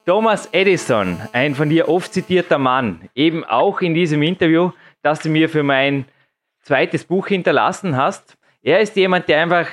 Thomas 0.07 0.49
Edison, 0.53 1.21
ein 1.33 1.55
von 1.55 1.69
dir 1.69 1.89
oft 1.89 2.13
zitierter 2.13 2.59
Mann, 2.59 3.11
eben 3.15 3.45
auch 3.45 3.81
in 3.81 3.95
diesem 3.95 4.23
Interview, 4.23 4.73
das 5.03 5.21
du 5.21 5.29
mir 5.29 5.49
für 5.49 5.63
mein 5.63 6.05
zweites 6.63 7.05
Buch 7.05 7.27
hinterlassen 7.29 7.97
hast. 7.97 8.37
Er 8.63 8.81
ist 8.81 8.97
jemand, 8.97 9.29
der 9.29 9.43
einfach 9.43 9.69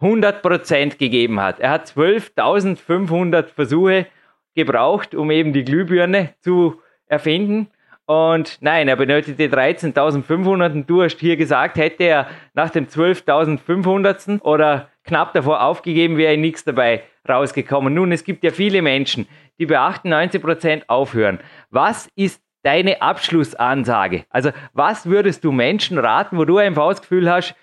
100% 0.00 0.98
gegeben 0.98 1.40
hat. 1.40 1.60
Er 1.60 1.70
hat 1.70 1.86
12.500 1.88 3.46
Versuche 3.46 4.06
gebraucht, 4.54 5.14
um 5.14 5.30
eben 5.30 5.52
die 5.52 5.64
Glühbirne 5.64 6.34
zu 6.40 6.80
erfinden. 7.06 7.68
Und 8.06 8.58
nein, 8.60 8.86
er 8.88 8.96
benötigte 8.96 9.44
13.500 9.44 10.72
und 10.72 10.90
du 10.90 11.02
hast 11.02 11.20
hier 11.20 11.36
gesagt, 11.36 11.78
hätte 11.78 12.04
er 12.04 12.26
nach 12.52 12.70
dem 12.70 12.86
12.500. 12.86 14.42
oder 14.42 14.90
knapp 15.04 15.32
davor 15.32 15.62
aufgegeben, 15.62 16.18
wäre 16.18 16.36
nichts 16.36 16.64
dabei 16.64 17.04
rausgekommen. 17.26 17.94
Nun, 17.94 18.12
es 18.12 18.24
gibt 18.24 18.44
ja 18.44 18.50
viele 18.50 18.82
Menschen, 18.82 19.26
die 19.58 19.66
bei 19.66 19.78
98% 19.78 20.82
aufhören. 20.88 21.40
Was 21.70 22.08
ist 22.14 22.42
deine 22.64 23.00
Abschlussansage? 23.02 24.24
Also, 24.30 24.50
was 24.72 25.08
würdest 25.08 25.44
du 25.44 25.52
Menschen 25.52 25.98
raten, 25.98 26.38
wo 26.38 26.44
du 26.44 26.58
einfach 26.58 26.88
das 26.88 27.02
Gefühl 27.02 27.30
hast, 27.30 27.54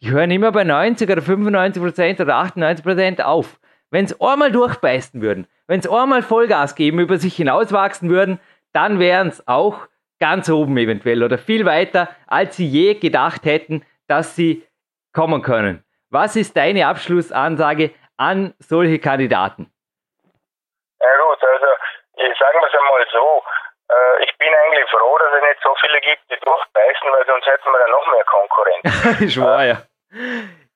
die 0.00 0.10
hören 0.10 0.30
immer 0.30 0.52
bei 0.52 0.64
90 0.64 1.10
oder 1.10 1.22
95% 1.22 2.22
oder 2.22 2.34
98% 2.36 3.22
auf? 3.22 3.58
Wenn 3.90 4.06
sie 4.06 4.14
einmal 4.20 4.52
durchbeißen 4.52 5.20
würden, 5.20 5.48
wenn 5.66 5.82
sie 5.82 5.90
einmal 5.90 6.22
Vollgas 6.22 6.74
geben, 6.74 7.00
über 7.00 7.18
sich 7.18 7.34
hinauswachsen 7.34 8.08
würden, 8.08 8.38
dann 8.72 9.00
wären 9.00 9.28
es 9.28 9.46
auch 9.48 9.88
ganz 10.20 10.48
oben 10.48 10.76
eventuell 10.76 11.24
oder 11.24 11.38
viel 11.38 11.64
weiter, 11.64 12.08
als 12.26 12.56
sie 12.56 12.66
je 12.66 12.94
gedacht 12.94 13.44
hätten, 13.44 13.84
dass 14.06 14.36
sie 14.36 14.66
kommen 15.12 15.42
können. 15.42 15.82
Was 16.10 16.36
ist 16.36 16.56
deine 16.56 16.86
Abschlussansage 16.86 17.92
an 18.16 18.54
solche 18.58 18.98
Kandidaten? 18.98 19.72
Ja 21.00 21.08
gut, 21.24 21.42
also 21.42 21.66
ich 22.14 22.38
sage 22.38 22.58
es 22.66 22.78
einmal 22.78 23.06
so, 23.10 23.42
äh, 23.90 24.24
ich 24.24 24.38
bin 24.38 24.48
eigentlich 24.64 24.88
froh, 24.90 25.18
dass 25.18 25.32
es 25.34 25.42
nicht 25.42 25.62
so 25.62 25.74
viele 25.80 26.00
gibt, 26.00 26.22
die 26.30 26.38
durchbeißen, 26.44 27.10
weil 27.10 27.26
sonst 27.26 27.46
hätten 27.46 27.68
wir 27.70 27.78
dann 27.78 27.90
noch 27.90 28.06
mehr 28.12 28.24
Konkurrenz. 28.24 29.20
ich 29.20 29.40
war 29.40 29.64
ja. 29.64 29.82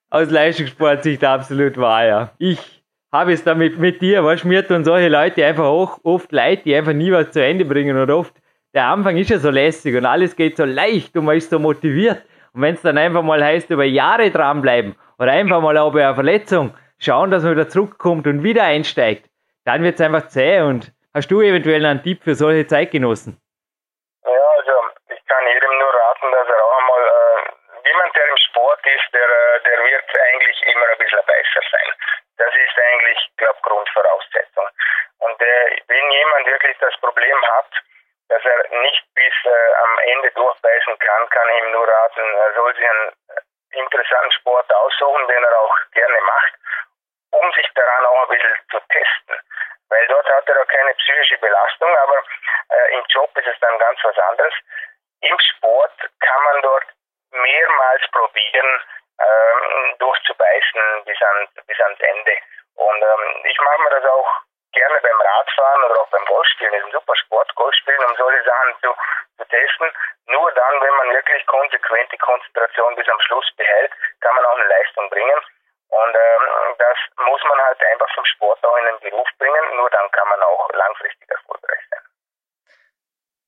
Aus 0.09 0.29
Leistungssportsicht 0.29 1.23
absolut 1.23 1.77
wahr, 1.77 2.05
ja. 2.05 2.29
Ich 2.37 2.83
habe 3.11 3.33
es 3.33 3.43
damit 3.43 3.77
mit 3.77 4.01
dir, 4.01 4.21
du, 4.21 4.47
mir 4.47 4.67
tun 4.67 4.83
solche 4.83 5.09
Leute 5.09 5.45
einfach 5.45 5.65
auch 5.65 5.99
oft 6.03 6.31
leid, 6.31 6.65
die 6.65 6.75
einfach 6.75 6.93
nie 6.93 7.11
was 7.11 7.31
zu 7.31 7.43
Ende 7.43 7.65
bringen 7.65 7.97
und 7.97 8.11
oft, 8.11 8.33
der 8.73 8.87
Anfang 8.87 9.15
ist 9.17 9.29
ja 9.29 9.39
so 9.39 9.49
lässig 9.49 9.95
und 9.95 10.05
alles 10.05 10.35
geht 10.35 10.57
so 10.57 10.65
leicht 10.65 11.15
und 11.15 11.25
man 11.25 11.37
ist 11.37 11.49
so 11.49 11.59
motiviert. 11.59 12.21
Und 12.53 12.61
wenn 12.61 12.75
es 12.75 12.81
dann 12.81 12.97
einfach 12.97 13.23
mal 13.23 13.43
heißt, 13.43 13.69
über 13.69 13.85
Jahre 13.85 14.31
dranbleiben 14.31 14.95
oder 15.17 15.31
einfach 15.31 15.61
mal 15.61 15.77
auch 15.77 15.93
bei 15.93 16.03
einer 16.03 16.15
Verletzung 16.15 16.73
schauen, 16.97 17.31
dass 17.31 17.43
man 17.43 17.53
wieder 17.53 17.69
zurückkommt 17.69 18.27
und 18.27 18.43
wieder 18.43 18.63
einsteigt, 18.63 19.29
dann 19.63 19.81
wird 19.81 19.95
es 19.95 20.01
einfach 20.01 20.27
zäh 20.27 20.61
und 20.61 20.91
hast 21.15 21.31
du 21.31 21.41
eventuell 21.41 21.85
einen 21.85 22.03
Tipp 22.03 22.23
für 22.23 22.35
solche 22.35 22.67
Zeitgenossen? 22.67 23.39
Ja, 24.25 24.45
also 24.59 24.75
ich 25.15 25.25
kann 25.25 25.47
jedem 25.47 25.79
nur 25.79 25.93
raten, 25.93 26.31
dass 26.31 26.47
er 26.47 26.59
auch 26.65 26.77
einmal, 26.77 27.03
äh, 27.07 27.87
jemand, 27.87 28.15
der 28.15 28.27
im 28.27 28.37
Sport 28.51 28.79
ist, 28.83 29.07
der, 29.13 29.23
äh, 29.23 29.63
der 29.63 29.77
wird 29.79 30.03
eigentlich 30.19 30.61
immer 30.67 30.87
ein 30.91 30.97
bisschen 30.97 31.25
besser 31.25 31.63
sein. 31.71 31.89
Das 32.37 32.53
ist 32.53 32.75
eigentlich, 32.77 33.19
glaube 33.37 33.59
Grundvoraussetzung. 33.63 34.67
Und 35.19 35.41
äh, 35.41 35.81
wenn 35.87 36.11
jemand 36.11 36.45
wirklich 36.47 36.77
das 36.79 36.93
Problem 36.99 37.41
hat, 37.55 37.71
dass 38.27 38.43
er 38.43 38.81
nicht 38.81 39.03
bis 39.15 39.35
äh, 39.45 39.73
am 39.83 39.99
Ende 39.99 40.31
durchbeißen 40.31 40.99
kann, 40.99 41.29
kann 41.29 41.49
ich 41.49 41.63
ihm 41.63 41.71
nur 41.71 41.87
raten, 41.87 42.25
er 42.43 42.53
soll 42.55 42.75
sich 42.75 42.89
einen 42.89 43.11
interessanten 43.71 44.31
Sport 44.33 44.73
aussuchen, 44.73 45.27
den 45.27 45.43
er 45.43 45.59
auch 45.59 45.75
gerne 45.93 46.19
macht, 46.21 46.53
um 47.31 47.51
sich 47.53 47.67
daran 47.75 48.05
auch 48.05 48.23
ein 48.23 48.35
bisschen 48.35 48.55
zu 48.71 48.79
testen. 48.89 49.35
Weil 49.89 50.07
dort 50.07 50.27
hat 50.29 50.47
er 50.49 50.61
auch 50.61 50.67
keine 50.67 50.93
psychische 50.95 51.37
Belastung, 51.37 51.95
aber 51.97 52.23
äh, 52.69 52.97
im 52.97 53.03
Job 53.09 53.29
ist 53.37 53.47
es 53.47 53.59
dann 53.59 53.77
ganz 53.77 53.99
was 54.03 54.17
anderes. 54.17 54.53
Im 55.21 55.37
Sport 55.39 55.93
kann 56.19 56.43
man 56.43 56.61
dort 56.61 56.85
mehrmals 57.31 58.01
probieren, 58.11 58.81
ähm, 59.19 59.95
durchzubeißen 59.99 61.03
bis, 61.05 61.21
an, 61.21 61.47
bis 61.67 61.79
ans 61.79 61.99
Ende. 61.99 62.37
Und 62.75 63.01
ähm, 63.01 63.45
ich 63.45 63.57
mache 63.59 63.81
mir 63.81 63.89
das 63.89 64.05
auch 64.05 64.41
gerne 64.73 64.99
beim 65.01 65.21
Radfahren 65.21 65.83
oder 65.83 66.01
auch 66.01 66.09
beim 66.09 66.25
Golfspielen, 66.25 66.73
das 66.73 66.81
ist 66.81 66.87
ein 66.87 66.99
super 66.99 67.15
Sport, 67.15 67.55
Golfspielen, 67.55 68.03
um 68.03 68.15
solche 68.17 68.43
Sachen 68.43 68.75
zu, 68.81 68.95
zu 69.37 69.45
testen. 69.45 69.91
Nur 70.27 70.51
dann, 70.51 70.81
wenn 70.81 70.95
man 70.95 71.09
wirklich 71.11 71.45
konsequent 71.45 72.11
die 72.11 72.17
Konzentration 72.17 72.95
bis 72.95 73.07
am 73.07 73.21
Schluss 73.21 73.49
behält, 73.55 73.91
kann 74.21 74.35
man 74.35 74.45
auch 74.45 74.57
eine 74.57 74.67
Leistung 74.67 75.09
bringen. 75.09 75.39
Und 75.89 76.15
ähm, 76.15 76.75
das 76.77 76.97
muss 77.17 77.41
man 77.47 77.59
halt 77.65 77.77
einfach 77.91 78.07
vom 78.15 78.25
Sport 78.25 78.63
auch 78.65 78.77
in 78.77 78.85
den 78.85 79.09
Beruf 79.09 79.27
bringen. 79.37 79.77
Nur 79.77 79.89
dann 79.89 80.09
kann 80.11 80.27
man 80.29 80.41
auch 80.41 80.69
langfristig 80.73 81.29
erfolgreich 81.29 81.81
sein. 81.89 81.99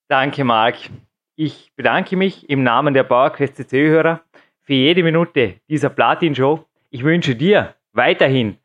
Danke, 0.08 0.44
Marc. 0.44 0.76
Ich 1.36 1.72
bedanke 1.76 2.16
mich 2.16 2.48
im 2.48 2.62
Namen 2.62 2.94
der 2.94 3.04
PowerQuest 3.04 3.56
CC-Hörer 3.56 4.20
für 4.62 4.72
jede 4.72 5.02
Minute 5.02 5.60
dieser 5.68 5.90
Platin-Show. 5.90 6.64
Ich 6.90 7.04
wünsche 7.04 7.36
dir 7.36 7.74
weiterhin 7.92 8.58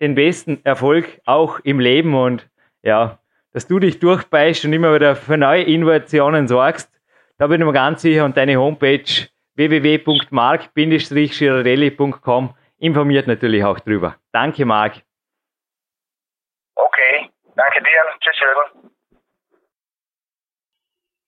den 0.00 0.14
besten 0.14 0.64
Erfolg 0.64 1.20
auch 1.24 1.58
im 1.60 1.80
Leben 1.80 2.14
und 2.14 2.48
ja, 2.82 3.18
dass 3.52 3.66
du 3.66 3.78
dich 3.78 3.98
durchbeißt 3.98 4.64
und 4.64 4.72
immer 4.72 4.94
wieder 4.94 5.16
für 5.16 5.36
neue 5.36 5.62
Innovationen 5.62 6.48
sorgst. 6.48 6.90
Da 7.38 7.46
bin 7.46 7.60
ich 7.60 7.66
mir 7.66 7.72
ganz 7.72 8.02
sicher 8.02 8.24
und 8.24 8.36
deine 8.36 8.56
Homepage 8.56 9.04
www.mark-girardelli.com 9.54 12.54
informiert 12.78 13.26
natürlich 13.26 13.64
auch 13.64 13.78
drüber. 13.80 14.16
Danke, 14.32 14.64
Marc. 14.64 15.02
Okay, 16.74 17.30
danke 17.56 17.82
dir. 17.82 18.02
Tschüss, 18.20 18.40
Jürgen. 18.40 18.90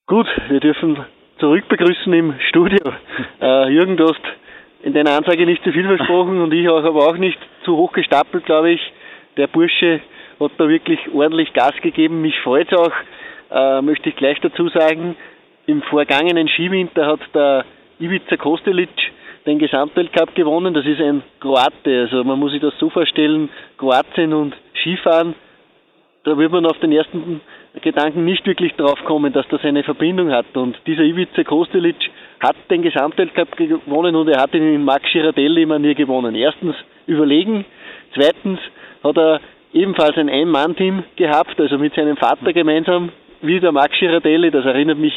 Gut, 0.06 0.26
wir 0.48 0.60
dürfen 0.60 1.06
zurück 1.38 1.68
begrüßen 1.68 2.12
im 2.12 2.38
Studio. 2.48 2.80
Äh, 3.40 3.70
Jürgen, 3.70 3.96
du 3.96 4.04
hast 4.04 4.20
in 4.82 4.92
deiner 4.92 5.12
Ansage 5.12 5.46
nicht 5.46 5.64
zu 5.64 5.72
viel 5.72 5.86
versprochen 5.86 6.40
und 6.42 6.52
ich 6.52 6.68
auch, 6.68 6.84
aber 6.84 7.08
auch 7.08 7.16
nicht 7.16 7.38
zu 7.64 7.74
hoch 7.76 7.92
gestapelt, 7.92 8.44
glaube 8.44 8.72
ich. 8.72 8.92
Der 9.38 9.46
Bursche 9.46 10.00
hat 10.38 10.52
da 10.58 10.68
wirklich 10.68 11.00
ordentlich 11.14 11.52
Gas 11.54 11.72
gegeben. 11.80 12.20
Mich 12.20 12.38
freut 12.40 12.70
es 12.70 12.78
auch, 12.78 12.92
äh, 13.50 13.80
möchte 13.80 14.10
ich 14.10 14.16
gleich 14.16 14.38
dazu 14.40 14.68
sagen, 14.68 15.16
im 15.66 15.82
vergangenen 15.82 16.48
Skiwinter 16.48 17.06
hat 17.06 17.20
der 17.34 17.64
Ivica 17.98 18.36
Kostelic 18.36 18.90
den 19.46 19.58
Gesamtweltcup 19.58 20.34
gewonnen. 20.34 20.74
Das 20.74 20.86
ist 20.86 21.00
ein 21.00 21.22
Kroate. 21.40 22.02
Also 22.02 22.24
man 22.24 22.38
muss 22.38 22.52
sich 22.52 22.60
das 22.60 22.74
so 22.78 22.90
vorstellen, 22.90 23.48
Kroatien 23.78 24.32
und 24.32 24.54
Skifahren, 24.80 25.34
da 26.24 26.36
wird 26.36 26.52
man 26.52 26.66
auf 26.66 26.78
den 26.80 26.92
ersten 26.92 27.40
Gedanken 27.80 28.24
nicht 28.24 28.46
wirklich 28.46 28.74
drauf 28.74 28.98
kommen, 29.04 29.32
dass 29.32 29.48
das 29.48 29.64
eine 29.64 29.82
Verbindung 29.82 30.30
hat. 30.30 30.54
Und 30.54 30.76
dieser 30.86 31.02
Ivica 31.02 31.44
Kostelic 31.44 31.96
hat 32.40 32.56
den 32.68 32.82
Gesamtweltcup 32.82 33.56
gewonnen 33.56 34.16
und 34.16 34.28
er 34.28 34.40
hat 34.40 34.54
ihn 34.54 34.74
in 34.74 34.84
Max 34.84 35.10
Girardelli 35.12 35.64
Manier 35.66 35.94
gewonnen. 35.94 36.34
Erstens 36.34 36.74
überlegen, 37.06 37.64
zweitens 38.14 38.58
hat 39.02 39.16
er 39.16 39.40
ebenfalls 39.72 40.16
ein 40.18 40.28
Ein-Mann-Team 40.28 41.04
gehabt, 41.16 41.58
also 41.58 41.78
mit 41.78 41.94
seinem 41.94 42.16
Vater 42.16 42.52
gemeinsam, 42.52 43.10
wie 43.40 43.60
der 43.60 43.72
Max 43.72 43.98
Girardelli, 43.98 44.50
das 44.50 44.66
erinnert 44.66 44.98
mich 44.98 45.14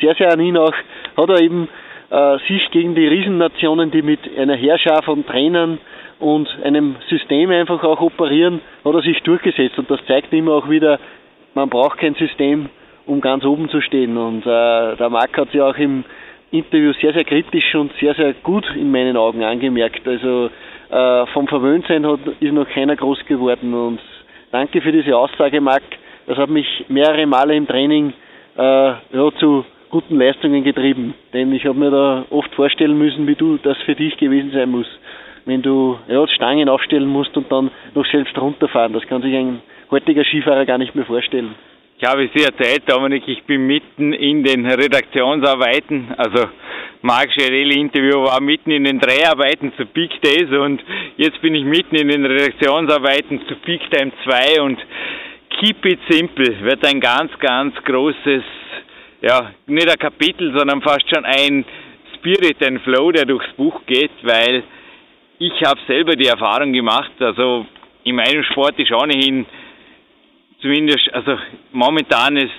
sehr, 0.00 0.14
sehr 0.14 0.32
an 0.32 0.40
ihn 0.40 0.56
auch, 0.56 0.72
hat 1.16 1.28
er 1.28 1.40
eben 1.40 1.68
äh, 2.10 2.38
sich 2.48 2.70
gegen 2.70 2.94
die 2.94 3.06
Riesennationen, 3.06 3.90
die 3.90 4.02
mit 4.02 4.20
einer 4.36 4.56
Herrschaft 4.56 5.04
von 5.04 5.24
Trainern 5.26 5.78
und 6.18 6.48
einem 6.64 6.96
System 7.08 7.50
einfach 7.50 7.82
auch 7.84 8.00
operieren, 8.00 8.60
hat 8.84 8.94
er 8.94 9.02
sich 9.02 9.22
durchgesetzt 9.22 9.78
und 9.78 9.90
das 9.90 10.00
zeigt 10.06 10.32
immer 10.32 10.52
auch 10.52 10.68
wieder, 10.68 10.98
man 11.54 11.68
braucht 11.68 11.98
kein 11.98 12.14
System, 12.14 12.68
um 13.06 13.20
ganz 13.20 13.44
oben 13.44 13.68
zu 13.68 13.80
stehen 13.80 14.16
und 14.16 14.42
äh, 14.42 14.96
der 14.96 15.08
Marc 15.08 15.36
hat 15.36 15.50
sich 15.50 15.60
auch 15.60 15.76
im 15.76 16.04
Interview 16.50 16.92
sehr, 17.00 17.12
sehr 17.12 17.24
kritisch 17.24 17.74
und 17.74 17.92
sehr, 18.00 18.14
sehr 18.14 18.34
gut 18.42 18.64
in 18.74 18.90
meinen 18.90 19.16
Augen 19.16 19.42
angemerkt. 19.44 20.06
Also 20.06 20.50
äh, 20.90 21.26
vom 21.26 21.46
Verwöhntsein 21.46 22.06
hat, 22.06 22.20
ist 22.40 22.52
noch 22.52 22.68
keiner 22.68 22.96
groß 22.96 23.24
geworden 23.26 23.72
und 23.72 24.00
danke 24.50 24.80
für 24.80 24.92
diese 24.92 25.16
Aussage, 25.16 25.60
Marc. 25.60 25.82
Das 26.26 26.36
hat 26.38 26.50
mich 26.50 26.84
mehrere 26.88 27.26
Male 27.26 27.54
im 27.54 27.66
Training 27.66 28.12
äh, 28.56 28.62
ja, 28.62 29.30
zu 29.38 29.64
guten 29.90 30.18
Leistungen 30.18 30.64
getrieben. 30.64 31.14
Denn 31.32 31.52
ich 31.52 31.66
habe 31.66 31.78
mir 31.78 31.90
da 31.90 32.24
oft 32.30 32.54
vorstellen 32.54 32.96
müssen, 32.96 33.26
wie 33.26 33.34
du 33.34 33.58
das 33.58 33.76
für 33.84 33.94
dich 33.94 34.16
gewesen 34.16 34.52
sein 34.52 34.70
muss. 34.70 34.86
Wenn 35.44 35.62
du 35.62 35.98
ja, 36.08 36.26
Stangen 36.28 36.68
aufstellen 36.68 37.08
musst 37.08 37.36
und 37.36 37.50
dann 37.50 37.70
noch 37.94 38.06
selbst 38.06 38.36
runterfahren. 38.38 38.92
Das 38.92 39.06
kann 39.06 39.22
sich 39.22 39.34
ein 39.34 39.60
heutiger 39.90 40.24
Skifahrer 40.24 40.64
gar 40.64 40.78
nicht 40.78 40.94
mehr 40.94 41.04
vorstellen. 41.04 41.54
Ich 41.98 42.08
habe 42.08 42.30
sehr 42.34 42.56
Zeit, 42.56 42.82
Dominik. 42.86 43.24
Ich 43.26 43.42
bin 43.42 43.66
mitten 43.66 44.14
in 44.14 44.42
den 44.42 44.64
Redaktionsarbeiten. 44.64 46.08
Also 46.16 46.48
Marc 47.02 47.30
Scherelli 47.32 47.78
Interview 47.78 48.22
war 48.22 48.40
mitten 48.40 48.70
in 48.70 48.84
den 48.84 48.98
Dreharbeiten 48.98 49.72
zu 49.76 49.84
Peak 49.86 50.20
Days 50.22 50.50
und 50.50 50.82
jetzt 51.16 51.40
bin 51.42 51.54
ich 51.54 51.64
mitten 51.64 51.96
in 51.96 52.08
den 52.08 52.24
Redaktionsarbeiten 52.24 53.40
zu 53.46 53.54
Peak 53.56 53.82
Time 53.90 54.12
2 54.24 54.62
und 54.62 54.78
Keep 55.58 55.84
It 55.84 56.00
Simple 56.08 56.60
wird 56.62 56.86
ein 56.86 57.00
ganz, 57.00 57.38
ganz 57.38 57.74
großes 57.84 58.44
ja, 59.22 59.52
nicht 59.66 59.88
ein 59.88 59.98
Kapitel, 59.98 60.56
sondern 60.56 60.82
fast 60.82 61.08
schon 61.08 61.24
ein 61.24 61.64
Spirit, 62.16 62.64
ein 62.64 62.80
Flow, 62.80 63.12
der 63.12 63.26
durchs 63.26 63.52
Buch 63.56 63.80
geht, 63.86 64.10
weil 64.22 64.62
ich 65.38 65.52
habe 65.64 65.80
selber 65.86 66.16
die 66.16 66.26
Erfahrung 66.26 66.72
gemacht, 66.72 67.12
also 67.20 67.66
in 68.04 68.16
meinem 68.16 68.42
Sport 68.44 68.78
ist 68.78 68.92
ohnehin 68.92 69.46
zumindest, 70.60 71.12
also 71.12 71.38
momentan 71.72 72.36
ist 72.36 72.52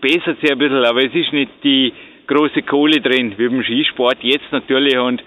bessert 0.00 0.40
sich 0.40 0.50
ein 0.50 0.58
bisschen, 0.58 0.84
aber 0.84 1.04
es 1.04 1.14
ist 1.14 1.32
nicht 1.32 1.52
die 1.62 1.92
große 2.26 2.62
Kohle 2.62 3.00
drin, 3.00 3.34
wie 3.36 3.48
beim 3.48 3.62
Skisport 3.62 4.18
jetzt 4.22 4.50
natürlich 4.50 4.98
und 4.98 5.22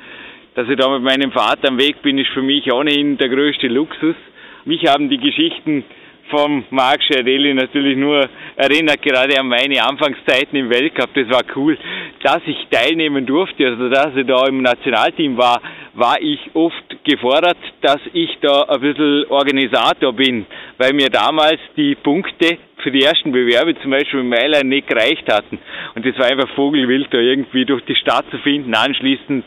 dass 0.54 0.70
ich 0.70 0.78
da 0.78 0.90
mit 0.90 1.04
meinem 1.04 1.32
Vater 1.32 1.70
am 1.70 1.78
Weg 1.78 2.02
bin, 2.02 2.18
ist 2.18 2.30
für 2.30 2.42
mich 2.42 2.72
ohnehin 2.72 3.18
der 3.18 3.30
größte 3.30 3.68
Luxus. 3.68 4.16
Mich 4.64 4.86
haben 4.88 5.10
die 5.10 5.18
Geschichten 5.18 5.84
vom 6.30 6.64
Marc 6.70 7.04
Schiarelli 7.04 7.54
natürlich 7.54 7.98
nur 7.98 8.28
erinnert, 8.56 9.02
gerade 9.02 9.40
an 9.40 9.48
meine 9.48 9.84
Anfangszeiten 9.84 10.58
im 10.58 10.70
Weltcup. 10.70 11.10
Das 11.14 11.30
war 11.30 11.44
cool, 11.56 11.78
dass 12.24 12.42
ich 12.46 12.58
teilnehmen 12.72 13.26
durfte, 13.26 13.68
also 13.68 13.90
dass 13.90 14.16
ich 14.16 14.26
da 14.26 14.48
im 14.48 14.62
Nationalteam 14.62 15.38
war, 15.38 15.62
war 15.94 16.20
ich 16.20 16.40
oft 16.54 17.04
gefordert, 17.04 17.58
dass 17.82 18.00
ich 18.14 18.38
da 18.42 18.64
ein 18.64 18.82
bisschen 18.82 19.26
Organisator 19.30 20.14
bin, 20.14 20.46
weil 20.78 20.94
mir 20.94 21.10
damals 21.10 21.60
die 21.78 21.96
Punkte 21.96 22.58
für 22.78 22.92
die 22.92 23.04
ersten 23.04 23.32
Bewerbe 23.32 23.76
zum 23.82 23.92
Beispiel 23.92 24.20
in 24.20 24.30
Mailand 24.30 24.66
nicht 24.66 24.88
gereicht 24.88 25.32
hatten. 25.32 25.58
Und 25.96 26.06
das 26.06 26.18
war 26.20 26.26
einfach 26.26 26.50
Vogelwild, 26.56 27.08
da 27.12 27.18
irgendwie 27.18 27.66
durch 27.66 27.84
die 27.86 27.96
Stadt 27.96 28.26
zu 28.30 28.38
finden, 28.40 28.76
anschließend 28.76 29.44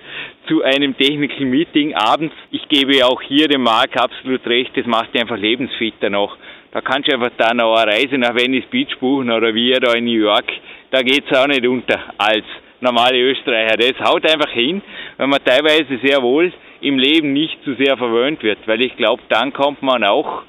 zu 0.49 0.63
einem 0.63 0.97
Technical 0.97 1.45
Meeting 1.45 1.95
abends. 1.95 2.35
Ich 2.51 2.67
gebe 2.69 3.05
auch 3.07 3.21
hier 3.21 3.47
dem 3.49 3.63
Marc 3.63 3.97
absolut 3.97 4.47
recht, 4.47 4.77
das 4.77 4.87
macht 4.87 5.17
einfach 5.17 5.37
lebensfitter 5.37 6.11
noch. 6.11 6.37
Da 6.71 6.83
kannst 6.83 7.09
du 7.09 7.15
einfach 7.15 7.31
da 7.39 7.55
noch 7.55 7.75
eine 7.77 7.93
Reise 7.93 8.19
nach 8.19 8.35
Venice 8.35 8.67
Beach 8.67 8.99
buchen 9.01 9.31
oder 9.31 9.55
wie 9.55 9.73
da 9.73 9.95
in 9.95 10.05
New 10.05 10.21
York. 10.21 10.45
Da 10.91 11.03
geht 11.03 11.25
es 11.29 11.37
auch 11.37 11.47
nicht 11.47 11.67
unter 11.67 11.99
als 12.19 12.45
normale 12.81 13.19
Österreicher. 13.19 13.77
Das 13.77 13.99
haut 14.01 14.31
einfach 14.31 14.51
hin, 14.51 14.83
wenn 15.17 15.31
man 15.31 15.43
teilweise 15.45 15.99
sehr 16.03 16.23
wohl 16.23 16.53
im 16.81 16.99
Leben 16.99 17.33
nicht 17.33 17.57
zu 17.65 17.75
sehr 17.75 17.97
verwöhnt 17.97 18.43
wird. 18.43 18.59
Weil 18.67 18.83
ich 18.83 18.97
glaube, 18.97 19.23
dann 19.29 19.53
kommt 19.53 19.83
man 19.83 20.05
auch, 20.05 20.43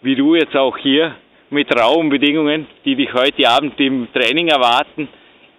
wie 0.00 0.16
du 0.16 0.34
jetzt 0.34 0.56
auch 0.56 0.76
hier, 0.78 1.14
mit 1.50 1.68
Raumbedingungen, 1.74 2.66
die 2.84 2.94
dich 2.94 3.12
heute 3.14 3.48
Abend 3.48 3.78
im 3.80 4.08
Training 4.12 4.48
erwarten, 4.48 5.08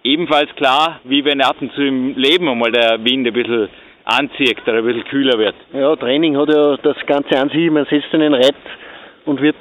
ebenfalls 0.04 0.54
klar, 0.54 1.00
wie 1.04 1.24
wenn 1.24 1.40
ab 1.40 1.56
und 1.60 1.72
zu 1.72 1.82
im 1.82 2.16
Leben 2.16 2.48
einmal 2.48 2.70
der 2.70 3.04
Wind 3.04 3.26
ein 3.26 3.32
bisschen 3.32 3.68
anzieht 4.04 4.62
oder 4.62 4.78
ein 4.78 4.84
bisschen 4.84 5.04
kühler 5.04 5.38
wird. 5.38 5.54
Ja, 5.72 5.94
Training 5.96 6.36
hat 6.36 6.48
ja 6.48 6.76
das 6.76 6.96
Ganze 7.06 7.38
an 7.38 7.50
sich, 7.50 7.70
man 7.70 7.86
setzt 7.86 8.12
einen 8.14 8.34
Rett 8.34 8.54
und 9.24 9.40
wird 9.40 9.56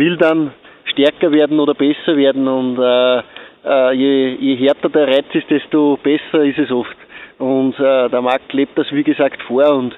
will 0.00 0.16
dann 0.16 0.52
stärker 0.86 1.30
werden 1.30 1.60
oder 1.60 1.74
besser 1.74 2.16
werden 2.16 2.48
und 2.48 2.78
äh, 2.78 3.22
äh, 3.64 3.92
je, 3.92 4.36
je 4.40 4.56
härter 4.56 4.88
der 4.88 5.06
Reiz 5.06 5.26
ist, 5.34 5.48
desto 5.50 5.98
besser 6.02 6.42
ist 6.44 6.58
es 6.58 6.72
oft. 6.72 6.96
Und 7.38 7.78
äh, 7.78 8.08
der 8.08 8.22
Markt 8.22 8.52
lebt 8.52 8.76
das 8.76 8.90
wie 8.90 9.04
gesagt 9.04 9.40
vor 9.42 9.70
und 9.74 9.94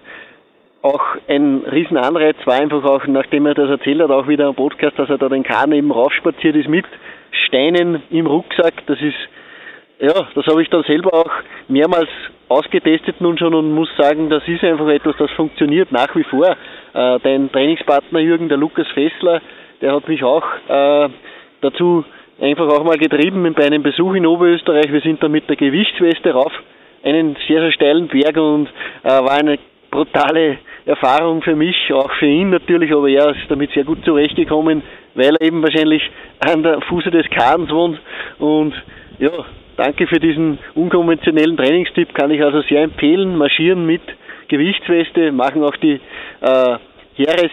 auch 0.82 1.03
ein 1.28 1.62
Riesenanreiz 1.70 2.36
war 2.44 2.61
einfach 2.61 2.84
auch, 2.84 3.07
nachdem 3.07 3.46
er 3.46 3.55
das 3.55 3.70
erzählt 3.70 4.03
hat, 4.03 4.11
auch 4.11 4.26
wieder 4.26 4.48
am 4.48 4.57
Podcast, 4.57 4.98
dass 4.98 5.09
er 5.09 5.18
da 5.18 5.28
den 5.28 5.44
Kahn 5.44 5.72
eben 5.72 5.92
raufspaziert 5.92 6.57
ist 6.57 6.68
mit 6.68 6.84
Steinen 7.46 8.03
im 8.11 8.26
Rucksack. 8.26 8.74
Das 8.86 9.00
ist, 9.00 9.14
ja, 10.00 10.26
das 10.34 10.46
habe 10.46 10.61
ich 10.61 10.68
dann 10.70 10.82
selber 10.82 11.14
auch 11.14 11.30
mehrmals 11.68 12.09
ausgetestet 12.48 13.20
nun 13.20 13.38
schon 13.38 13.55
und 13.55 13.72
muss 13.72 13.88
sagen, 13.96 14.28
das 14.28 14.42
ist 14.48 14.64
einfach 14.64 14.88
etwas, 14.88 15.14
das 15.18 15.30
funktioniert 15.32 15.92
nach 15.92 16.14
wie 16.16 16.24
vor. 16.24 16.48
Äh, 16.48 17.18
dein 17.22 17.50
Trainingspartner 17.53 18.18
Jürgen, 18.18 18.48
der 18.48 18.59
Lukas 18.59 18.88
Fessler, 18.88 19.40
der 19.82 19.94
hat 19.94 20.08
mich 20.08 20.22
auch 20.22 20.44
äh, 20.68 21.08
dazu 21.60 22.04
einfach 22.40 22.68
auch 22.68 22.84
mal 22.84 22.96
getrieben 22.96 23.52
bei 23.54 23.66
einem 23.66 23.82
Besuch 23.82 24.14
in 24.14 24.26
Oberösterreich. 24.26 24.90
Wir 24.92 25.00
sind 25.00 25.22
da 25.22 25.28
mit 25.28 25.48
der 25.48 25.56
Gewichtsweste 25.56 26.32
rauf, 26.32 26.52
einen 27.02 27.36
sehr, 27.48 27.60
sehr 27.60 27.72
steilen 27.72 28.08
Berg 28.08 28.36
und 28.36 28.68
äh, 29.02 29.08
war 29.08 29.32
eine 29.32 29.58
brutale 29.90 30.58
Erfahrung 30.86 31.42
für 31.42 31.54
mich, 31.54 31.92
auch 31.92 32.10
für 32.14 32.26
ihn 32.26 32.50
natürlich, 32.50 32.92
aber 32.92 33.08
er 33.08 33.30
ist 33.30 33.48
damit 33.48 33.72
sehr 33.72 33.84
gut 33.84 34.04
zurechtgekommen, 34.04 34.82
weil 35.14 35.36
er 35.38 35.46
eben 35.46 35.62
wahrscheinlich 35.62 36.02
an 36.40 36.62
der 36.62 36.80
Fuße 36.82 37.10
des 37.10 37.28
Kahns 37.30 37.70
wohnt 37.70 38.00
und 38.38 38.72
ja, 39.18 39.30
danke 39.76 40.06
für 40.06 40.18
diesen 40.18 40.58
unkonventionellen 40.74 41.56
Trainingstipp, 41.56 42.14
kann 42.14 42.30
ich 42.30 42.42
also 42.42 42.62
sehr 42.62 42.82
empfehlen, 42.82 43.36
marschieren 43.36 43.84
mit 43.84 44.02
Gewichtsweste, 44.48 45.32
machen 45.32 45.62
auch 45.62 45.76
die 45.76 46.00
äh, 46.40 46.76
Heeres 47.14 47.52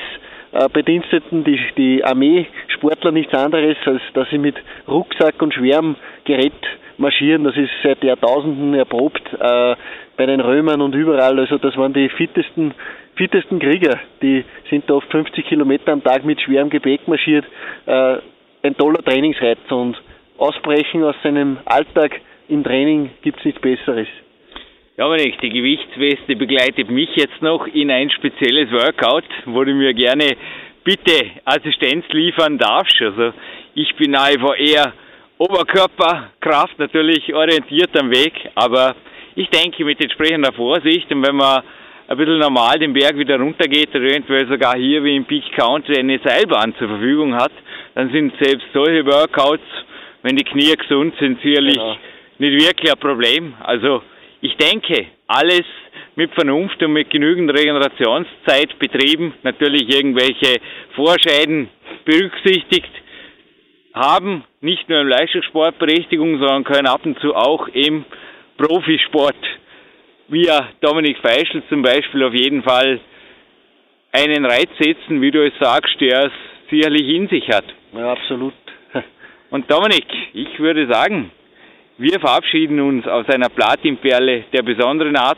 Bediensteten, 0.73 1.43
die, 1.43 1.59
die 1.77 2.03
Armeesportler 2.03 3.11
nichts 3.11 3.33
anderes, 3.33 3.77
als 3.85 4.01
dass 4.13 4.29
sie 4.29 4.37
mit 4.37 4.55
Rucksack 4.87 5.41
und 5.41 5.53
schwerem 5.53 5.95
Gerät 6.25 6.53
marschieren. 6.97 7.43
Das 7.43 7.55
ist 7.55 7.71
seit 7.83 8.03
Jahrtausenden 8.03 8.73
erprobt 8.73 9.21
äh, 9.33 9.75
bei 10.17 10.25
den 10.25 10.39
Römern 10.39 10.81
und 10.81 10.95
überall. 10.95 11.39
Also 11.39 11.57
das 11.57 11.77
waren 11.77 11.93
die 11.93 12.09
fittesten, 12.09 12.73
fittesten 13.15 13.59
Krieger. 13.59 13.99
Die 14.21 14.43
sind 14.69 14.89
da 14.89 14.95
oft 14.95 15.09
50 15.11 15.45
Kilometer 15.45 15.91
am 15.91 16.03
Tag 16.03 16.25
mit 16.25 16.41
schwerem 16.41 16.69
Gepäck 16.69 17.07
marschiert. 17.07 17.45
Äh, 17.85 18.17
ein 18.61 18.75
toller 18.75 19.03
Trainingsreiz 19.03 19.59
und 19.69 20.01
Ausbrechen 20.37 21.03
aus 21.03 21.15
seinem 21.23 21.57
Alltag 21.65 22.19
im 22.47 22.63
Training 22.63 23.11
gibt 23.21 23.39
es 23.39 23.45
nichts 23.45 23.61
Besseres. 23.61 24.07
Dominik, 24.99 25.39
die 25.39 25.49
Gewichtsweste 25.49 26.35
begleitet 26.35 26.89
mich 26.89 27.07
jetzt 27.15 27.41
noch 27.41 27.65
in 27.67 27.89
ein 27.89 28.09
spezielles 28.09 28.69
Workout, 28.69 29.23
wo 29.45 29.63
du 29.63 29.73
mir 29.73 29.93
gerne 29.93 30.35
bitte 30.83 31.25
Assistenz 31.45 32.03
liefern 32.09 32.57
darfst. 32.57 33.01
Also 33.01 33.31
Ich 33.75 33.95
bin 33.95 34.13
einfach 34.13 34.59
eher 34.59 34.91
Oberkörperkraft 35.37 36.77
natürlich 36.79 37.33
orientiert 37.33 37.97
am 37.97 38.11
Weg, 38.11 38.33
aber 38.55 38.93
ich 39.35 39.47
denke 39.47 39.85
mit 39.85 40.03
entsprechender 40.03 40.51
Vorsicht 40.51 41.09
und 41.13 41.25
wenn 41.25 41.37
man 41.37 41.63
ein 42.09 42.17
bisschen 42.17 42.39
normal 42.39 42.77
den 42.77 42.91
Berg 42.91 43.17
wieder 43.17 43.39
runtergeht 43.39 43.95
oder 43.95 44.03
eventuell 44.03 44.49
sogar 44.49 44.75
hier 44.75 45.01
wie 45.05 45.15
im 45.15 45.23
Peak 45.23 45.49
Country 45.55 45.97
eine 45.97 46.19
Seilbahn 46.21 46.75
zur 46.77 46.89
Verfügung 46.89 47.35
hat, 47.35 47.53
dann 47.95 48.11
sind 48.11 48.33
selbst 48.41 48.67
solche 48.73 49.05
Workouts, 49.05 49.63
wenn 50.23 50.35
die 50.35 50.43
Knie 50.43 50.75
gesund 50.75 51.13
sind, 51.21 51.41
sicherlich 51.41 51.77
genau. 51.77 51.95
nicht 52.39 52.67
wirklich 52.67 52.91
ein 52.91 52.99
Problem. 52.99 53.53
Also 53.63 54.01
ich 54.41 54.55
denke, 54.57 55.07
alles 55.27 55.63
mit 56.15 56.33
Vernunft 56.33 56.81
und 56.83 56.93
mit 56.93 57.09
genügend 57.09 57.51
Regenerationszeit 57.51 58.77
betrieben, 58.79 59.33
natürlich 59.43 59.93
irgendwelche 59.93 60.59
Vorschäden 60.95 61.69
berücksichtigt, 62.05 62.91
haben 63.93 64.43
nicht 64.61 64.87
nur 64.89 65.01
im 65.01 65.07
Leistungssport 65.07 65.77
Berechtigung, 65.79 66.39
sondern 66.39 66.63
können 66.63 66.87
ab 66.87 67.01
und 67.05 67.19
zu 67.19 67.35
auch 67.35 67.67
im 67.69 68.05
Profisport, 68.57 69.35
wie 70.27 70.49
Dominik 70.81 71.17
Feischl 71.19 71.63
zum 71.69 71.81
Beispiel, 71.81 72.23
auf 72.23 72.33
jeden 72.33 72.63
Fall 72.63 72.99
einen 74.11 74.45
Reiz 74.45 74.69
setzen, 74.79 75.21
wie 75.21 75.31
du 75.31 75.45
es 75.45 75.53
sagst, 75.59 75.99
der 76.01 76.25
es 76.25 76.31
sicherlich 76.69 77.07
in 77.07 77.27
sich 77.29 77.47
hat. 77.49 77.65
Ja, 77.93 78.11
absolut. 78.11 78.53
Und 79.49 79.71
Dominik, 79.71 80.05
ich 80.33 80.59
würde 80.59 80.87
sagen, 80.87 81.31
wir 81.99 82.17
verabschieden 82.21 82.79
uns 82.79 83.05
aus 83.07 83.27
einer 83.27 83.49
Platinperle 83.49 84.45
der 84.53 84.63
besonderen 84.63 85.17
Art. 85.17 85.37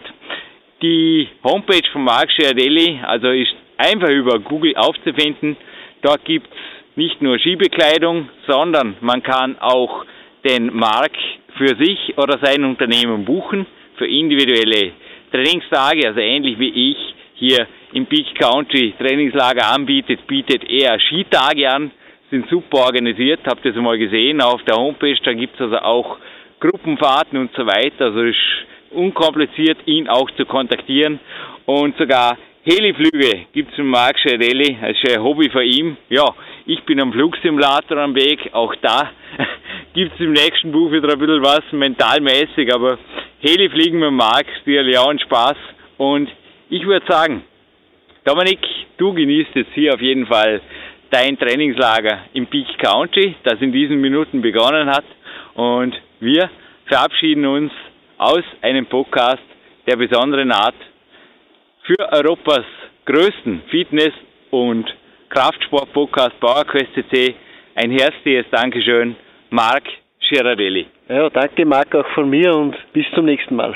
Die 0.84 1.28
Homepage 1.43 1.88
von 1.91 2.03
Marc 2.03 2.32
Schiardelli, 2.32 2.99
also 3.03 3.30
ist 3.30 3.53
einfach 3.78 4.09
über 4.09 4.38
Google 4.39 4.76
aufzufinden. 4.76 5.57
Dort 6.03 6.24
gibt 6.24 6.47
es 6.47 6.95
nicht 6.95 7.20
nur 7.20 7.39
Skibekleidung, 7.39 8.30
sondern 8.47 8.95
man 9.01 9.24
kann 9.24 9.57
auch 9.59 10.05
den 10.47 10.72
Mark 10.72 11.12
für 11.57 11.76
sich 11.84 12.16
oder 12.18 12.38
sein 12.43 12.64
Unternehmen 12.64 13.26
buchen 13.26 13.66
für 13.97 14.05
individuelle 14.05 14.91
Trainingstage, 15.32 16.07
also 16.07 16.20
ähnlich 16.20 16.59
wie 16.59 16.91
ich 16.91 16.97
hier 17.36 17.68
im 17.93 18.05
Peak 18.05 18.36
Country 18.36 18.93
Trainingslager 18.99 19.68
anbietet, 19.74 20.28
bietet 20.28 20.64
er 20.70 20.99
Skitage 20.99 21.72
an, 21.72 21.91
sind 22.30 22.47
super 22.49 22.86
organisiert, 22.86 23.39
habt 23.47 23.66
ihr 23.66 23.76
es 23.76 23.82
mal 23.82 23.97
gesehen 23.97 24.41
auf 24.41 24.62
der 24.64 24.76
Homepage, 24.76 25.18
da 25.24 25.34
gibt 25.34 25.55
es 25.55 25.62
also 25.62 25.78
auch 25.80 26.18
Gruppenfahrten 26.62 27.38
und 27.38 27.51
so 27.55 27.66
weiter, 27.66 28.05
also 28.05 28.22
ist 28.22 28.38
unkompliziert, 28.91 29.78
ihn 29.86 30.07
auch 30.07 30.30
zu 30.32 30.45
kontaktieren 30.45 31.20
und 31.66 31.97
sogar 31.97 32.38
Heliflüge 32.64 33.47
gibt 33.53 33.72
es 33.72 33.76
von 33.76 33.88
Marc 33.88 34.20
Schiarelli, 34.20 34.78
das 34.80 34.91
ist 34.91 35.18
ein 35.18 35.24
Hobby 35.24 35.49
von 35.49 35.64
ihm. 35.64 35.97
Ja, 36.09 36.26
ich 36.68 36.84
bin 36.84 36.99
am 36.99 37.12
Flugsimulator 37.12 37.97
am 37.97 38.14
Weg, 38.14 38.53
auch 38.53 38.76
da 38.84 39.09
gibt 39.93 40.14
es 40.14 40.20
im 40.20 40.34
nächsten 40.34 40.72
Buch 40.72 40.91
wieder 40.91 41.12
ein 41.12 41.18
bisschen 41.18 41.41
was 41.41 41.64
mentalmäßig, 41.72 42.72
aber 42.72 42.99
Helifliegen 43.39 43.99
mit 43.99 44.12
Marc 44.12 44.45
ist 44.47 44.64
sicherlich 44.64 44.95
auch 44.99 45.09
ein 45.09 45.18
Spaß. 45.18 45.55
Und 45.97 46.30
ich 46.70 46.86
würde 46.86 47.05
sagen, 47.09 47.43
Dominik, 48.26 48.59
du 48.97 49.12
genießt 49.12 49.55
jetzt 49.55 49.74
hier 49.74 49.95
auf 49.95 50.01
jeden 50.01 50.28
Fall 50.28 50.62
dein 51.09 51.39
Trainingslager 51.39 52.26
im 52.34 52.45
Peak 52.45 52.78
County, 52.78 53.34
das 53.41 53.59
in 53.59 53.72
diesen 53.72 53.99
Minuten 53.99 54.43
begonnen 54.43 54.88
hat. 54.88 55.05
Und 55.55 55.99
wir 56.22 56.49
verabschieden 56.86 57.45
uns 57.45 57.72
aus 58.17 58.43
einem 58.61 58.86
Podcast 58.86 59.41
der 59.88 59.95
besonderen 59.95 60.51
Art 60.51 60.76
für 61.84 61.97
Europas 62.11 62.63
größten 63.05 63.63
Fitness- 63.69 64.13
und 64.51 64.86
Kraftsport-Podcast 65.30 66.39
PowerQuest 66.39 66.93
CC. 66.93 67.36
Ein 67.74 67.91
herzliches 67.91 68.45
Dankeschön, 68.51 69.15
Marc 69.49 69.84
Girardelli. 70.30 70.86
Ja, 71.09 71.30
danke 71.32 71.65
Marc 71.65 71.95
auch 71.95 72.07
von 72.13 72.30
mir 72.30 72.53
und 72.53 72.76
bis 72.93 73.05
zum 73.15 73.26
nächsten 73.26 73.55
Mal. 73.55 73.76